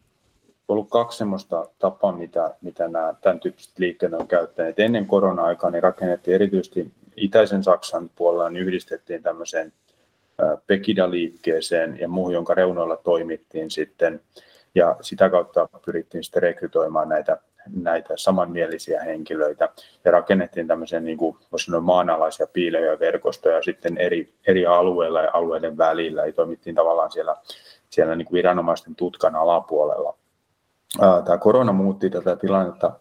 ollut 0.69 0.91
kaksi 0.91 1.19
sellaista 1.19 1.67
tapaa, 1.79 2.13
mitä, 2.13 2.55
mitä 2.61 2.89
nämä 2.89 3.15
tämän 3.21 3.41
tyyppiset 3.41 3.79
liikkeet 3.79 4.13
on 4.13 4.29
käyttäneet. 4.29 4.81
Ennen 4.81 5.07
korona-aikaa 5.07 5.71
niin 5.71 5.83
rakennettiin 5.83 6.35
erityisesti 6.35 6.93
itäisen 7.17 7.65
Saksan 7.65 8.11
puolella, 8.17 8.51
niin 8.51 8.67
yhdistettiin 8.67 9.23
tämmöiseen 9.23 9.73
Pekida-liikkeeseen 10.67 12.01
ja 12.01 12.09
muuhun, 12.09 12.33
jonka 12.33 12.55
reunoilla 12.55 12.97
toimittiin 12.97 13.71
sitten. 13.71 14.21
Ja 14.75 14.97
sitä 15.01 15.31
kautta 15.31 15.69
pyrittiin 15.85 16.25
sitten 16.25 16.43
rekrytoimaan 16.43 17.09
näitä, 17.09 17.39
näitä 17.77 18.15
samanmielisiä 18.17 19.03
henkilöitä 19.03 19.69
ja 20.05 20.11
rakennettiin 20.11 20.67
tämmöisen 20.67 21.05
niin 21.05 21.19
kuin, 21.19 21.37
sanoa, 21.57 21.81
maanalaisia 21.81 22.47
piilejä 22.47 22.99
verkostoja 22.99 23.63
sitten 23.63 23.99
eri, 23.99 24.35
eri 24.47 24.67
alueilla 24.67 25.23
ja 25.23 25.31
alueiden 25.33 25.79
välillä. 25.79 26.27
Ja 26.27 26.33
toimittiin 26.33 26.75
tavallaan 26.75 27.13
siellä, 27.13 27.37
siellä 27.91 28.17
niin 28.17 28.27
kuin 28.27 28.37
viranomaisten 28.37 28.97
tutkan 28.97 29.37
alapuolella 29.37 30.17
tämä 31.25 31.39
korona 31.39 31.73
muutti 31.73 32.11
tätä 32.11 32.37
tilannetta. 32.37 32.93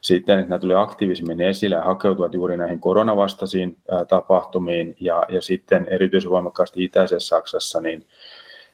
Sitten, 0.00 0.38
että 0.38 0.48
nämä 0.48 0.58
tuli 0.58 0.74
aktiivisemmin 0.74 1.40
esille 1.40 1.74
ja 1.74 1.82
hakeutuvat 1.82 2.34
juuri 2.34 2.56
näihin 2.56 2.80
koronavastaisiin 2.80 3.76
tapahtumiin. 4.08 4.96
Ja, 5.00 5.22
ja 5.28 5.42
sitten 5.42 5.86
erityisen 5.90 6.30
voimakkaasti 6.30 6.84
itäisessä 6.84 7.28
Saksassa 7.36 7.80
niin, 7.80 8.06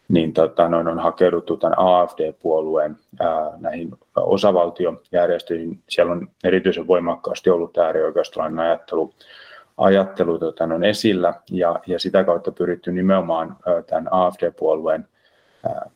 niin 0.09 0.33
tota, 0.33 0.69
noin 0.69 0.89
on 0.89 0.99
hakeuduttu 0.99 1.57
tämän 1.57 1.79
AFD-puolueen 1.79 2.97
ää, 3.21 3.51
näihin 3.59 3.91
osavaltiojärjestöihin. 4.17 5.83
Siellä 5.89 6.13
on 6.13 6.29
erityisen 6.45 6.87
voimakkaasti 6.87 7.51
ollut 7.51 7.79
äärioikeistolainen 7.79 8.59
ajattelu, 8.59 9.15
ajattelu 9.77 10.39
tota, 10.39 10.67
noin 10.67 10.85
esillä. 10.85 11.35
Ja, 11.51 11.81
ja 11.87 11.99
sitä 11.99 12.25
kautta 12.25 12.53
pyritty 12.53 12.93
nimenomaan 12.93 13.57
ää, 13.67 13.83
tämän 13.83 14.09
AFD-puolueen 14.11 15.09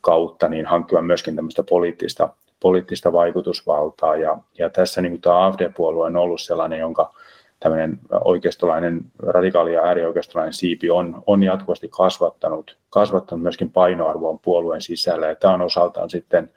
kautta 0.01 0.49
niin 0.49 0.67
hankkimaan 0.67 1.05
myöskin 1.05 1.37
tämmöistä 1.37 1.63
poliittista 1.63 2.29
poliittista 2.63 3.13
vaikutusvaltaa. 3.13 4.17
Ja, 4.17 4.39
ja 4.59 4.71
tässä 4.71 5.03
niin 5.03 5.13
kuin 5.13 5.21
tämä 5.21 5.47
AFD-puolue 5.47 6.07
on 6.07 6.17
ollut 6.17 6.41
sellainen, 6.41 6.79
jonka 6.79 7.15
tämmöinen 7.63 7.99
oikeistolainen, 8.25 9.01
radikaali 9.19 9.75
ja 9.75 9.83
äärioikeistolainen 9.83 10.53
siipi 10.53 10.91
on, 10.91 11.23
on 11.27 11.43
jatkuvasti 11.43 11.89
kasvattanut, 11.89 12.79
kasvattanut 12.91 13.43
myöskin 13.43 13.71
painoarvoa 13.71 14.39
puolueen 14.43 14.83
sisällä. 14.83 15.27
Ja 15.27 15.37
tämä 15.37 15.55
on 15.55 15.61
osaltaan 15.63 16.11
sitten, 16.11 16.51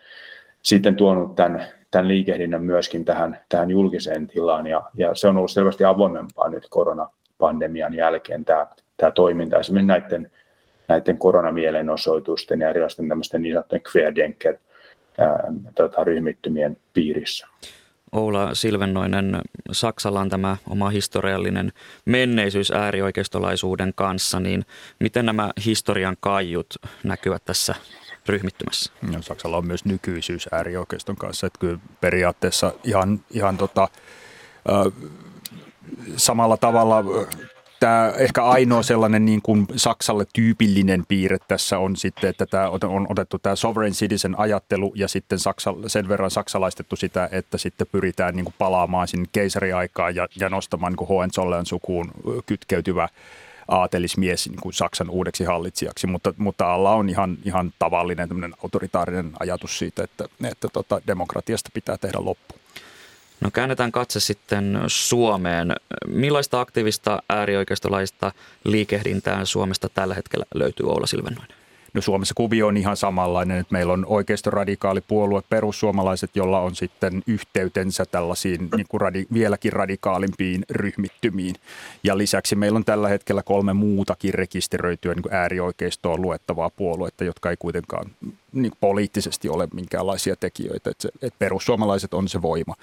sitten 0.61 0.95
tuonut 0.95 1.35
tämän, 1.35 1.65
tämän 1.91 2.07
liikehdinnän 2.07 2.63
myöskin 2.63 3.05
tähän, 3.05 3.39
tähän 3.49 3.71
julkiseen 3.71 4.27
tilaan. 4.27 4.67
Ja, 4.67 4.83
ja 4.93 5.15
se 5.15 5.27
on 5.27 5.37
ollut 5.37 5.51
selvästi 5.51 5.85
avoimempaa 5.85 6.49
nyt 6.49 6.67
koronapandemian 6.69 7.93
jälkeen 7.93 8.45
tämä, 8.45 8.67
tämä 8.97 9.11
toiminta. 9.11 9.59
Esimerkiksi 9.59 9.87
näiden, 9.87 10.31
näiden 10.87 11.17
koronamielenosoitusten 11.17 12.59
ja 12.59 12.69
erilaisten 12.69 13.09
tämmöisten 13.09 13.41
niin 13.41 13.53
sanottujen 13.53 13.81
tota, 15.75 16.03
ryhmittymien 16.03 16.77
piirissä. 16.93 17.47
Oula 18.11 18.53
Silvennoinen, 18.53 19.41
Saksalla 19.71 20.19
on 20.21 20.29
tämä 20.29 20.57
oma 20.69 20.89
historiallinen 20.89 21.71
menneisyys 22.05 22.71
äärioikeistolaisuuden 22.71 23.93
kanssa, 23.95 24.39
niin 24.39 24.65
miten 24.99 25.25
nämä 25.25 25.51
historian 25.65 26.17
kaiut 26.19 26.75
näkyvät 27.03 27.45
tässä 27.45 27.75
ryhmittymässä? 28.27 28.93
No, 29.11 29.21
Saksalla 29.21 29.57
on 29.57 29.67
myös 29.67 29.85
nykyisyys 29.85 30.49
äärioikeiston 30.51 31.15
kanssa, 31.15 31.47
että 31.47 31.59
kyllä 31.59 31.79
periaatteessa 32.01 32.73
ihan, 32.83 33.19
ihan 33.31 33.57
tota, 33.57 33.87
äh, 34.69 35.09
samalla 36.17 36.57
tavalla 36.57 37.03
tämä 37.79 38.13
ehkä 38.17 38.43
ainoa 38.43 38.83
sellainen 38.83 39.25
niin 39.25 39.41
kuin 39.41 39.67
Saksalle 39.75 40.25
tyypillinen 40.33 41.03
piirre 41.07 41.37
tässä 41.47 41.79
on 41.79 41.95
sitten, 41.95 42.29
että 42.29 42.45
tämä 42.45 42.69
on 42.69 43.07
otettu 43.09 43.39
tämä 43.39 43.55
sovereign 43.55 43.95
citizen 43.95 44.39
ajattelu 44.39 44.91
ja 44.95 45.07
sitten 45.07 45.39
Saksa, 45.39 45.73
sen 45.87 46.07
verran 46.07 46.31
saksalaistettu 46.31 46.95
sitä, 46.95 47.29
että 47.31 47.57
sitten 47.57 47.87
pyritään 47.91 48.35
niin 48.35 48.45
kuin 48.45 48.55
palaamaan 48.57 49.07
sinne 49.07 49.25
keisariaikaan 49.31 50.15
ja, 50.15 50.27
ja 50.39 50.49
nostamaan 50.49 50.91
niin 50.91 50.97
kuin 50.97 51.07
Hohenzollern 51.07 51.65
sukuun 51.65 52.11
kytkeytyvä 52.45 53.09
aatelismies 53.67 54.49
niin 54.49 54.61
kuin 54.61 54.73
Saksan 54.73 55.09
uudeksi 55.09 55.43
hallitsijaksi, 55.43 56.07
mutta, 56.07 56.33
mutta 56.37 56.73
alla 56.73 56.95
on 56.95 57.09
ihan, 57.09 57.37
ihan 57.45 57.73
tavallinen 57.79 58.29
autoritaarinen 58.63 59.31
ajatus 59.39 59.79
siitä, 59.79 60.03
että, 60.03 60.25
että 60.43 60.67
tota, 60.73 61.01
demokratiasta 61.07 61.69
pitää 61.73 61.97
tehdä 61.97 62.17
loppu. 62.19 62.64
No 63.41 63.51
käännetään 63.51 63.91
katse 63.91 64.19
sitten 64.19 64.79
Suomeen. 64.87 65.75
Millaista 66.07 66.59
aktiivista 66.59 67.23
äärioikeistolaista 67.29 68.31
liikehdintää 68.63 69.45
Suomesta 69.45 69.89
tällä 69.89 70.15
hetkellä 70.15 70.45
löytyy 70.55 70.85
Oula 70.85 71.07
Silvennoinen? 71.07 71.55
No 71.93 72.01
Suomessa 72.01 72.33
kuvio 72.35 72.67
on 72.67 72.77
ihan 72.77 72.97
samanlainen, 72.97 73.57
että 73.57 73.73
meillä 73.73 73.93
on 73.93 74.05
oikeistoradikaali 74.05 75.01
puolue, 75.01 75.41
perussuomalaiset, 75.49 76.35
jolla 76.35 76.59
on 76.59 76.75
sitten 76.75 77.23
yhteytensä 77.27 78.05
tällaisiin 78.05 78.69
niin 78.75 78.85
kuin 78.89 79.01
radi, 79.01 79.25
vieläkin 79.33 79.73
radikaalimpiin 79.73 80.65
ryhmittymiin. 80.69 81.55
Ja 82.03 82.17
lisäksi 82.17 82.55
meillä 82.55 82.77
on 82.77 82.85
tällä 82.85 83.09
hetkellä 83.09 83.43
kolme 83.43 83.73
muutakin 83.73 84.33
rekisteröityä 84.33 85.13
niin 85.13 85.23
kuin 85.23 85.33
äärioikeistoon 85.33 86.21
luettavaa 86.21 86.69
puoluetta, 86.69 87.23
jotka 87.23 87.49
ei 87.49 87.57
kuitenkaan 87.59 88.11
niin 88.55 88.71
poliittisesti 88.79 89.49
ole 89.49 89.67
minkäänlaisia 89.73 90.35
tekijöitä, 90.35 90.89
että, 90.89 91.01
se, 91.01 91.09
että 91.21 91.39
perussuomalaiset 91.39 92.13
on 92.13 92.27
se 92.27 92.41
voima. 92.41 92.75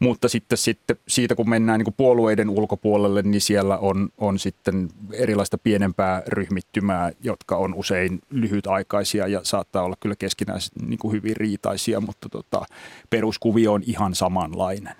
Mutta 0.00 0.28
sitten, 0.28 0.58
sitten 0.58 0.96
siitä, 1.08 1.34
kun 1.34 1.50
mennään 1.50 1.80
niin 1.80 1.94
puolueiden 1.96 2.50
ulkopuolelle, 2.50 3.22
niin 3.22 3.40
siellä 3.40 3.78
on, 3.78 4.08
on 4.18 4.38
sitten 4.38 4.88
erilaista 5.12 5.58
pienempää 5.58 6.22
ryhmittymää, 6.26 7.12
jotka 7.20 7.56
on 7.56 7.74
usein 7.74 8.20
lyhytaikaisia 8.30 9.26
ja 9.26 9.40
saattaa 9.42 9.82
olla 9.82 9.96
kyllä 10.00 10.16
keskinään 10.18 10.60
niin 10.86 10.98
kuin 10.98 11.12
hyvin 11.12 11.36
riitaisia, 11.36 12.00
mutta 12.00 12.28
tota, 12.28 12.66
peruskuvio 13.10 13.72
on 13.72 13.82
ihan 13.86 14.14
samanlainen. 14.14 14.94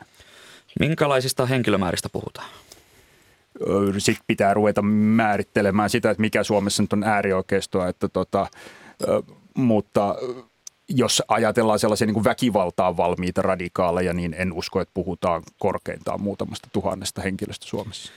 Minkälaisista 0.80 1.46
henkilömääristä 1.46 2.08
puhutaan? 2.08 2.48
Sitten 3.98 4.24
pitää 4.26 4.54
ruveta 4.54 4.82
määrittelemään 4.82 5.90
sitä, 5.90 6.10
että 6.10 6.20
mikä 6.20 6.42
Suomessa 6.42 6.82
nyt 6.82 6.92
on 6.92 7.04
äärioikeistoa, 7.04 7.88
että 7.88 8.08
tota, 8.08 8.46
mutta 9.56 10.16
jos 10.88 11.22
ajatellaan 11.28 11.78
sellaisia 11.78 12.06
niin 12.06 12.14
kuin 12.14 12.24
väkivaltaan 12.24 12.96
valmiita 12.96 13.42
radikaaleja, 13.42 14.12
niin 14.12 14.34
en 14.38 14.52
usko, 14.52 14.80
että 14.80 14.94
puhutaan 14.94 15.42
korkeintaan 15.58 16.22
muutamasta 16.22 16.68
tuhannesta 16.72 17.22
henkilöstä 17.22 17.66
Suomessa. 17.66 18.12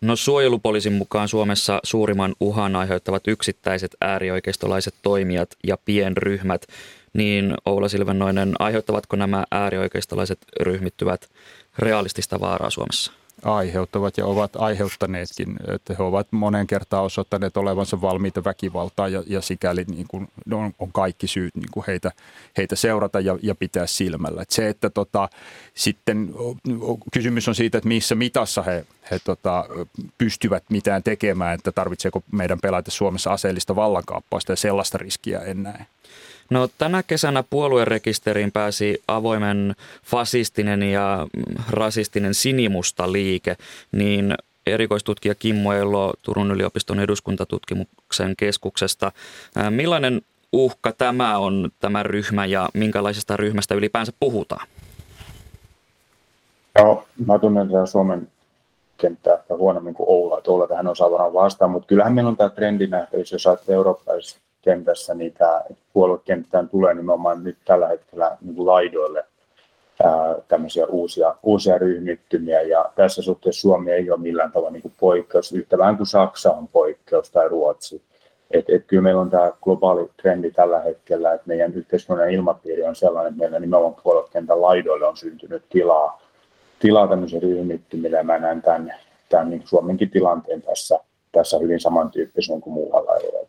No 0.00 0.16
suojelupoliisin 0.16 0.92
mukaan 0.92 1.28
Suomessa 1.28 1.80
suurimman 1.84 2.34
uhan 2.40 2.76
aiheuttavat 2.76 3.28
yksittäiset 3.28 3.96
äärioikeistolaiset 4.00 4.94
toimijat 5.02 5.50
ja 5.66 5.78
pienryhmät. 5.84 6.66
Niin 7.12 7.54
Oula 7.64 7.88
Silvennoinen, 7.88 8.52
aiheuttavatko 8.58 9.16
nämä 9.16 9.44
äärioikeistolaiset 9.50 10.38
ryhmittyvät 10.60 11.28
realistista 11.78 12.40
vaaraa 12.40 12.70
Suomessa? 12.70 13.12
Aiheuttavat 13.44 14.18
ja 14.18 14.26
ovat 14.26 14.56
aiheuttaneetkin, 14.56 15.56
että 15.74 15.94
he 15.98 16.02
ovat 16.02 16.26
monen 16.30 16.66
kertaan 16.66 17.04
osoittaneet 17.04 17.56
olevansa 17.56 18.00
valmiita 18.00 18.44
väkivaltaa 18.44 19.08
ja, 19.08 19.22
ja 19.26 19.42
sikäli 19.42 19.84
niin 19.88 20.06
kuin 20.08 20.28
on, 20.52 20.72
on 20.78 20.92
kaikki 20.92 21.26
syyt 21.26 21.54
niin 21.54 21.70
kuin 21.70 21.84
heitä, 21.86 22.12
heitä 22.56 22.76
seurata 22.76 23.20
ja, 23.20 23.38
ja 23.42 23.54
pitää 23.54 23.86
silmällä. 23.86 24.42
Että 24.42 24.54
se, 24.54 24.68
että 24.68 24.90
tota, 24.90 25.28
sitten 25.74 26.34
kysymys 27.12 27.48
on 27.48 27.54
siitä, 27.54 27.78
että 27.78 27.88
missä 27.88 28.14
mitassa 28.14 28.62
he, 28.62 28.84
he 29.10 29.18
tota, 29.24 29.64
pystyvät 30.18 30.64
mitään 30.70 31.02
tekemään, 31.02 31.54
että 31.54 31.72
tarvitseeko 31.72 32.22
meidän 32.32 32.60
pelätä 32.60 32.90
Suomessa 32.90 33.32
aseellista 33.32 33.76
vallankaappausta 33.76 34.52
ja 34.52 34.56
sellaista 34.56 34.98
riskiä 34.98 35.40
en 35.40 35.62
näe. 35.62 35.86
No 36.50 36.68
tänä 36.78 37.02
kesänä 37.02 37.44
puoluerekisteriin 37.50 38.52
pääsi 38.52 39.02
avoimen 39.08 39.74
fasistinen 40.04 40.82
ja 40.82 41.26
rasistinen 41.70 42.34
sinimusta 42.34 43.12
liike, 43.12 43.56
niin 43.92 44.34
erikoistutkija 44.66 45.34
Kimmo 45.34 45.72
Elo 45.72 46.12
Turun 46.22 46.50
yliopiston 46.50 47.00
eduskuntatutkimuksen 47.00 48.34
keskuksesta. 48.36 49.12
Millainen 49.70 50.22
uhka 50.52 50.92
tämä 50.92 51.38
on, 51.38 51.70
tämä 51.80 52.02
ryhmä, 52.02 52.46
ja 52.46 52.68
minkälaisesta 52.74 53.36
ryhmästä 53.36 53.74
ylipäänsä 53.74 54.12
puhutaan? 54.20 54.66
Joo, 56.78 57.06
mä 57.26 57.38
tunnen 57.38 57.68
tätä 57.68 57.86
Suomen 57.86 58.28
kenttää 58.96 59.38
huonommin 59.48 59.94
kuin 59.94 60.08
Oula, 60.08 60.38
että 60.38 60.50
Oula 60.50 60.66
tähän 60.66 60.86
osaa 60.86 61.32
vastaan, 61.32 61.70
mutta 61.70 61.86
kyllähän 61.86 62.12
meillä 62.12 62.28
on 62.28 62.36
tämä 62.36 62.50
trendi 62.50 62.86
nähtävissä, 62.86 63.34
jos 63.34 63.46
ajattelee 63.46 63.76
eurooppalaisista 63.76 64.40
kentässä, 64.64 65.14
niin 65.14 65.32
tämä 65.32 65.62
puoluekenttään 65.92 66.68
tulee 66.68 66.94
nimenomaan 66.94 67.44
nyt 67.44 67.56
tällä 67.64 67.88
hetkellä 67.88 68.36
niin 68.40 68.54
kuin 68.54 68.66
laidoille 68.66 69.24
tämmöisiä 70.48 70.86
uusia, 70.86 71.34
uusia 71.42 71.78
ryhmittymiä, 71.78 72.62
ja 72.62 72.90
tässä 72.94 73.22
suhteessa 73.22 73.60
Suomi 73.60 73.90
ei 73.90 74.10
ole 74.10 74.20
millään 74.20 74.52
tavalla 74.52 74.70
niin 74.70 74.82
kuin 74.82 74.94
poikkeus, 75.00 75.52
yhtä 75.52 75.78
vähän 75.78 75.96
kuin 75.96 76.06
Saksa 76.06 76.52
on 76.52 76.68
poikkeus 76.68 77.30
tai 77.30 77.48
Ruotsi. 77.48 78.02
Et, 78.50 78.64
et 78.70 78.84
kyllä 78.86 79.02
meillä 79.02 79.20
on 79.20 79.30
tämä 79.30 79.52
globaali 79.62 80.10
trendi 80.22 80.50
tällä 80.50 80.80
hetkellä, 80.80 81.32
että 81.32 81.46
meidän 81.46 81.74
yhteiskunnan 81.74 82.30
ilmapiiri 82.30 82.82
on 82.82 82.96
sellainen, 82.96 83.30
että 83.30 83.40
meillä 83.40 83.60
nimenomaan 83.60 84.02
puoluekentän 84.02 84.62
laidoille 84.62 85.06
on 85.06 85.16
syntynyt 85.16 85.62
tilaa, 85.68 86.22
tilaa 86.78 87.08
ryhmittymille, 87.42 88.16
ja 88.16 88.24
mä 88.24 88.38
näen 88.38 88.62
tämän, 88.62 88.94
tämän 89.28 89.50
niin 89.50 89.62
Suomenkin 89.64 90.10
tilanteen 90.10 90.62
tässä, 90.62 91.00
tässä 91.32 91.58
hyvin 91.58 91.80
samantyyppisen 91.80 92.60
kuin 92.60 92.74
muualla 92.74 93.16
Euroopassa. 93.16 93.43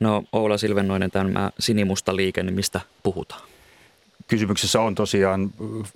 No 0.00 0.24
Oula 0.32 0.58
Silvennoinen, 0.58 1.10
tämä 1.10 1.50
sinimusta 1.58 2.16
liike, 2.16 2.42
niin 2.42 2.54
mistä 2.54 2.80
puhutaan? 3.02 3.42
Kysymyksessä 4.28 4.80
on 4.80 4.94
tosiaan 4.94 5.50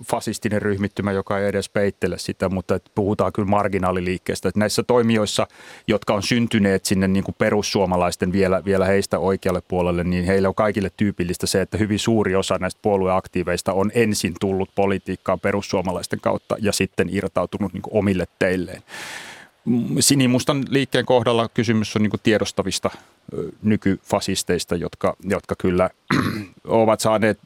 fasistinen 0.05 0.61
ryhmittymä, 0.61 1.11
joka 1.11 1.39
ei 1.39 1.47
edes 1.47 1.69
peittele 1.69 2.17
sitä, 2.17 2.49
mutta 2.49 2.79
puhutaan 2.95 3.33
kyllä 3.33 3.47
marginaaliliikkeestä. 3.47 4.49
Että 4.49 4.59
näissä 4.59 4.83
toimijoissa, 4.83 5.47
jotka 5.87 6.13
on 6.13 6.23
syntyneet 6.23 6.85
sinne 6.85 7.07
niin 7.07 7.23
kuin 7.23 7.35
perussuomalaisten 7.37 8.31
vielä, 8.31 8.65
vielä 8.65 8.85
heistä 8.85 9.19
oikealle 9.19 9.61
puolelle, 9.67 10.03
niin 10.03 10.25
heille 10.25 10.47
on 10.47 10.55
kaikille 10.55 10.91
tyypillistä 10.97 11.47
se, 11.47 11.61
että 11.61 11.77
hyvin 11.77 11.99
suuri 11.99 12.35
osa 12.35 12.57
näistä 12.59 12.79
puolueaktiiveista 12.81 13.73
on 13.73 13.91
ensin 13.93 14.33
tullut 14.39 14.69
politiikkaan 14.75 15.39
perussuomalaisten 15.39 16.19
kautta 16.19 16.55
ja 16.59 16.71
sitten 16.71 17.09
irtautunut 17.11 17.73
niin 17.73 17.81
kuin 17.81 17.97
omille 17.97 18.25
teilleen 18.39 18.81
sinimustan 19.99 20.65
liikkeen 20.69 21.05
kohdalla 21.05 21.49
kysymys 21.53 21.95
on 21.95 22.01
niin 22.01 22.11
tiedostavista 22.23 22.89
nykyfasisteista, 23.61 24.75
jotka, 24.75 25.15
jotka 25.23 25.55
kyllä 25.55 25.89
ovat 26.67 26.99
saaneet 26.99 27.39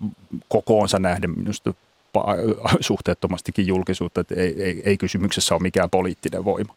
kokoonsa 0.48 1.00
nähden 1.00 1.32
minusta 1.38 1.74
suhteettomastikin 2.80 3.68
julkisuutta, 3.68 4.22
että 4.22 4.36
ei, 4.36 4.64
ei, 4.64 4.82
ei 4.86 4.98
kysymyksessä 4.98 5.56
ole 5.56 5.62
mikään 5.62 5.90
poliittinen 5.90 6.46
voima. 6.46 6.76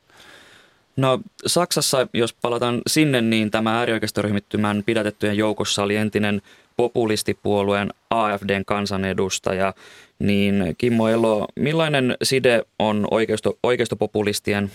No 0.97 1.21
Saksassa, 1.47 2.07
jos 2.13 2.33
palataan 2.33 2.83
sinne, 2.87 3.21
niin 3.21 3.51
tämä 3.51 3.79
äärioikeistoryhmittymän 3.79 4.83
pidätettyjen 4.87 5.37
joukossa 5.37 5.83
oli 5.83 5.97
entinen 5.97 6.43
populistipuolueen 6.77 7.89
AFDn 8.11 8.65
kansanedustaja, 8.67 9.75
niin 10.19 10.75
Kimmo 10.79 11.09
Elo, 11.09 11.47
millainen 11.57 12.17
side 12.23 12.63
on 12.79 13.09
oikeisto, 13.11 13.59
oikeistopopulistien 13.63 14.71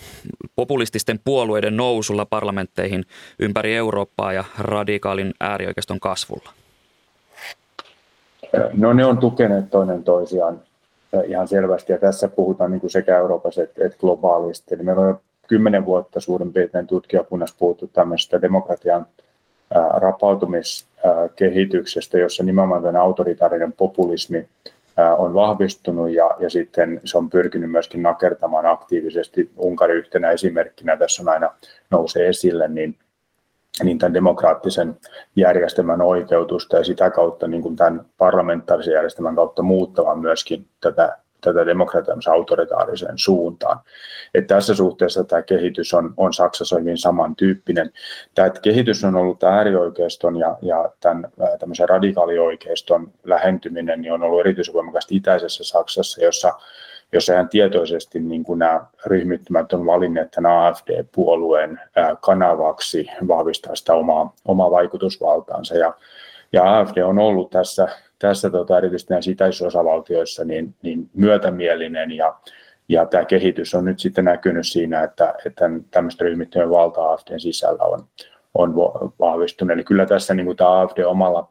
populististen 0.56 1.20
puolueiden 1.24 1.76
nousulla 1.76 2.26
parlamentteihin 2.26 3.04
ympäri 3.38 3.76
Eurooppaa 3.76 4.32
ja 4.32 4.44
radikaalin 4.58 5.34
äärioikeiston 5.40 6.00
kasvulla? 6.00 6.50
No 8.72 8.92
ne 8.92 9.04
on 9.04 9.18
tukeneet 9.18 9.70
toinen 9.70 10.04
toisiaan 10.04 10.60
ihan 11.26 11.48
selvästi 11.48 11.92
ja 11.92 11.98
tässä 11.98 12.28
puhutaan 12.28 12.70
niin 12.70 12.80
kuin 12.80 12.90
sekä 12.90 13.18
Euroopassa 13.18 13.62
että, 13.62 13.98
globaalisti. 14.00 14.74
Eli 14.74 14.82
meillä 14.82 15.02
on 15.02 15.08
jo 15.08 15.20
kymmenen 15.48 15.84
vuotta 15.84 16.20
suurin 16.20 16.52
piirtein 16.52 16.86
tutkijakunnassa 16.86 17.56
puhuttu 17.58 17.86
tämmöisestä 17.86 18.42
demokratian 18.42 19.06
rapautumiskehityksestä, 21.04 22.18
jossa 22.18 22.42
nimenomaan 22.42 22.82
tämä 22.82 23.02
autoritaarinen 23.02 23.72
populismi 23.72 24.48
on 25.18 25.34
vahvistunut 25.34 26.10
ja, 26.10 26.30
ja 26.40 26.50
sitten 26.50 27.00
se 27.04 27.18
on 27.18 27.30
pyrkinyt 27.30 27.70
myöskin 27.70 28.02
nakertamaan 28.02 28.66
aktiivisesti. 28.66 29.50
Unkari 29.56 29.94
yhtenä 29.94 30.30
esimerkkinä 30.30 30.96
tässä 30.96 31.22
on 31.22 31.28
aina 31.28 31.50
nousee 31.90 32.28
esille, 32.28 32.68
niin, 32.68 32.96
niin 33.82 33.98
tämän 33.98 34.14
demokraattisen 34.14 34.96
järjestelmän 35.36 36.02
oikeutusta 36.02 36.76
ja 36.76 36.84
sitä 36.84 37.10
kautta 37.10 37.48
niin 37.48 37.62
kuin 37.62 37.76
tämän 37.76 38.04
parlamentaarisen 38.18 38.94
järjestelmän 38.94 39.36
kautta 39.36 39.62
muuttamaan 39.62 40.18
myöskin 40.18 40.66
tätä 40.80 41.18
tätä 41.44 41.66
demokratian 41.66 42.18
autoritaariseen 42.30 43.18
suuntaan. 43.18 43.80
Et 44.34 44.46
tässä 44.46 44.74
suhteessa 44.74 45.24
tämä 45.24 45.42
kehitys 45.42 45.94
on, 45.94 46.14
on 46.16 46.34
Saksassa 46.34 46.78
hyvin 46.78 46.98
samantyyppinen. 46.98 47.92
Tämä 48.34 48.50
kehitys 48.50 49.04
on 49.04 49.16
ollut 49.16 49.38
tämä 49.38 49.56
äärioikeiston 49.56 50.36
ja, 50.36 50.58
ja 50.62 50.92
tämän 50.98 51.30
radikaalioikeiston 51.88 53.12
lähentyminen 53.24 54.00
niin 54.00 54.12
on 54.12 54.22
ollut 54.22 54.40
erityisen 54.40 54.74
voimakasta 54.74 55.14
itäisessä 55.14 55.64
Saksassa, 55.64 56.24
jossa 56.24 56.54
jossa 57.12 57.32
ihan 57.32 57.48
tietoisesti 57.48 58.20
niin 58.20 58.44
kuin 58.44 58.58
nämä 58.58 58.84
ryhmittymät 59.06 59.72
on 59.72 59.86
valinneet 59.86 60.30
tämän 60.30 60.58
AFD-puolueen 60.58 61.80
kanavaksi 62.20 63.06
vahvistaa 63.28 63.74
sitä 63.74 63.94
omaa, 63.94 64.34
omaa 64.44 64.70
vaikutusvaltaansa. 64.70 65.74
Ja, 65.74 65.94
ja 66.52 66.78
AFD 66.78 66.96
on 66.98 67.18
ollut 67.18 67.50
tässä 67.50 67.88
tässä 68.22 68.50
tota, 68.50 68.78
erityisesti 68.78 69.14
näissä 69.14 69.30
itäisissä 69.30 69.66
osavaltioissa 69.66 70.44
niin, 70.44 70.74
niin 70.82 71.10
myötämielinen 71.14 72.12
ja, 72.12 72.34
ja 72.88 73.06
tämä 73.06 73.24
kehitys 73.24 73.74
on 73.74 73.84
nyt 73.84 73.98
sitten 74.00 74.24
näkynyt 74.24 74.68
siinä, 74.68 75.02
että, 75.02 75.34
että 75.46 75.64
tämmöistä 75.90 76.24
ryhmittyjen 76.24 76.70
valta 76.70 77.12
AFDn 77.12 77.40
sisällä 77.40 77.84
on, 77.84 78.04
on 78.54 78.74
vahvistunut. 79.20 79.72
Eli 79.72 79.84
kyllä 79.84 80.06
tässä 80.06 80.34
niin 80.34 80.46
kuin 80.46 80.56
tämä 80.56 80.80
AFD 80.80 80.98
omalla, 81.04 81.48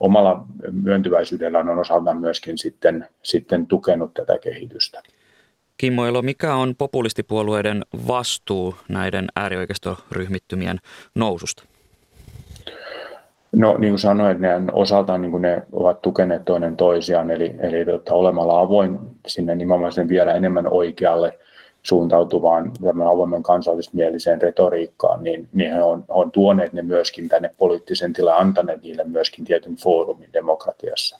omalla 0.00 0.44
myöntyväisyydellään 0.72 1.68
on 1.68 1.78
osaltaan 1.78 2.20
myöskin 2.20 2.58
sitten, 2.58 3.06
sitten 3.22 3.66
tukenut 3.66 4.14
tätä 4.14 4.38
kehitystä. 4.38 5.02
Kimmo 5.76 6.06
Elo, 6.06 6.22
mikä 6.22 6.54
on 6.54 6.74
populistipuolueiden 6.78 7.84
vastuu 8.08 8.74
näiden 8.88 9.26
äärioikeistoryhmittymien 9.36 10.78
noususta? 11.14 11.64
No 13.52 13.78
niin 13.78 13.92
kuin 13.92 13.98
sanoin, 13.98 14.40
ne 14.40 14.50
osaltaan 14.72 15.22
niin 15.22 15.30
kuin 15.30 15.42
ne 15.42 15.62
ovat 15.72 16.02
tukeneet 16.02 16.44
toinen 16.44 16.76
toisiaan, 16.76 17.30
eli, 17.30 17.54
eli 17.58 17.84
tota, 17.84 18.14
olemalla 18.14 18.60
avoin 18.60 18.98
sinne 19.26 19.54
nimenomaan 19.54 19.92
sen 19.92 20.08
vielä 20.08 20.32
enemmän 20.32 20.72
oikealle 20.72 21.38
suuntautuvaan 21.82 22.72
avoimen 23.12 23.42
kansallismieliseen 23.42 24.42
retoriikkaan, 24.42 25.22
niin, 25.22 25.48
niin 25.52 25.72
he 25.72 25.82
on, 25.82 26.04
on 26.08 26.30
tuoneet 26.30 26.72
ne 26.72 26.82
myöskin 26.82 27.28
tänne 27.28 27.50
poliittisen 27.58 28.12
tilaan, 28.12 28.40
antaneet 28.40 28.82
niille 28.82 29.04
myöskin 29.04 29.44
tietyn 29.44 29.76
foorumin 29.76 30.32
demokratiassa. 30.32 31.18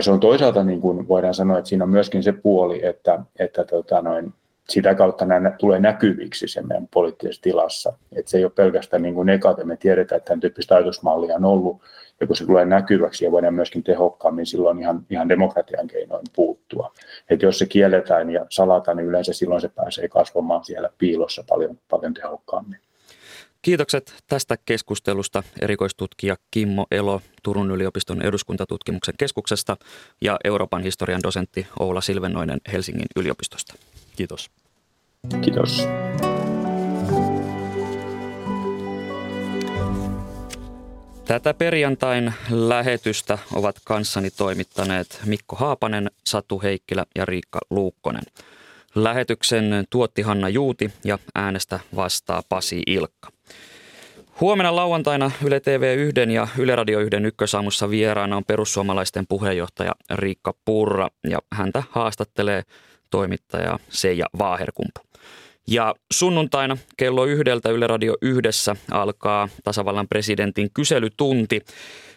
Se 0.00 0.10
on 0.10 0.20
toisaalta, 0.20 0.64
niin 0.64 0.80
kuin 0.80 1.08
voidaan 1.08 1.34
sanoa, 1.34 1.58
että 1.58 1.68
siinä 1.68 1.84
on 1.84 1.90
myöskin 1.90 2.22
se 2.22 2.32
puoli, 2.32 2.86
että, 2.86 3.18
että 3.38 3.64
tota 3.64 4.02
noin, 4.02 4.32
sitä 4.68 4.94
kautta 4.94 5.24
nämä 5.24 5.50
tulee 5.50 5.80
näkyviksi 5.80 6.48
se 6.48 6.62
meidän 6.62 6.88
poliittisessa 6.88 7.42
tilassa. 7.42 7.92
Et 8.12 8.28
se 8.28 8.38
ei 8.38 8.44
ole 8.44 8.52
pelkästään 8.54 9.02
niin 9.02 9.14
kuin 9.14 9.26
negatiivinen. 9.26 9.68
Me 9.68 9.76
tiedetään, 9.76 10.16
että 10.16 10.28
tämän 10.28 10.40
tyyppistä 10.40 10.74
ajatusmallia 10.74 11.36
on 11.36 11.44
ollut, 11.44 11.82
ja 12.20 12.26
kun 12.26 12.36
se 12.36 12.46
tulee 12.46 12.64
näkyväksi 12.64 13.24
ja 13.24 13.30
voidaan 13.30 13.54
myöskin 13.54 13.82
tehokkaammin 13.82 14.46
silloin 14.46 14.78
ihan, 14.78 15.06
ihan 15.10 15.28
demokratian 15.28 15.86
keinoin 15.86 16.26
puuttua. 16.34 16.92
Et 17.30 17.42
jos 17.42 17.58
se 17.58 17.66
kielletään 17.66 18.30
ja 18.30 18.46
salataan, 18.50 18.96
niin 18.96 19.06
yleensä 19.06 19.32
silloin 19.32 19.60
se 19.60 19.68
pääsee 19.68 20.08
kasvamaan 20.08 20.64
siellä 20.64 20.90
piilossa 20.98 21.44
paljon, 21.48 21.78
paljon 21.90 22.14
tehokkaammin. 22.14 22.80
Kiitokset 23.62 24.14
tästä 24.28 24.56
keskustelusta 24.64 25.42
erikoistutkija 25.60 26.36
Kimmo 26.50 26.86
Elo 26.90 27.20
Turun 27.42 27.70
yliopiston 27.70 28.22
eduskuntatutkimuksen 28.22 29.14
keskuksesta 29.18 29.76
ja 30.20 30.36
Euroopan 30.44 30.82
historian 30.82 31.22
dosentti 31.22 31.66
Oula 31.80 32.00
Silvennoinen 32.00 32.60
Helsingin 32.72 33.06
yliopistosta. 33.16 33.74
Kiitos. 34.16 34.50
Kiitos. 35.40 35.88
Tätä 41.24 41.54
perjantain 41.54 42.34
lähetystä 42.50 43.38
ovat 43.54 43.76
kanssani 43.84 44.30
toimittaneet 44.30 45.20
Mikko 45.24 45.56
Haapanen, 45.56 46.10
Satu 46.26 46.62
Heikkilä 46.62 47.06
ja 47.14 47.24
Riikka 47.24 47.60
Luukkonen. 47.70 48.22
Lähetyksen 48.94 49.84
tuotti 49.90 50.22
Hanna 50.22 50.48
Juuti 50.48 50.90
ja 51.04 51.18
äänestä 51.34 51.80
vastaa 51.96 52.42
Pasi 52.48 52.82
Ilkka. 52.86 53.32
Huomenna 54.40 54.76
lauantaina 54.76 55.30
Yle 55.44 55.58
TV1 55.58 56.30
ja 56.30 56.48
Yle 56.58 56.76
Radio 56.76 57.00
1 57.00 57.16
ykkösaamussa 57.16 57.90
vieraana 57.90 58.36
on 58.36 58.44
perussuomalaisten 58.44 59.26
puheenjohtaja 59.26 59.92
Riikka 60.10 60.54
Purra 60.64 61.08
ja 61.30 61.38
häntä 61.52 61.82
haastattelee 61.90 62.62
toimittaja 63.12 63.78
Seija 63.88 64.26
Vaaherkumpu. 64.38 65.00
Ja 65.66 65.94
sunnuntaina 66.12 66.76
kello 66.96 67.24
yhdeltä 67.24 67.70
Yle 67.70 67.86
Radio 67.86 68.14
yhdessä 68.22 68.76
alkaa 68.90 69.48
tasavallan 69.64 70.08
presidentin 70.08 70.70
kyselytunti, 70.74 71.60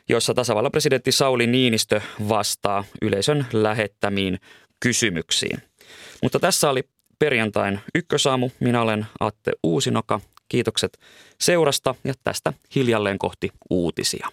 jossa 0.10 0.34
tasavallan 0.34 0.72
presidentti 0.72 1.12
Sauli 1.12 1.48
Niinistö 1.48 2.02
vastaa 2.30 2.84
yleisön 3.02 3.46
lähettämiin 3.54 4.39
kysymyksiin. 4.80 5.58
Mutta 6.24 6.39
tässä 6.39 6.70
oli 6.70 6.84
perjantain 7.20 7.80
ykkösaamu. 7.96 8.50
Minä 8.60 8.82
olen 8.82 9.06
Atte 9.20 9.52
Uusinoka. 9.64 10.22
Kiitokset 10.50 10.98
seurasta 11.41 11.96
ja 12.04 12.14
tästä 12.24 12.54
hiljalleen 12.76 13.20
kohti 13.20 13.50
uutisia. 13.70 14.28